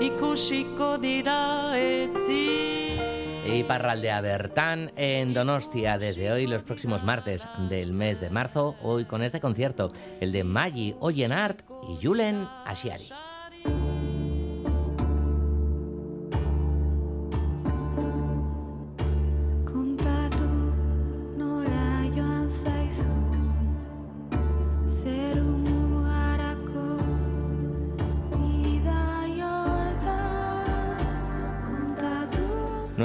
ikusiko 0.00 0.98
dira 0.98 1.78
etzi. 1.78 2.98
Iparraldea 3.46 4.20
Bertán 4.20 4.90
en 4.96 5.32
Donostia 5.32 5.98
desde 5.98 6.32
hoy, 6.32 6.48
los 6.48 6.64
próximos 6.64 7.04
martes 7.04 7.46
del 7.70 7.92
mes 7.92 8.20
de 8.20 8.30
marzo, 8.30 8.74
hoy 8.82 9.04
con 9.04 9.22
este 9.22 9.40
concierto, 9.40 9.92
el 10.20 10.32
de 10.32 10.42
Maggi 10.42 10.96
Oyenart 10.98 11.62
y 11.88 12.04
Julen 12.04 12.48
Asiari. 12.64 13.04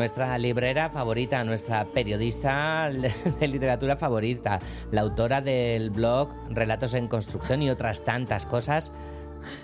Nuestra 0.02 0.36
librera 0.40 0.90
favorita, 0.90 1.44
nuestra 1.44 1.86
periodista 1.86 2.90
de 3.40 3.48
literatura 3.48 3.96
favorita, 3.96 4.58
la 4.90 5.02
autora 5.02 5.42
del 5.42 5.92
blog 5.92 6.30
Relatos 6.50 6.96
en 6.96 7.08
Construcción 7.08 7.62
y 7.62 7.70
otras 7.70 8.04
tantas 8.04 8.48
cosas 8.48 8.92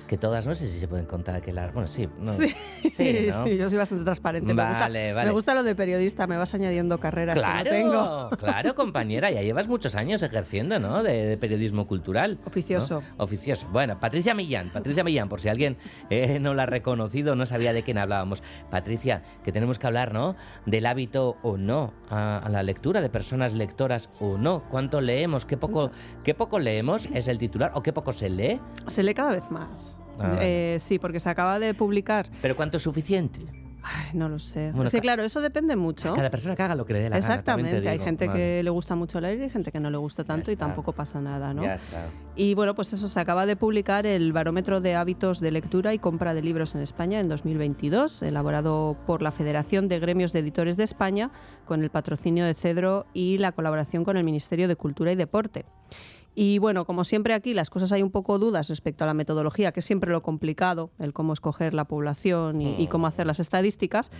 que 0.07 0.17
todas 0.17 0.47
no 0.47 0.55
sé 0.55 0.67
si 0.67 0.79
se 0.79 0.87
pueden 0.87 1.05
contar 1.05 1.41
que 1.41 1.51
la 1.53 1.67
bueno 1.71 1.87
sí 1.87 2.07
no, 2.19 2.31
Sí, 2.33 2.47
sí, 2.93 3.27
¿no? 3.29 3.45
sí, 3.45 3.57
yo 3.57 3.69
soy 3.69 3.77
bastante 3.77 4.03
transparente. 4.03 4.53
me, 4.53 4.63
gusta, 4.63 4.79
Vale, 4.79 5.13
vale. 5.13 5.25
me 5.27 5.33
gusta 5.33 5.53
lo 5.53 5.63
de 5.63 5.75
periodista, 5.75 6.27
me 6.27 6.37
vas 6.37 6.53
añadiendo 6.53 6.99
carreras 6.99 7.37
Claro, 7.37 7.69
que 7.69 7.83
no 7.83 7.91
tengo. 7.91 8.29
claro, 8.37 8.75
compañera, 8.75 9.29
ya 9.31 9.41
llevas 9.41 9.67
muchos 9.67 9.95
años 9.95 10.23
ejerciendo, 10.23 10.79
¿no? 10.79 11.03
De, 11.03 11.25
de 11.25 11.37
periodismo 11.37 11.85
cultural. 11.85 12.37
¿no? 12.41 12.47
Oficioso. 12.47 13.03
Oficioso. 13.17 13.67
Bueno, 13.71 13.99
Patricia 13.99 14.33
Millán, 14.33 14.71
Patricia 14.71 15.03
Millán, 15.03 15.29
por 15.29 15.41
si 15.41 15.49
alguien 15.49 15.77
eh, 16.09 16.39
no 16.39 16.53
la 16.53 16.63
ha 16.63 16.65
reconocido, 16.67 17.35
no 17.35 17.45
sabía 17.45 17.73
de 17.73 17.83
quién 17.83 17.97
hablábamos. 17.97 18.41
Patricia, 18.71 19.23
que 19.43 19.51
tenemos 19.51 19.79
que 19.79 19.87
hablar, 19.87 20.13
¿no? 20.13 20.35
Del 20.65 20.85
hábito 20.85 21.37
o 21.43 21.57
no 21.57 21.93
a, 22.09 22.37
a 22.39 22.49
la 22.49 22.63
lectura, 22.63 23.01
de 23.01 23.09
personas 23.09 23.53
lectoras 23.53 24.09
o 24.19 24.37
no. 24.37 24.63
¿Cuánto 24.69 25.01
leemos? 25.01 25.45
¿Qué 25.45 25.57
poco, 25.57 25.91
qué 26.23 26.33
poco 26.33 26.59
leemos? 26.59 27.07
¿Es 27.13 27.27
el 27.27 27.37
titular? 27.37 27.71
¿O 27.75 27.81
qué 27.83 27.93
poco 27.93 28.13
se 28.13 28.29
lee? 28.29 28.59
Se 28.87 29.03
lee 29.03 29.13
cada 29.13 29.31
vez 29.31 29.49
más. 29.51 29.96
Ah. 30.19 30.37
Eh, 30.41 30.77
sí, 30.79 30.99
porque 30.99 31.19
se 31.19 31.29
acaba 31.29 31.59
de 31.59 31.73
publicar. 31.73 32.27
¿Pero 32.41 32.55
cuánto 32.55 32.77
es 32.77 32.83
suficiente? 32.83 33.41
Ay, 33.89 34.11
no 34.13 34.27
lo 34.27 34.37
sé. 34.37 34.71
Bueno, 34.71 34.85
es 34.85 34.91
que 34.91 34.99
claro, 34.99 35.23
eso 35.23 35.39
depende 35.39 35.77
mucho. 35.77 36.13
Cada 36.13 36.29
persona 36.29 36.57
que 36.57 36.63
haga 36.63 36.75
lo 36.75 36.85
que 36.85 36.93
le 36.93 36.99
dé 36.99 37.09
la 37.09 37.17
Exactamente, 37.17 37.79
te 37.79 37.87
hay 37.87 37.99
gente 37.99 38.27
Vale. 38.27 38.37
que 38.37 38.63
le 38.63 38.69
gusta 38.69 38.95
mucho 38.95 39.21
leer 39.21 39.41
y 39.41 39.49
gente 39.49 39.71
que 39.71 39.79
no 39.79 39.89
le 39.89 39.97
gusta 39.97 40.25
tanto 40.25 40.51
y 40.51 40.57
tampoco 40.57 40.91
pasa 40.91 41.21
nada, 41.21 41.53
¿no? 41.53 41.63
Ya 41.63 41.75
está. 41.75 42.07
Y 42.35 42.53
bueno, 42.53 42.75
pues 42.75 42.91
eso, 42.91 43.07
se 43.07 43.19
acaba 43.19 43.45
de 43.45 43.55
publicar 43.55 44.05
el 44.05 44.33
Barómetro 44.33 44.81
de 44.81 44.95
Hábitos 44.95 45.39
de 45.39 45.51
Lectura 45.51 45.93
y 45.93 45.99
Compra 45.99 46.33
de 46.33 46.41
Libros 46.41 46.75
en 46.75 46.81
España 46.81 47.21
en 47.21 47.29
2022, 47.29 48.23
elaborado 48.23 48.97
por 49.05 49.21
la 49.21 49.31
Federación 49.31 49.87
de 49.87 49.99
Gremios 49.99 50.33
de 50.33 50.39
Editores 50.39 50.75
de 50.75 50.83
España, 50.83 51.31
con 51.65 51.81
el 51.81 51.89
patrocinio 51.89 52.45
de 52.45 52.55
Cedro 52.55 53.05
y 53.13 53.37
la 53.37 53.53
colaboración 53.53 54.03
con 54.03 54.17
el 54.17 54.25
Ministerio 54.25 54.67
de 54.67 54.75
Cultura 54.75 55.13
y 55.13 55.15
Deporte. 55.15 55.65
Y 56.39 56.59
bueno, 56.59 56.85
como 56.85 57.03
siempre 57.03 57.33
aquí 57.33 57.55
las 57.55 57.71
cosas 57.71 57.91
hay 57.91 58.03
un 58.03 58.11
poco 58.11 58.37
dudas 58.37 58.69
respecto 58.69 59.03
a 59.03 59.07
la 59.07 59.15
metodología, 59.15 59.71
que 59.71 59.79
es 59.79 59.85
siempre 59.87 60.11
lo 60.11 60.21
complicado, 60.21 60.91
el 60.99 61.11
cómo 61.11 61.33
escoger 61.33 61.73
la 61.73 61.85
población 61.85 62.61
y, 62.61 62.85
cómo 62.85 63.07
hacer 63.07 63.25
las 63.25 63.39
estadísticas, 63.39 64.11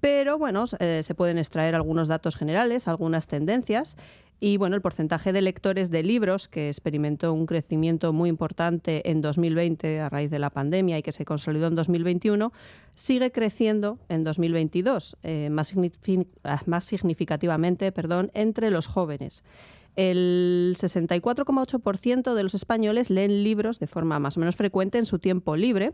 pero 0.00 0.36
bueno, 0.36 0.64
eh, 0.80 1.02
se 1.04 1.14
pueden 1.14 1.38
extraer 1.38 1.76
algunos 1.76 2.08
datos 2.08 2.34
generales, 2.34 2.88
algunas 2.88 3.28
tendencias. 3.28 3.96
Y 4.40 4.56
bueno, 4.56 4.74
el 4.74 4.82
porcentaje 4.82 5.32
de 5.32 5.42
lectores 5.42 5.92
de 5.92 6.02
libros, 6.02 6.48
que 6.48 6.66
experimentó 6.66 7.32
un 7.32 7.46
crecimiento 7.46 8.12
muy 8.12 8.30
importante 8.30 9.08
en 9.08 9.20
2020 9.20 10.00
a 10.00 10.08
raíz 10.08 10.32
de 10.32 10.40
la 10.40 10.50
pandemia 10.50 10.98
y 10.98 11.02
que 11.02 11.12
se 11.12 11.24
consolidó 11.24 11.68
en 11.68 11.76
2021, 11.76 12.52
sigue 12.94 13.30
creciendo 13.30 14.00
en 14.08 14.24
2022, 14.24 15.16
eh, 15.22 15.50
más, 15.52 15.76
signifi- 15.76 16.26
ah, 16.42 16.62
más 16.66 16.84
significativamente 16.84 17.92
perdón, 17.92 18.32
entre 18.34 18.72
los 18.72 18.88
jóvenes. 18.88 19.44
El 19.96 20.76
64,8% 20.78 22.34
de 22.34 22.42
los 22.42 22.54
españoles 22.54 23.10
leen 23.10 23.42
libros 23.44 23.78
de 23.78 23.86
forma 23.86 24.18
más 24.18 24.36
o 24.36 24.40
menos 24.40 24.56
frecuente 24.56 24.98
en 24.98 25.06
su 25.06 25.18
tiempo 25.18 25.56
libre 25.56 25.92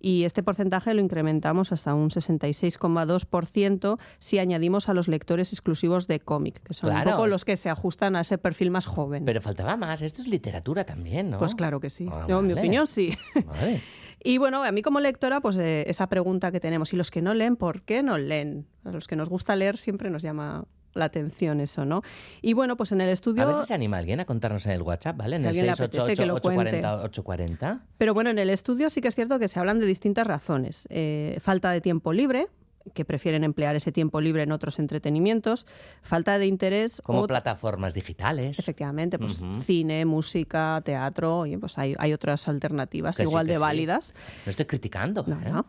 y 0.00 0.24
este 0.24 0.42
porcentaje 0.42 0.92
lo 0.92 1.00
incrementamos 1.00 1.72
hasta 1.72 1.94
un 1.94 2.10
66,2% 2.10 3.98
si 4.18 4.38
añadimos 4.38 4.90
a 4.90 4.94
los 4.94 5.08
lectores 5.08 5.52
exclusivos 5.52 6.06
de 6.06 6.20
cómic, 6.20 6.62
que 6.62 6.74
son 6.74 6.90
Claro, 6.90 7.10
un 7.10 7.16
poco 7.16 7.26
los 7.26 7.46
que 7.46 7.56
se 7.56 7.70
ajustan 7.70 8.14
a 8.16 8.20
ese 8.20 8.36
perfil 8.36 8.70
más 8.70 8.84
joven. 8.84 9.24
Pero 9.24 9.40
faltaba 9.40 9.78
más, 9.78 10.02
esto 10.02 10.20
es 10.20 10.28
literatura 10.28 10.84
también, 10.84 11.30
¿no? 11.30 11.38
Pues 11.38 11.54
claro 11.54 11.80
que 11.80 11.88
sí. 11.88 12.06
Ah, 12.10 12.26
Yo, 12.28 12.40
en 12.40 12.48
mi 12.48 12.52
opinión, 12.52 12.86
sí. 12.86 13.16
Vale. 13.46 13.82
Y 14.26 14.38
bueno, 14.38 14.64
a 14.64 14.72
mí 14.72 14.80
como 14.80 15.00
lectora, 15.00 15.42
pues 15.42 15.58
eh, 15.58 15.84
esa 15.86 16.08
pregunta 16.08 16.50
que 16.50 16.58
tenemos, 16.58 16.94
y 16.94 16.96
los 16.96 17.10
que 17.10 17.20
no 17.20 17.34
leen, 17.34 17.56
¿por 17.56 17.82
qué 17.82 18.02
no 18.02 18.16
leen? 18.16 18.66
A 18.82 18.90
los 18.90 19.06
que 19.06 19.16
nos 19.16 19.28
gusta 19.28 19.54
leer 19.54 19.76
siempre 19.76 20.08
nos 20.08 20.22
llama 20.22 20.64
la 20.94 21.06
atención 21.06 21.60
eso, 21.60 21.84
¿no? 21.84 22.02
Y 22.40 22.52
bueno, 22.52 22.76
pues 22.76 22.92
en 22.92 23.00
el 23.00 23.08
estudio... 23.08 23.42
A 23.42 23.46
ver 23.46 23.54
si 23.56 23.64
se 23.64 23.74
anima 23.74 23.98
alguien 23.98 24.20
a 24.20 24.24
contarnos 24.24 24.64
en 24.66 24.72
el 24.72 24.82
WhatsApp, 24.82 25.16
¿vale? 25.16 25.36
En 25.36 25.42
Si 25.42 25.46
el 25.46 25.48
alguien 25.48 25.66
le 25.66 25.72
apetece 25.72 26.14
que 26.14 26.26
lo 26.26 26.40
688-840-840. 26.40 27.80
Pero 27.98 28.14
bueno, 28.14 28.30
en 28.30 28.38
el 28.38 28.50
estudio 28.50 28.90
sí 28.90 29.00
que 29.00 29.08
es 29.08 29.14
cierto 29.14 29.38
que 29.38 29.48
se 29.48 29.58
hablan 29.60 29.78
de 29.80 29.86
distintas 29.86 30.26
razones. 30.26 30.86
Eh, 30.90 31.38
falta 31.40 31.70
de 31.70 31.80
tiempo 31.80 32.12
libre, 32.12 32.48
que 32.92 33.04
prefieren 33.04 33.44
emplear 33.44 33.74
ese 33.76 33.92
tiempo 33.92 34.20
libre 34.20 34.42
en 34.42 34.52
otros 34.52 34.78
entretenimientos, 34.78 35.66
falta 36.02 36.38
de 36.38 36.46
interés... 36.46 37.00
Como 37.02 37.22
o- 37.22 37.26
plataformas 37.26 37.94
digitales. 37.94 38.58
Efectivamente, 38.58 39.18
pues 39.18 39.40
cine, 39.64 40.04
música, 40.04 40.80
teatro, 40.84 41.38
oye, 41.38 41.58
pues 41.58 41.78
hay, 41.78 41.94
hay 41.98 42.12
otras 42.12 42.46
alternativas 42.46 43.16
Que 43.16 43.22
igual 43.22 43.46
de 43.46 43.54
sí. 43.54 43.60
válidas. 43.60 44.14
No 44.44 44.50
estoy 44.50 44.66
criticando. 44.66 45.24
No, 45.26 45.40
¿eh? 45.40 45.50
no. 45.50 45.66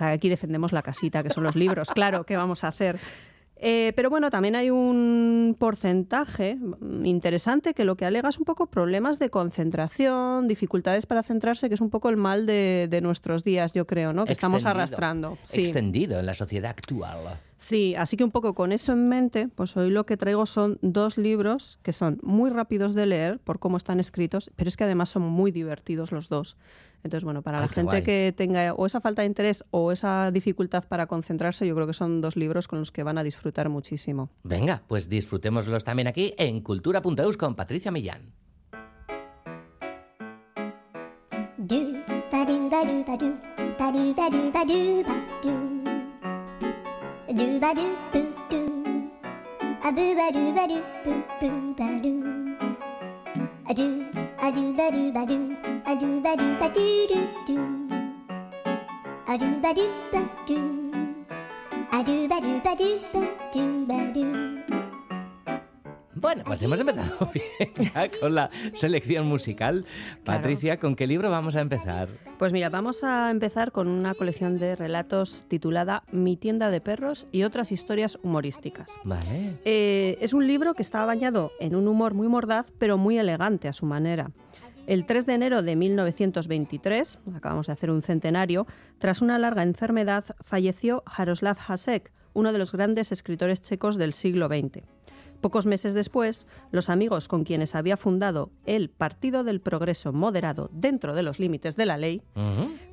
Aquí 0.00 0.28
defendemos 0.28 0.72
la 0.72 0.82
casita, 0.82 1.22
que 1.22 1.30
son 1.30 1.42
los 1.44 1.56
libros. 1.56 1.88
Claro, 1.94 2.24
¿qué 2.24 2.36
vamos 2.36 2.62
a 2.64 2.68
hacer? 2.68 2.98
Eh, 3.56 3.92
pero 3.94 4.10
bueno, 4.10 4.30
también 4.30 4.56
hay 4.56 4.70
un 4.70 5.56
porcentaje 5.58 6.58
interesante 7.04 7.72
que 7.72 7.84
lo 7.84 7.96
que 7.96 8.04
alega 8.04 8.28
es 8.28 8.38
un 8.38 8.44
poco 8.44 8.66
problemas 8.66 9.18
de 9.18 9.30
concentración, 9.30 10.48
dificultades 10.48 11.06
para 11.06 11.22
centrarse, 11.22 11.68
que 11.68 11.74
es 11.74 11.80
un 11.80 11.90
poco 11.90 12.08
el 12.10 12.16
mal 12.16 12.46
de, 12.46 12.88
de 12.90 13.00
nuestros 13.00 13.44
días, 13.44 13.72
yo 13.72 13.86
creo, 13.86 14.12
¿no? 14.12 14.24
Que 14.24 14.32
estamos 14.32 14.64
arrastrando. 14.64 15.38
Sí. 15.44 15.62
Extendido 15.62 16.18
en 16.18 16.26
la 16.26 16.34
sociedad 16.34 16.70
actual. 16.70 17.38
Sí, 17.64 17.94
así 17.94 18.18
que 18.18 18.24
un 18.24 18.30
poco 18.30 18.54
con 18.54 18.72
eso 18.72 18.92
en 18.92 19.08
mente, 19.08 19.48
pues 19.48 19.74
hoy 19.78 19.88
lo 19.88 20.04
que 20.04 20.18
traigo 20.18 20.44
son 20.44 20.78
dos 20.82 21.16
libros 21.16 21.78
que 21.82 21.94
son 21.94 22.20
muy 22.22 22.50
rápidos 22.50 22.94
de 22.94 23.06
leer 23.06 23.38
por 23.38 23.58
cómo 23.58 23.78
están 23.78 24.00
escritos, 24.00 24.50
pero 24.54 24.68
es 24.68 24.76
que 24.76 24.84
además 24.84 25.08
son 25.08 25.22
muy 25.22 25.50
divertidos 25.50 26.12
los 26.12 26.28
dos. 26.28 26.58
Entonces, 27.02 27.24
bueno, 27.24 27.40
para 27.40 27.60
la 27.60 27.68
gente 27.68 27.88
guay. 27.88 28.02
que 28.02 28.34
tenga 28.36 28.74
o 28.74 28.84
esa 28.84 29.00
falta 29.00 29.22
de 29.22 29.28
interés 29.28 29.64
o 29.70 29.92
esa 29.92 30.30
dificultad 30.30 30.84
para 30.86 31.06
concentrarse, 31.06 31.66
yo 31.66 31.74
creo 31.74 31.86
que 31.86 31.94
son 31.94 32.20
dos 32.20 32.36
libros 32.36 32.68
con 32.68 32.80
los 32.80 32.92
que 32.92 33.02
van 33.02 33.16
a 33.16 33.22
disfrutar 33.22 33.70
muchísimo. 33.70 34.28
Venga, 34.42 34.82
pues 34.86 35.08
disfrutémoslos 35.08 35.84
también 35.84 36.06
aquí 36.06 36.34
en 36.36 36.60
cultura.eus 36.60 37.38
con 37.38 37.54
Patricia 37.54 37.90
Millán. 37.90 38.34
Do 47.38 47.46
ba 47.58 47.74
do 47.74 47.84
boo 48.12 48.22
do 48.50 48.60
a 49.82 49.90
boo 49.96 50.14
ba 50.18 50.26
do 50.34 50.42
ba 50.56 50.64
do 50.70 50.78
boo 51.04 51.18
boo 51.40 51.74
ba 51.78 51.88
do 52.04 52.12
a 53.66 53.74
do 53.78 53.86
a 54.38 54.50
do 54.56 54.62
ba 54.78 54.86
do 54.94 55.02
ba 55.16 55.22
do 55.30 55.38
a 55.90 55.94
do 56.02 56.08
ba 56.24 56.36
do 56.40 56.46
ba 56.60 56.68
do 56.76 56.86
do 57.10 57.20
do 57.48 57.58
a 59.26 59.36
do 59.40 59.48
ba 59.64 59.70
do 59.74 59.84
ba 60.12 60.20
do 60.46 60.58
a 61.96 62.02
do 62.06 62.16
ba 62.30 62.38
do 62.46 62.52
ba 62.64 62.72
do 62.80 62.88
ba 63.12 63.22
do 63.52 63.64
ba 63.88 63.98
do 64.14 64.73
Bueno, 66.24 66.42
pues 66.46 66.62
hemos 66.62 66.80
empezado 66.80 67.30
bien 67.34 67.92
ya 67.92 68.08
con 68.18 68.34
la 68.34 68.48
selección 68.72 69.26
musical. 69.26 69.84
Patricia, 70.24 70.78
¿con 70.78 70.96
qué 70.96 71.06
libro 71.06 71.30
vamos 71.30 71.54
a 71.54 71.60
empezar? 71.60 72.08
Pues 72.38 72.50
mira, 72.50 72.70
vamos 72.70 73.04
a 73.04 73.30
empezar 73.30 73.72
con 73.72 73.88
una 73.88 74.14
colección 74.14 74.56
de 74.56 74.74
relatos 74.74 75.44
titulada 75.48 76.02
Mi 76.12 76.38
tienda 76.38 76.70
de 76.70 76.80
perros 76.80 77.26
y 77.30 77.42
otras 77.42 77.72
historias 77.72 78.18
humorísticas. 78.22 78.90
Vale. 79.04 79.58
Eh, 79.66 80.16
es 80.22 80.32
un 80.32 80.46
libro 80.46 80.72
que 80.72 80.80
está 80.80 81.04
bañado 81.04 81.52
en 81.60 81.76
un 81.76 81.86
humor 81.88 82.14
muy 82.14 82.26
mordaz, 82.26 82.72
pero 82.78 82.96
muy 82.96 83.18
elegante 83.18 83.68
a 83.68 83.74
su 83.74 83.84
manera. 83.84 84.30
El 84.86 85.04
3 85.04 85.26
de 85.26 85.34
enero 85.34 85.60
de 85.60 85.76
1923, 85.76 87.18
acabamos 87.36 87.66
de 87.66 87.74
hacer 87.74 87.90
un 87.90 88.00
centenario, 88.00 88.66
tras 88.96 89.20
una 89.20 89.38
larga 89.38 89.62
enfermedad, 89.62 90.24
falleció 90.40 91.02
Jaroslav 91.06 91.58
Hasek, 91.68 92.14
uno 92.32 92.50
de 92.54 92.58
los 92.60 92.72
grandes 92.72 93.12
escritores 93.12 93.60
checos 93.60 93.96
del 93.98 94.14
siglo 94.14 94.48
XX. 94.48 94.93
Pocos 95.44 95.66
meses 95.66 95.92
después, 95.92 96.46
los 96.70 96.88
amigos 96.88 97.28
con 97.28 97.44
quienes 97.44 97.74
había 97.74 97.98
fundado 97.98 98.50
el 98.64 98.88
Partido 98.88 99.44
del 99.44 99.60
Progreso 99.60 100.10
Moderado 100.10 100.70
dentro 100.72 101.14
de 101.14 101.22
los 101.22 101.38
límites 101.38 101.76
de 101.76 101.84
la 101.84 101.98
ley, 101.98 102.22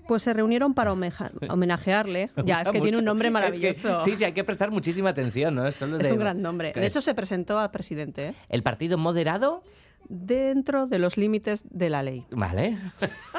pues 0.06 0.24
se 0.24 0.34
reunieron 0.34 0.74
para 0.74 0.92
homenajearle. 0.92 2.30
Me 2.36 2.44
Ya, 2.44 2.60
es 2.60 2.70
que 2.72 2.82
tiene 2.82 2.98
un 2.98 3.06
nombre 3.06 3.30
Es 3.30 3.32
que- 3.32 3.34
maravilloso. 3.34 4.04
sí, 4.04 4.16
sí, 4.18 4.26
hay 4.26 4.34
que 4.34 4.44
prestar 4.44 4.70
muchísima 4.70 5.12
atención, 5.12 5.56
¿no? 5.56 5.72
Solo 5.72 5.96
Es 5.96 6.04
de- 6.10 6.12
un 6.12 6.20
gran 6.20 6.42
nombre. 6.42 6.74
De 6.76 6.86
hecho, 6.86 7.00
se 7.00 7.16
presentó 7.16 7.58
a 7.58 7.72
presidente. 7.72 8.28
¿eh? 8.28 8.34
¿El 8.50 8.64
partido 8.64 8.98
moderado? 8.98 9.64
Dentro 10.10 10.88
de 10.88 11.00
los 11.00 11.16
límites 11.16 11.64
de 11.70 11.90
la 11.90 12.04
ley. 12.04 12.26
Vale. 12.32 12.78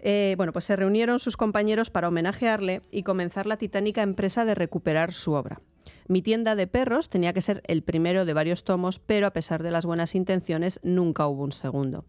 Eh, 0.00 0.34
bueno, 0.36 0.52
pues 0.52 0.64
se 0.64 0.76
reunieron 0.76 1.18
sus 1.18 1.36
compañeros 1.36 1.90
para 1.90 2.06
homenajearle 2.06 2.82
y 2.92 3.02
comenzar 3.02 3.46
la 3.46 3.56
titánica 3.56 4.02
empresa 4.02 4.44
de 4.44 4.54
recuperar 4.54 5.12
su 5.12 5.32
obra. 5.32 5.60
Mi 6.08 6.22
tienda 6.22 6.54
de 6.56 6.66
perros 6.66 7.10
tenía 7.10 7.34
que 7.34 7.42
ser 7.42 7.62
el 7.66 7.82
primero 7.82 8.24
de 8.24 8.32
varios 8.32 8.64
tomos, 8.64 8.98
pero 8.98 9.26
a 9.26 9.32
pesar 9.32 9.62
de 9.62 9.70
las 9.70 9.84
buenas 9.84 10.14
intenciones, 10.14 10.80
nunca 10.82 11.26
hubo 11.28 11.44
un 11.44 11.52
segundo. 11.52 12.06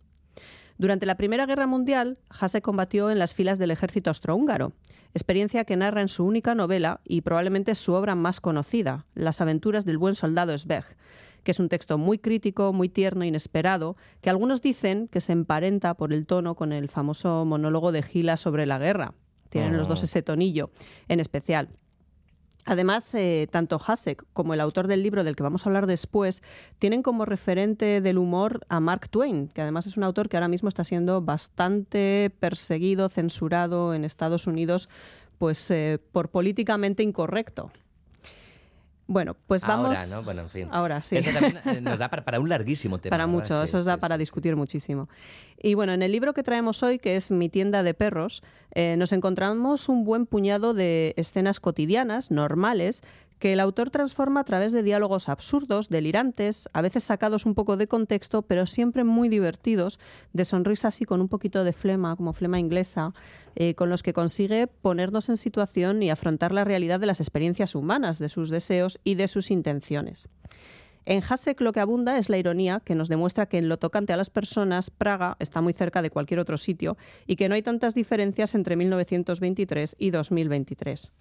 Durante 0.78 1.06
la 1.06 1.18
Primera 1.18 1.45
Guerra 1.45 1.68
Mundial, 1.68 2.18
Hasse 2.30 2.62
combatió 2.62 3.12
en 3.12 3.20
las 3.20 3.34
filas 3.34 3.60
del 3.60 3.72
ejército 3.72 4.10
austrohúngaro, 4.10 4.72
experiencia 5.14 5.66
que 5.66 5.76
narra 5.76 6.02
en 6.02 6.08
su 6.08 6.24
única 6.24 6.56
novela 6.56 7.02
y 7.04 7.20
probablemente 7.20 7.76
su 7.76 7.91
obra 7.91 8.16
más 8.16 8.39
conocida, 8.39 9.06
Las 9.16 9.41
aventuras 9.41 9.84
del 9.84 9.97
buen 9.97 10.16
soldado 10.16 10.58
Sveg, 10.58 10.86
que 11.43 11.52
es 11.52 11.60
un 11.60 11.68
texto 11.68 11.97
muy 11.97 12.20
crítico, 12.20 12.72
muy 12.72 12.88
tierno, 12.88 13.26
inesperado, 13.26 13.97
que 14.22 14.30
algunos 14.30 14.62
dicen 14.62 15.10
que 15.10 15.20
se 15.20 15.34
emparenta 15.34 15.95
por 15.95 16.14
el 16.14 16.26
tono 16.26 16.56
con 16.56 16.72
el 16.72 16.88
famoso 16.88 17.43
monólogo 17.43 17.91
de 17.91 18.02
Gila 18.02 18.38
sobre 18.38 18.66
la 18.66 18.80
guerra. 18.80 19.14
Tienen 19.50 19.76
los 19.76 19.89
dos 19.89 20.02
Oh. 20.02 20.06
ese 20.06 20.22
tonillo 20.22 20.70
en 21.10 21.20
especial. 21.20 21.68
Además, 22.70 23.16
eh, 23.16 23.48
tanto 23.50 23.82
Hasek 23.84 24.24
como 24.32 24.54
el 24.54 24.62
autor 24.62 24.86
del 24.86 25.02
libro 25.02 25.24
del 25.24 25.36
que 25.36 25.42
vamos 25.42 25.66
a 25.66 25.70
hablar 25.70 25.88
después 25.88 26.44
tienen 26.78 27.02
como 27.02 27.26
referente 27.26 28.00
del 28.00 28.20
humor 28.20 28.62
a 28.70 28.80
Mark 28.80 29.10
Twain, 29.10 29.48
que 29.48 29.64
además 29.64 29.88
es 29.88 29.98
un 29.98 30.04
autor 30.04 30.30
que 30.30 30.38
ahora 30.38 30.50
mismo 30.50 30.70
está 30.70 30.84
siendo 30.84 31.20
bastante 31.20 32.32
perseguido, 32.40 33.10
censurado 33.10 33.96
en 33.96 34.06
Estados 34.06 34.46
Unidos, 34.46 34.88
pues 35.40 35.72
eh, 35.72 36.00
por 36.12 36.30
políticamente 36.30 37.02
incorrecto. 37.02 37.72
Bueno, 39.10 39.36
pues 39.47 39.64
vamos. 39.64 39.97
Ahora, 39.97 40.05
¿no? 40.05 40.22
Bueno, 40.22 40.41
en 40.43 40.49
fin. 40.49 40.68
Ahora 40.72 41.01
sí. 41.01 41.18
Eso 41.18 41.32
también 41.32 41.60
eh, 41.66 41.82
nos 41.82 41.97
da 41.97 42.10
para, 42.10 42.24
para 42.24 42.39
un 42.39 42.47
larguísimo 42.47 42.99
tema. 42.99 43.10
Para 43.10 43.26
mucho, 43.26 43.57
Sí, 43.57 43.64
eso 43.64 43.80
os 43.80 43.86
da 43.86 43.97
para 43.97 44.20
discutir 44.20 44.55
muchísimo. 44.55 45.10
Y 45.57 45.74
bueno, 45.74 45.93
en 45.93 46.03
el 46.03 46.12
libro 46.12 46.36
que 46.36 46.43
traemos 46.43 46.84
hoy, 46.84 46.99
que 46.99 47.16
es 47.16 47.32
Mi 47.32 47.49
tienda 47.49 47.82
de 47.82 47.95
perros, 47.95 48.43
eh, 48.76 48.97
nos 48.97 49.12
encontramos 49.12 49.89
un 49.89 50.03
buen 50.03 50.28
puñado 50.28 50.76
de 50.76 51.16
escenas 51.18 51.60
cotidianas, 51.60 52.30
normales, 52.30 53.01
que 53.40 53.54
el 53.54 53.60
autor 53.60 53.90
transforma 53.90 54.42
a 54.42 54.44
través 54.44 54.72
de 54.74 54.84
diálogos 54.84 55.30
absurdos, 55.30 55.90
delirantes, 55.90 56.70
a 56.74 56.82
veces 56.82 57.04
sacados 57.04 57.46
un 57.46 57.56
poco 57.56 57.78
de 57.78 57.88
contexto, 57.88 58.42
pero 58.42 58.68
siempre 58.68 59.04
muy 59.04 59.30
divertidos, 59.30 60.00
de 60.34 60.46
sonrisas 60.46 61.02
y 61.02 61.06
con 61.06 61.22
un 61.22 61.30
poquito 61.30 61.64
de 61.64 61.74
flema, 61.74 62.16
como 62.16 62.34
flema 62.34 62.60
inglesa, 62.60 63.14
eh, 63.56 63.76
con 63.76 63.90
los 63.90 64.04
que 64.04 64.14
consigue 64.14 64.68
ponernos 64.68 65.30
en 65.30 65.38
situación 65.38 66.04
y 66.04 66.10
afrontar 66.10 66.52
la 66.52 66.66
realidad 66.66 67.00
de 67.00 67.08
las 67.08 67.22
experiencias 67.22 67.76
humanas, 67.76 68.20
de 68.20 68.30
sus 68.30 68.50
deseos 68.50 69.00
y 69.04 69.16
de 69.16 69.28
sus 69.28 69.52
intenciones. 69.52 70.30
En 71.06 71.24
Hasek 71.28 71.62
lo 71.62 71.72
que 71.72 71.80
abunda 71.80 72.18
es 72.18 72.30
la 72.30 72.38
ironía 72.38 72.82
que 72.86 72.94
nos 72.94 73.08
demuestra 73.08 73.48
que 73.48 73.58
en 73.58 73.70
lo 73.70 73.80
tocante 73.80 74.14
a 74.14 74.18
las 74.18 74.30
personas, 74.30 74.92
Praga 74.92 75.38
está 75.40 75.62
muy 75.62 75.74
cerca 75.74 76.02
de 76.02 76.12
cualquier 76.12 76.40
otro 76.40 76.58
sitio 76.58 76.98
y 77.26 77.36
que 77.36 77.50
no 77.50 77.56
hay 77.56 77.64
tantas 77.64 77.96
diferencias 77.96 78.54
entre 78.54 78.76
1923 78.76 79.96
y 79.98 80.12
2023. 80.12 81.12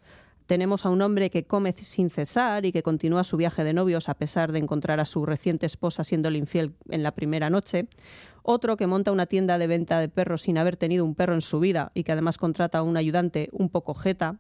Tenemos 0.49 0.87
a 0.87 0.89
un 0.89 1.03
hombre 1.03 1.29
que 1.29 1.45
come 1.45 1.75
sin 1.75 2.09
cesar 2.09 2.65
y 2.65 2.73
que 2.73 2.83
continúa 2.83 3.23
su 3.23 3.37
viaje 3.37 3.65
de 3.65 3.75
novios 3.75 4.09
a 4.09 4.15
pesar 4.15 4.51
de 4.51 4.59
encontrar 4.59 4.99
a 4.99 5.05
su 5.05 5.27
reciente 5.27 5.67
esposa 5.67 6.05
siéndole 6.05 6.39
infiel 6.39 6.73
en 6.89 7.03
la 7.03 7.13
primera 7.13 7.51
noche. 7.51 7.87
Otro 8.43 8.79
que 8.79 8.87
monta 8.87 9.13
una 9.13 9.27
tienda 9.27 9.59
de 9.59 9.67
venta 9.67 10.01
de 10.01 10.09
perros 10.09 10.41
sin 10.41 10.57
haber 10.57 10.79
tenido 10.79 11.05
un 11.05 11.15
perro 11.15 11.35
en 11.35 11.43
su 11.43 11.61
vida 11.61 11.93
y 11.93 12.03
que 12.03 12.13
además 12.13 12.39
contrata 12.39 12.79
a 12.79 12.83
un 12.83 12.97
ayudante 12.97 13.51
un 13.53 13.69
poco 13.69 13.93
jeta. 13.93 14.39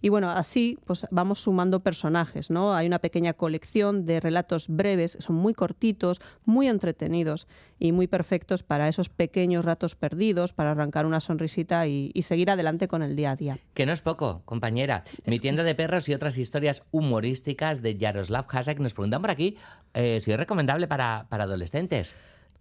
Y 0.00 0.08
bueno, 0.08 0.30
así 0.30 0.78
pues 0.84 1.06
vamos 1.10 1.40
sumando 1.40 1.80
personajes, 1.80 2.50
¿no? 2.50 2.74
Hay 2.74 2.86
una 2.86 2.98
pequeña 2.98 3.32
colección 3.32 4.06
de 4.06 4.20
relatos 4.20 4.68
breves, 4.68 5.16
son 5.20 5.36
muy 5.36 5.54
cortitos, 5.54 6.20
muy 6.44 6.68
entretenidos 6.68 7.46
y 7.78 7.92
muy 7.92 8.06
perfectos 8.06 8.62
para 8.62 8.88
esos 8.88 9.08
pequeños 9.08 9.64
ratos 9.64 9.96
perdidos, 9.96 10.52
para 10.52 10.72
arrancar 10.72 11.06
una 11.06 11.20
sonrisita 11.20 11.86
y, 11.86 12.10
y 12.14 12.22
seguir 12.22 12.50
adelante 12.50 12.88
con 12.88 13.02
el 13.02 13.16
día 13.16 13.32
a 13.32 13.36
día. 13.36 13.58
Que 13.74 13.86
no 13.86 13.92
es 13.92 14.02
poco, 14.02 14.42
compañera. 14.44 15.04
Mi 15.26 15.38
tienda 15.38 15.62
de 15.62 15.74
perros 15.74 16.08
y 16.08 16.14
otras 16.14 16.38
historias 16.38 16.82
humorísticas 16.90 17.82
de 17.82 17.96
Jaroslav 17.98 18.46
Hasek 18.48 18.78
nos 18.78 18.94
preguntan 18.94 19.20
por 19.20 19.30
aquí 19.30 19.56
eh, 19.94 20.20
si 20.20 20.32
es 20.32 20.38
recomendable 20.38 20.86
para, 20.86 21.26
para 21.28 21.44
adolescentes. 21.44 22.14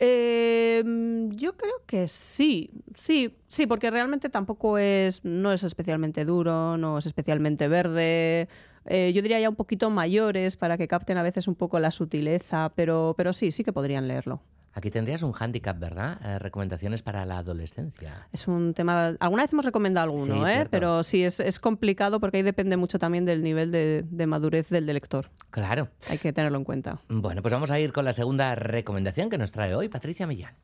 Eh, 0.04 0.84
yo 1.30 1.56
creo 1.56 1.86
que 1.86 2.08
sí, 2.08 2.72
sí, 2.96 3.38
sí, 3.48 3.68
porque 3.68 3.92
realmente 3.92 4.30
tampoco 4.30 4.80
es, 4.80 5.24
no 5.24 5.52
es 5.52 5.62
especialmente 5.62 6.26
duro, 6.26 6.76
no 6.78 6.98
es 6.98 7.06
especialmente 7.06 7.68
verde. 7.68 8.50
Eh, 8.86 9.14
yo 9.14 9.22
diría 9.22 9.40
ya 9.40 9.50
un 9.50 9.56
poquito 9.56 9.92
mayores 9.92 10.58
para 10.58 10.78
que 10.80 10.88
capten 10.88 11.20
a 11.20 11.24
veces 11.24 11.48
un 11.48 11.54
poco 11.54 11.80
la 11.80 11.92
sutileza, 11.92 12.72
pero, 12.76 13.14
pero 13.16 13.32
sí, 13.32 13.52
sí 13.52 13.64
que 13.64 13.74
podrían 13.74 14.08
leerlo. 14.08 14.42
Aquí 14.74 14.90
tendrías 14.90 15.22
un 15.22 15.34
hándicap, 15.34 15.78
¿verdad? 15.78 16.18
Eh, 16.24 16.40
recomendaciones 16.40 17.02
para 17.02 17.26
la 17.26 17.40
adolescencia. 17.40 18.28
Es 18.32 18.48
un 18.48 18.74
tema. 18.74 19.16
Alguna 19.20 19.44
vez 19.44 19.52
hemos 19.52 19.66
recomendado 19.66 20.06
alguno, 20.06 20.26
Sí, 20.26 20.50
¿eh? 20.50 20.54
cierto. 20.54 20.72
pero 20.72 21.04
sí, 21.04 21.24
es, 21.24 21.40
es 21.42 21.60
complicado 21.60 22.20
porque 22.22 22.38
ahí 22.38 22.44
depende 22.44 22.78
mucho 22.78 22.98
también 22.98 23.26
del 23.26 23.44
nivel 23.44 23.72
de, 23.72 24.06
de 24.10 24.28
madurez 24.28 24.70
del, 24.70 24.86
del 24.86 24.94
lector. 24.94 25.30
Claro. 25.50 25.90
Hay 26.10 26.18
que 26.20 26.32
tenerlo 26.32 26.58
en 26.58 26.64
cuenta. 26.64 27.00
Bueno, 27.10 27.42
pues 27.42 27.54
vamos 27.54 27.70
a 27.72 27.80
ir 27.80 27.92
con 27.92 28.06
la 28.06 28.14
segunda 28.14 28.56
recomendación 28.56 29.30
que 29.30 29.38
nos 29.38 29.52
trae 29.52 29.76
hoy 29.76 29.90
Patricia 29.90 30.26
Millán. 30.26 30.56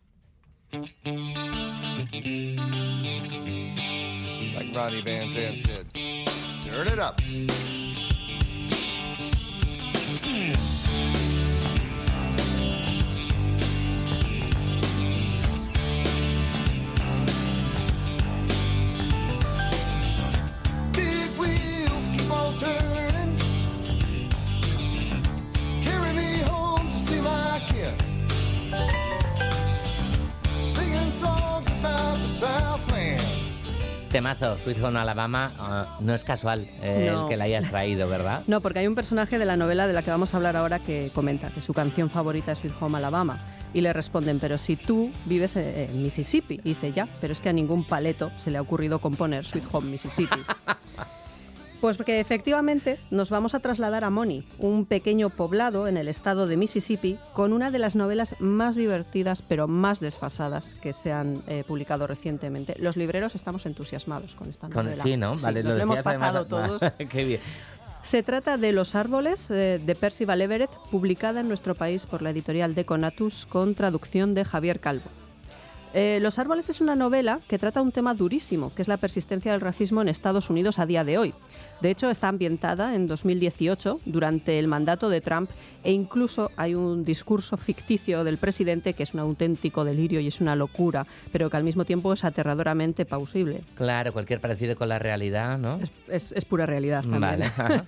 Like 4.56 4.74
Ronnie 4.74 5.02
Van 5.04 5.30
Zant 5.30 5.56
said, 5.58 5.86
turn 6.64 6.88
it 6.88 7.00
up. 7.00 7.16
Turning. 22.60 23.38
Carry 25.84 26.14
me 26.14 26.42
home 26.50 26.88
to 26.92 26.98
see 26.98 27.20
my 27.22 27.60
kid. 27.70 27.94
Singing 30.62 31.10
songs 31.12 31.68
about 31.80 32.18
the 32.20 32.28
Southland. 32.28 33.22
Temazo, 34.10 34.58
Sweet 34.58 34.82
Home 34.82 34.98
Alabama, 35.00 35.54
ah, 35.60 35.98
no 36.02 36.14
es 36.14 36.24
casual 36.24 36.66
eh, 36.82 37.10
No. 37.12 37.24
el 37.24 37.28
que 37.30 37.36
la 37.38 37.44
hayas 37.44 37.70
traído, 37.70 38.08
¿verdad? 38.08 38.42
No, 38.48 38.62
porque 38.62 38.80
hay 38.80 38.88
un 38.88 38.96
personaje 38.96 39.38
de 39.38 39.46
la 39.46 39.58
novela 39.58 39.86
de 39.86 39.94
la 39.94 40.02
que 40.02 40.12
vamos 40.12 40.34
a 40.34 40.38
hablar 40.38 40.56
ahora 40.56 40.80
que 40.80 41.12
comenta 41.14 41.50
que 41.50 41.60
su 41.62 41.74
canción 41.74 42.10
favorita 42.10 42.54
es 42.54 42.60
Sweet 42.60 42.74
Home 42.82 42.98
Alabama. 42.98 43.40
Y 43.74 43.82
le 43.82 43.92
responden, 43.92 44.40
pero 44.40 44.58
si 44.58 44.78
tú 44.78 45.12
vives 45.26 45.58
eh, 45.58 45.90
en 45.92 46.02
Mississippi. 46.02 46.56
Y 46.64 46.70
dice, 46.70 46.94
ya, 46.94 47.08
pero 47.20 47.34
es 47.34 47.42
que 47.42 47.50
a 47.50 47.54
ningún 47.54 47.86
paleto 47.86 48.32
se 48.38 48.50
le 48.50 48.58
ha 48.58 48.62
ocurrido 48.62 49.00
componer 49.00 49.44
Sweet 49.46 49.66
Home 49.74 49.92
Mississippi. 49.92 50.40
Pues 51.82 51.96
porque 51.96 52.20
efectivamente 52.20 53.00
nos 53.12 53.30
vamos 53.30 53.54
a 53.54 53.60
trasladar 53.60 54.04
a 54.04 54.10
Moni, 54.10 54.44
un 54.58 54.86
pequeño 54.88 55.30
poblado 55.30 55.88
en 55.88 55.96
el 55.98 56.08
estado 56.08 56.48
de 56.48 56.58
Mississippi, 56.58 57.20
con 57.34 57.54
una 57.54 57.70
de 57.70 57.78
las 57.78 57.96
novelas 57.96 58.36
más 58.40 58.76
divertidas 58.76 59.44
pero 59.44 59.68
más 59.68 60.00
desfasadas 60.00 60.74
que 60.82 60.92
se 60.92 61.12
han 61.14 61.36
eh, 61.48 61.64
publicado 61.68 62.08
recientemente. 62.08 62.76
Los 62.80 62.98
libreros 62.98 63.36
estamos 63.36 63.68
entusiasmados 63.68 64.34
con 64.34 64.50
esta 64.50 64.70
Con, 64.70 64.86
novela. 64.86 65.04
sí, 65.04 65.18
¿no? 65.18 65.34
Vale, 65.36 65.62
lo 65.62 65.76
lo 65.76 65.84
hemos 65.84 66.00
pasado 66.00 66.40
además- 66.40 66.80
todos. 66.80 66.94
Qué 67.10 67.26
bien. 67.26 67.42
Se 68.02 68.24
trata 68.24 68.58
de 68.58 68.72
Los 68.72 68.96
árboles 68.96 69.52
eh, 69.52 69.80
de 69.84 69.96
Percival 69.96 70.42
Everett, 70.42 70.72
publicada 70.90 71.42
en 71.42 71.48
nuestro 71.48 71.76
país 71.76 72.08
por 72.08 72.24
la 72.24 72.32
editorial 72.32 72.74
Deconatus 72.74 73.46
con 73.46 73.76
traducción 73.76 74.34
de 74.34 74.46
Javier 74.46 74.80
Calvo. 74.80 75.06
Eh, 75.94 76.20
Los 76.22 76.38
árboles 76.38 76.70
es 76.70 76.80
una 76.80 76.96
novela 76.96 77.40
que 77.48 77.58
trata 77.58 77.82
un 77.82 77.92
tema 77.92 78.14
durísimo, 78.14 78.74
que 78.74 78.82
es 78.82 78.88
la 78.88 78.98
persistencia 78.98 79.52
del 79.52 79.62
racismo 79.62 80.02
en 80.02 80.10
Estados 80.10 80.50
Unidos 80.50 80.80
a 80.80 80.86
día 80.86 81.04
de 81.04 81.18
hoy. 81.18 81.34
De 81.82 81.92
hecho, 81.92 82.10
está 82.10 82.28
ambientada 82.28 82.96
en 82.96 83.06
2018, 83.06 84.00
durante 84.06 84.58
el 84.58 84.68
mandato 84.68 85.10
de 85.10 85.22
Trump, 85.22 85.50
e 85.84 85.92
incluso 85.92 86.52
hay 86.58 86.74
un 86.74 87.06
discurso 87.06 87.56
ficticio 87.56 88.24
del 88.24 88.38
presidente 88.38 88.94
que 88.94 89.04
es 89.04 89.14
un 89.14 89.20
auténtico 89.20 89.86
delirio 89.86 90.20
y 90.20 90.28
es 90.28 90.42
una 90.42 90.56
locura, 90.56 91.06
pero 91.32 91.50
que 91.50 91.58
al 91.58 91.64
mismo 91.64 91.86
tiempo 91.86 92.14
es 92.14 92.24
aterradoramente 92.24 93.06
plausible. 93.06 93.62
Claro, 93.76 94.12
cualquier 94.12 94.42
parecido 94.42 94.76
con 94.76 94.90
la 94.90 95.00
realidad, 95.00 95.58
¿no? 95.60 95.80
Es, 96.08 96.32
es 96.32 96.46
pura 96.46 96.66
realidad 96.66 97.04
también. 97.04 97.22
Vale. 97.22 97.84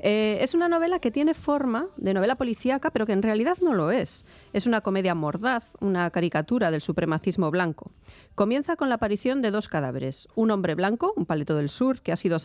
Eh, 0.00 0.38
es 0.42 0.54
una 0.54 0.68
novela 0.68 1.00
que 1.00 1.10
tiene 1.10 1.34
forma 1.34 1.86
de 1.96 2.14
novela 2.14 2.36
policíaca, 2.36 2.90
pero 2.90 3.04
que 3.04 3.12
en 3.12 3.22
realidad 3.22 3.56
no 3.60 3.74
lo 3.74 3.90
es. 3.90 4.24
Es 4.52 4.66
una 4.66 4.80
comedia 4.80 5.14
mordaz, 5.14 5.72
una 5.80 6.08
caricatura 6.10 6.70
del 6.70 6.80
supremacismo 6.80 7.50
blanco. 7.50 7.90
Comienza 8.36 8.76
con 8.76 8.88
la 8.88 8.94
aparición 8.94 9.42
de 9.42 9.50
dos 9.50 9.68
cadáveres. 9.68 10.28
Un 10.36 10.52
hombre 10.52 10.76
blanco, 10.76 11.12
un 11.16 11.26
paleto 11.26 11.56
del 11.56 11.68
sur, 11.68 12.00
que 12.00 12.12
ha 12.12 12.16
sido 12.16 12.38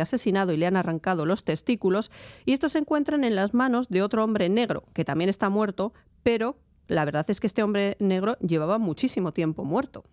asesinado 0.00 0.52
y 0.52 0.56
le 0.56 0.66
han 0.66 0.76
arrancado 0.76 1.26
los 1.26 1.44
testículos, 1.44 2.10
y 2.44 2.52
estos 2.52 2.72
se 2.72 2.78
encuentran 2.78 3.24
en 3.24 3.36
las 3.36 3.54
manos 3.54 3.88
de 3.88 4.02
otro 4.02 4.24
hombre 4.24 4.48
negro, 4.48 4.84
que 4.94 5.04
también 5.04 5.28
está 5.28 5.48
muerto, 5.48 5.92
pero 6.22 6.56
la 6.88 7.04
verdad 7.04 7.26
es 7.28 7.40
que 7.40 7.46
este 7.46 7.62
hombre 7.62 7.96
negro 7.98 8.36
llevaba 8.38 8.78
muchísimo 8.78 9.32
tiempo 9.32 9.64
muerto. 9.64 10.04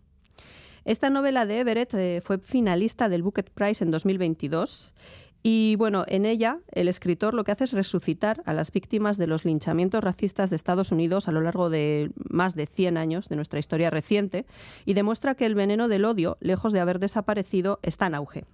Esta 0.85 1.09
novela 1.09 1.45
de 1.45 1.59
Everett 1.59 1.93
eh, 1.93 2.21
fue 2.23 2.39
finalista 2.39 3.09
del 3.09 3.21
Booker 3.21 3.45
Prize 3.45 3.83
en 3.83 3.91
2022 3.91 4.93
y 5.41 5.75
bueno, 5.77 6.03
en 6.07 6.25
ella 6.25 6.59
el 6.71 6.89
escritor 6.89 7.33
lo 7.33 7.43
que 7.43 7.51
hace 7.51 7.63
es 7.63 7.71
resucitar 7.71 8.41
a 8.45 8.53
las 8.53 8.71
víctimas 8.71 9.17
de 9.17 9.27
los 9.27 9.45
linchamientos 9.45 10.03
racistas 10.03 10.49
de 10.49 10.57
Estados 10.57 10.91
Unidos 10.91 11.27
a 11.27 11.31
lo 11.31 11.41
largo 11.41 11.69
de 11.69 12.11
más 12.29 12.55
de 12.55 12.65
100 12.65 12.97
años 12.97 13.29
de 13.29 13.37
nuestra 13.37 13.59
historia 13.59 13.89
reciente 13.89 14.45
y 14.85 14.95
demuestra 14.95 15.35
que 15.35 15.45
el 15.45 15.55
veneno 15.55 15.87
del 15.87 16.05
odio, 16.05 16.37
lejos 16.41 16.73
de 16.73 16.81
haber 16.81 16.99
desaparecido, 16.99 17.79
está 17.83 18.07
en 18.07 18.15
auge. 18.15 18.45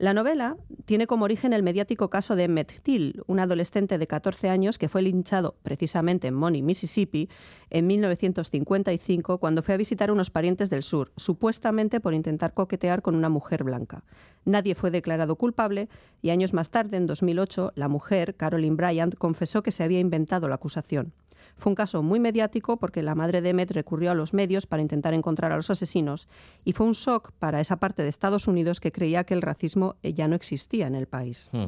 La 0.00 0.14
novela 0.14 0.56
tiene 0.86 1.06
como 1.06 1.26
origen 1.26 1.52
el 1.52 1.62
mediático 1.62 2.08
caso 2.08 2.34
de 2.34 2.44
Emmett 2.44 2.80
Till, 2.80 3.22
un 3.26 3.38
adolescente 3.38 3.98
de 3.98 4.06
14 4.06 4.48
años 4.48 4.78
que 4.78 4.88
fue 4.88 5.02
linchado 5.02 5.56
precisamente 5.62 6.26
en 6.26 6.32
Money, 6.32 6.62
Mississippi, 6.62 7.28
en 7.68 7.86
1955 7.86 9.36
cuando 9.36 9.62
fue 9.62 9.74
a 9.74 9.76
visitar 9.76 10.10
unos 10.10 10.30
parientes 10.30 10.70
del 10.70 10.84
sur, 10.84 11.12
supuestamente 11.18 12.00
por 12.00 12.14
intentar 12.14 12.54
coquetear 12.54 13.02
con 13.02 13.14
una 13.14 13.28
mujer 13.28 13.62
blanca. 13.62 14.02
Nadie 14.46 14.74
fue 14.74 14.90
declarado 14.90 15.36
culpable 15.36 15.90
y 16.22 16.30
años 16.30 16.54
más 16.54 16.70
tarde, 16.70 16.96
en 16.96 17.06
2008, 17.06 17.72
la 17.74 17.88
mujer, 17.88 18.36
Caroline 18.36 18.76
Bryant, 18.76 19.16
confesó 19.16 19.62
que 19.62 19.70
se 19.70 19.84
había 19.84 20.00
inventado 20.00 20.48
la 20.48 20.54
acusación. 20.54 21.12
Fue 21.60 21.70
un 21.70 21.76
caso 21.76 22.02
muy 22.02 22.20
mediático 22.20 22.78
porque 22.78 23.02
la 23.02 23.14
madre 23.14 23.42
de 23.42 23.50
Emmett 23.50 23.72
recurrió 23.72 24.10
a 24.10 24.14
los 24.14 24.32
medios 24.32 24.66
para 24.66 24.80
intentar 24.80 25.12
encontrar 25.12 25.52
a 25.52 25.56
los 25.56 25.68
asesinos 25.68 26.26
y 26.64 26.72
fue 26.72 26.86
un 26.86 26.94
shock 26.94 27.32
para 27.38 27.60
esa 27.60 27.76
parte 27.76 28.02
de 28.02 28.08
Estados 28.08 28.48
Unidos 28.48 28.80
que 28.80 28.92
creía 28.92 29.24
que 29.24 29.34
el 29.34 29.42
racismo 29.42 29.96
eh, 30.02 30.14
ya 30.14 30.26
no 30.26 30.36
existía 30.36 30.86
en 30.86 30.94
el 30.94 31.06
país. 31.06 31.50
Hmm. 31.52 31.66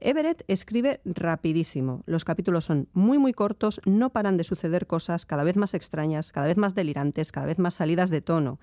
Everett 0.00 0.44
escribe 0.48 1.00
rapidísimo. 1.04 2.04
Los 2.06 2.24
capítulos 2.24 2.64
son 2.64 2.88
muy 2.94 3.18
muy 3.18 3.34
cortos, 3.34 3.82
no 3.84 4.10
paran 4.10 4.38
de 4.38 4.44
suceder 4.44 4.86
cosas 4.86 5.26
cada 5.26 5.44
vez 5.44 5.56
más 5.56 5.74
extrañas, 5.74 6.32
cada 6.32 6.46
vez 6.46 6.56
más 6.56 6.74
delirantes, 6.74 7.30
cada 7.30 7.46
vez 7.46 7.58
más 7.58 7.74
salidas 7.74 8.08
de 8.08 8.22
tono. 8.22 8.58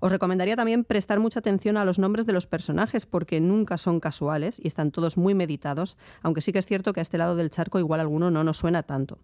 Os 0.00 0.10
recomendaría 0.10 0.56
también 0.56 0.82
prestar 0.82 1.20
mucha 1.20 1.38
atención 1.38 1.76
a 1.76 1.84
los 1.84 2.00
nombres 2.00 2.26
de 2.26 2.32
los 2.32 2.48
personajes 2.48 3.06
porque 3.06 3.40
nunca 3.40 3.76
son 3.76 4.00
casuales 4.00 4.58
y 4.58 4.66
están 4.66 4.90
todos 4.90 5.16
muy 5.16 5.34
meditados, 5.34 5.96
aunque 6.22 6.40
sí 6.40 6.52
que 6.52 6.58
es 6.58 6.66
cierto 6.66 6.92
que 6.92 7.00
a 7.00 7.02
este 7.02 7.18
lado 7.18 7.36
del 7.36 7.50
charco 7.50 7.78
igual 7.78 8.00
alguno 8.00 8.32
no 8.32 8.42
nos 8.42 8.58
suena 8.58 8.82
tanto. 8.82 9.18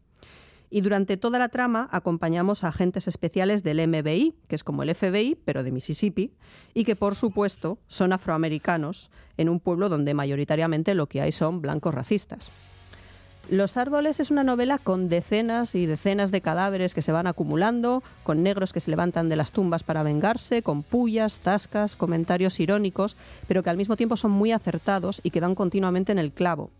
Y 0.70 0.80
durante 0.80 1.16
toda 1.16 1.38
la 1.38 1.48
trama 1.48 1.88
acompañamos 1.92 2.64
a 2.64 2.68
agentes 2.68 3.06
especiales 3.06 3.62
del 3.62 3.86
MBI, 3.86 4.34
que 4.48 4.56
es 4.56 4.64
como 4.64 4.82
el 4.82 4.94
FBI, 4.94 5.38
pero 5.44 5.62
de 5.62 5.70
Mississippi, 5.70 6.32
y 6.74 6.84
que 6.84 6.96
por 6.96 7.14
supuesto 7.14 7.78
son 7.86 8.12
afroamericanos 8.12 9.10
en 9.36 9.48
un 9.48 9.60
pueblo 9.60 9.88
donde 9.88 10.14
mayoritariamente 10.14 10.94
lo 10.94 11.06
que 11.06 11.20
hay 11.20 11.32
son 11.32 11.60
blancos 11.60 11.94
racistas. 11.94 12.50
Los 13.50 13.76
árboles 13.76 14.20
es 14.20 14.30
una 14.30 14.42
novela 14.42 14.78
con 14.78 15.10
decenas 15.10 15.74
y 15.74 15.84
decenas 15.84 16.30
de 16.32 16.40
cadáveres 16.40 16.94
que 16.94 17.02
se 17.02 17.12
van 17.12 17.26
acumulando, 17.26 18.02
con 18.22 18.42
negros 18.42 18.72
que 18.72 18.80
se 18.80 18.90
levantan 18.90 19.28
de 19.28 19.36
las 19.36 19.52
tumbas 19.52 19.82
para 19.82 20.02
vengarse, 20.02 20.62
con 20.62 20.82
pullas, 20.82 21.38
zascas, 21.40 21.94
comentarios 21.94 22.58
irónicos, 22.58 23.18
pero 23.46 23.62
que 23.62 23.68
al 23.68 23.76
mismo 23.76 23.96
tiempo 23.96 24.16
son 24.16 24.30
muy 24.30 24.52
acertados 24.52 25.20
y 25.22 25.30
que 25.30 25.40
dan 25.40 25.54
continuamente 25.54 26.10
en 26.10 26.18
el 26.18 26.32
clavo. 26.32 26.70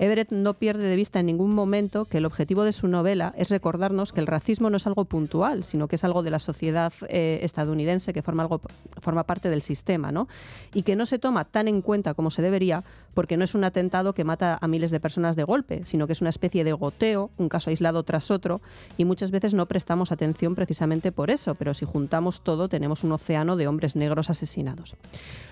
Everett 0.00 0.32
no 0.32 0.54
pierde 0.54 0.84
de 0.84 0.96
vista 0.96 1.20
en 1.20 1.26
ningún 1.26 1.54
momento 1.54 2.06
que 2.06 2.16
el 2.16 2.24
objetivo 2.24 2.64
de 2.64 2.72
su 2.72 2.88
novela 2.88 3.34
es 3.36 3.50
recordarnos 3.50 4.14
que 4.14 4.20
el 4.20 4.26
racismo 4.26 4.70
no 4.70 4.78
es 4.78 4.86
algo 4.86 5.04
puntual, 5.04 5.62
sino 5.62 5.88
que 5.88 5.96
es 5.96 6.04
algo 6.04 6.22
de 6.22 6.30
la 6.30 6.38
sociedad 6.38 6.90
eh, 7.10 7.40
estadounidense 7.42 8.14
que 8.14 8.22
forma, 8.22 8.42
algo, 8.42 8.62
forma 9.02 9.24
parte 9.24 9.50
del 9.50 9.60
sistema, 9.60 10.10
¿no? 10.10 10.26
Y 10.72 10.84
que 10.84 10.96
no 10.96 11.04
se 11.04 11.18
toma 11.18 11.44
tan 11.44 11.68
en 11.68 11.82
cuenta 11.82 12.14
como 12.14 12.30
se 12.30 12.40
debería, 12.40 12.82
porque 13.14 13.36
no 13.36 13.44
es 13.44 13.54
un 13.54 13.64
atentado 13.64 14.12
que 14.14 14.24
mata 14.24 14.58
a 14.60 14.68
miles 14.68 14.90
de 14.90 15.00
personas 15.00 15.36
de 15.36 15.44
golpe, 15.44 15.82
sino 15.84 16.06
que 16.06 16.12
es 16.12 16.20
una 16.20 16.30
especie 16.30 16.64
de 16.64 16.72
goteo, 16.72 17.30
un 17.36 17.48
caso 17.48 17.70
aislado 17.70 18.02
tras 18.02 18.30
otro, 18.30 18.60
y 18.96 19.04
muchas 19.04 19.30
veces 19.30 19.54
no 19.54 19.66
prestamos 19.66 20.12
atención 20.12 20.54
precisamente 20.54 21.12
por 21.12 21.30
eso, 21.30 21.54
pero 21.54 21.74
si 21.74 21.84
juntamos 21.86 22.42
todo 22.42 22.68
tenemos 22.68 23.04
un 23.04 23.12
océano 23.12 23.56
de 23.56 23.66
hombres 23.68 23.96
negros 23.96 24.30
asesinados. 24.30 24.96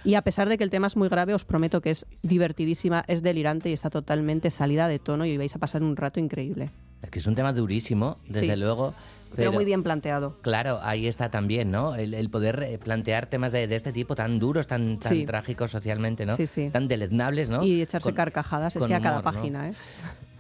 Y 0.04 0.14
a 0.14 0.22
pesar 0.22 0.48
de 0.48 0.58
que 0.58 0.64
el 0.64 0.70
tema 0.70 0.86
es 0.86 0.96
muy 0.96 1.08
grave, 1.08 1.34
os 1.34 1.44
prometo 1.44 1.80
que 1.80 1.90
es 1.90 2.06
divertidísima, 2.22 3.04
es 3.08 3.22
delirante 3.22 3.70
y 3.70 3.72
está 3.72 3.90
totalmente 3.90 4.50
salida 4.50 4.88
de 4.88 4.98
tono 4.98 5.24
y 5.26 5.36
vais 5.36 5.54
a 5.54 5.58
pasar 5.58 5.82
un 5.82 5.96
rato 5.96 6.20
increíble. 6.20 6.70
Es 7.02 7.10
que 7.10 7.18
es 7.20 7.26
un 7.26 7.34
tema 7.36 7.52
durísimo, 7.52 8.18
desde 8.28 8.54
Sí. 8.54 8.60
luego. 8.60 8.92
Pero, 9.36 9.52
muy 9.52 9.64
bien 9.64 9.82
planteado. 9.82 10.36
Claro, 10.42 10.78
ahí 10.82 11.06
está 11.06 11.30
también, 11.30 11.70
¿no? 11.70 11.94
El, 11.94 12.14
el 12.14 12.30
poder 12.30 12.62
eh, 12.62 12.78
plantear 12.78 13.26
temas 13.26 13.52
de, 13.52 13.66
de 13.66 13.76
este 13.76 13.92
tipo 13.92 14.14
tan 14.14 14.38
duros, 14.38 14.66
tan, 14.66 14.98
tan 14.98 15.12
Sí. 15.12 15.24
trágicos 15.26 15.70
socialmente, 15.70 16.26
¿no? 16.26 16.34
Sí, 16.36 16.46
sí. 16.46 16.70
Tan 16.70 16.88
deleznables, 16.88 17.50
¿no? 17.50 17.62
Y 17.64 17.82
echarse 17.82 18.08
Con- 18.10 18.14
carcajadas, 18.16 18.76
es 18.76 18.84
que 18.84 18.94
a 18.94 19.00
cada 19.00 19.22
página, 19.22 19.68
¿eh? 19.68 19.72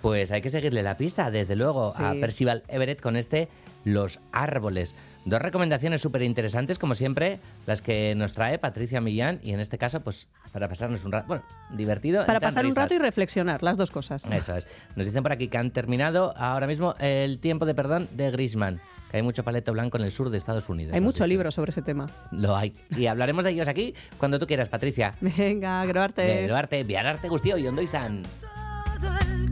Pues 0.02 0.30
hay 0.30 0.40
que 0.40 0.50
seguirle 0.50 0.82
la 0.82 0.96
pista, 0.96 1.30
desde 1.30 1.56
luego, 1.56 1.92
a. 1.96 2.14
Percival 2.14 2.62
Everett 2.68 3.00
con 3.00 3.16
este 3.16 3.48
Los 3.84 4.20
Árboles. 4.32 4.94
Dos 5.24 5.42
recomendaciones 5.42 6.00
súper 6.00 6.22
interesantes, 6.22 6.78
como 6.78 6.94
siempre, 6.94 7.38
las 7.66 7.82
que 7.82 8.14
nos 8.14 8.32
trae 8.32 8.58
Patricia 8.58 9.00
Millán, 9.00 9.40
y 9.42 9.52
en 9.52 9.60
este 9.60 9.76
caso, 9.76 10.00
pues 10.00 10.26
para 10.52 10.68
pasarnos 10.68 11.04
un 11.04 11.12
rato, 11.12 11.26
bueno, 11.28 11.42
divertido. 11.70 12.24
Para 12.24 12.40
pasar 12.40 12.64
un 12.64 12.74
rato 12.74 12.94
y 12.94 12.98
reflexionar, 12.98 13.62
las 13.62 13.76
dos 13.76 13.90
cosas. 13.90 14.24
Eso 14.26 14.56
es. 14.56 14.66
Nos 14.96 15.06
dicen 15.06 15.22
por 15.22 15.32
aquí 15.32 15.48
que 15.48 15.58
han 15.58 15.70
terminado 15.70 16.34
ahora 16.36 16.66
mismo 16.66 16.94
el 16.98 17.38
tiempo 17.40 17.66
de 17.66 17.74
perdón 17.74 18.08
de 18.12 18.30
Grisman, 18.30 18.80
que 19.10 19.18
hay 19.18 19.22
mucho 19.22 19.44
paleto 19.44 19.72
blanco 19.72 19.98
en 19.98 20.04
el 20.04 20.12
sur 20.12 20.30
de 20.30 20.38
Estados 20.38 20.68
Unidos. 20.68 20.94
Hay 20.94 21.00
mucho 21.00 21.24
dicen. 21.24 21.28
libro 21.30 21.50
sobre 21.50 21.70
ese 21.72 21.82
tema. 21.82 22.06
Lo 22.30 22.56
hay. 22.56 22.72
Y 22.96 23.06
hablaremos 23.06 23.44
de 23.44 23.50
ellos 23.50 23.68
aquí 23.68 23.94
cuando 24.16 24.38
tú 24.38 24.46
quieras, 24.46 24.68
Patricia. 24.68 25.14
Venga, 25.20 25.84
grabarte. 25.84 26.24
Beroarte, 26.24 26.84
biararte 26.84 27.28
guztio 27.28 27.58
y 27.58 27.66
ondo 27.66 27.82
izan 27.82 28.22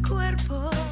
cuerpo. 0.08 0.85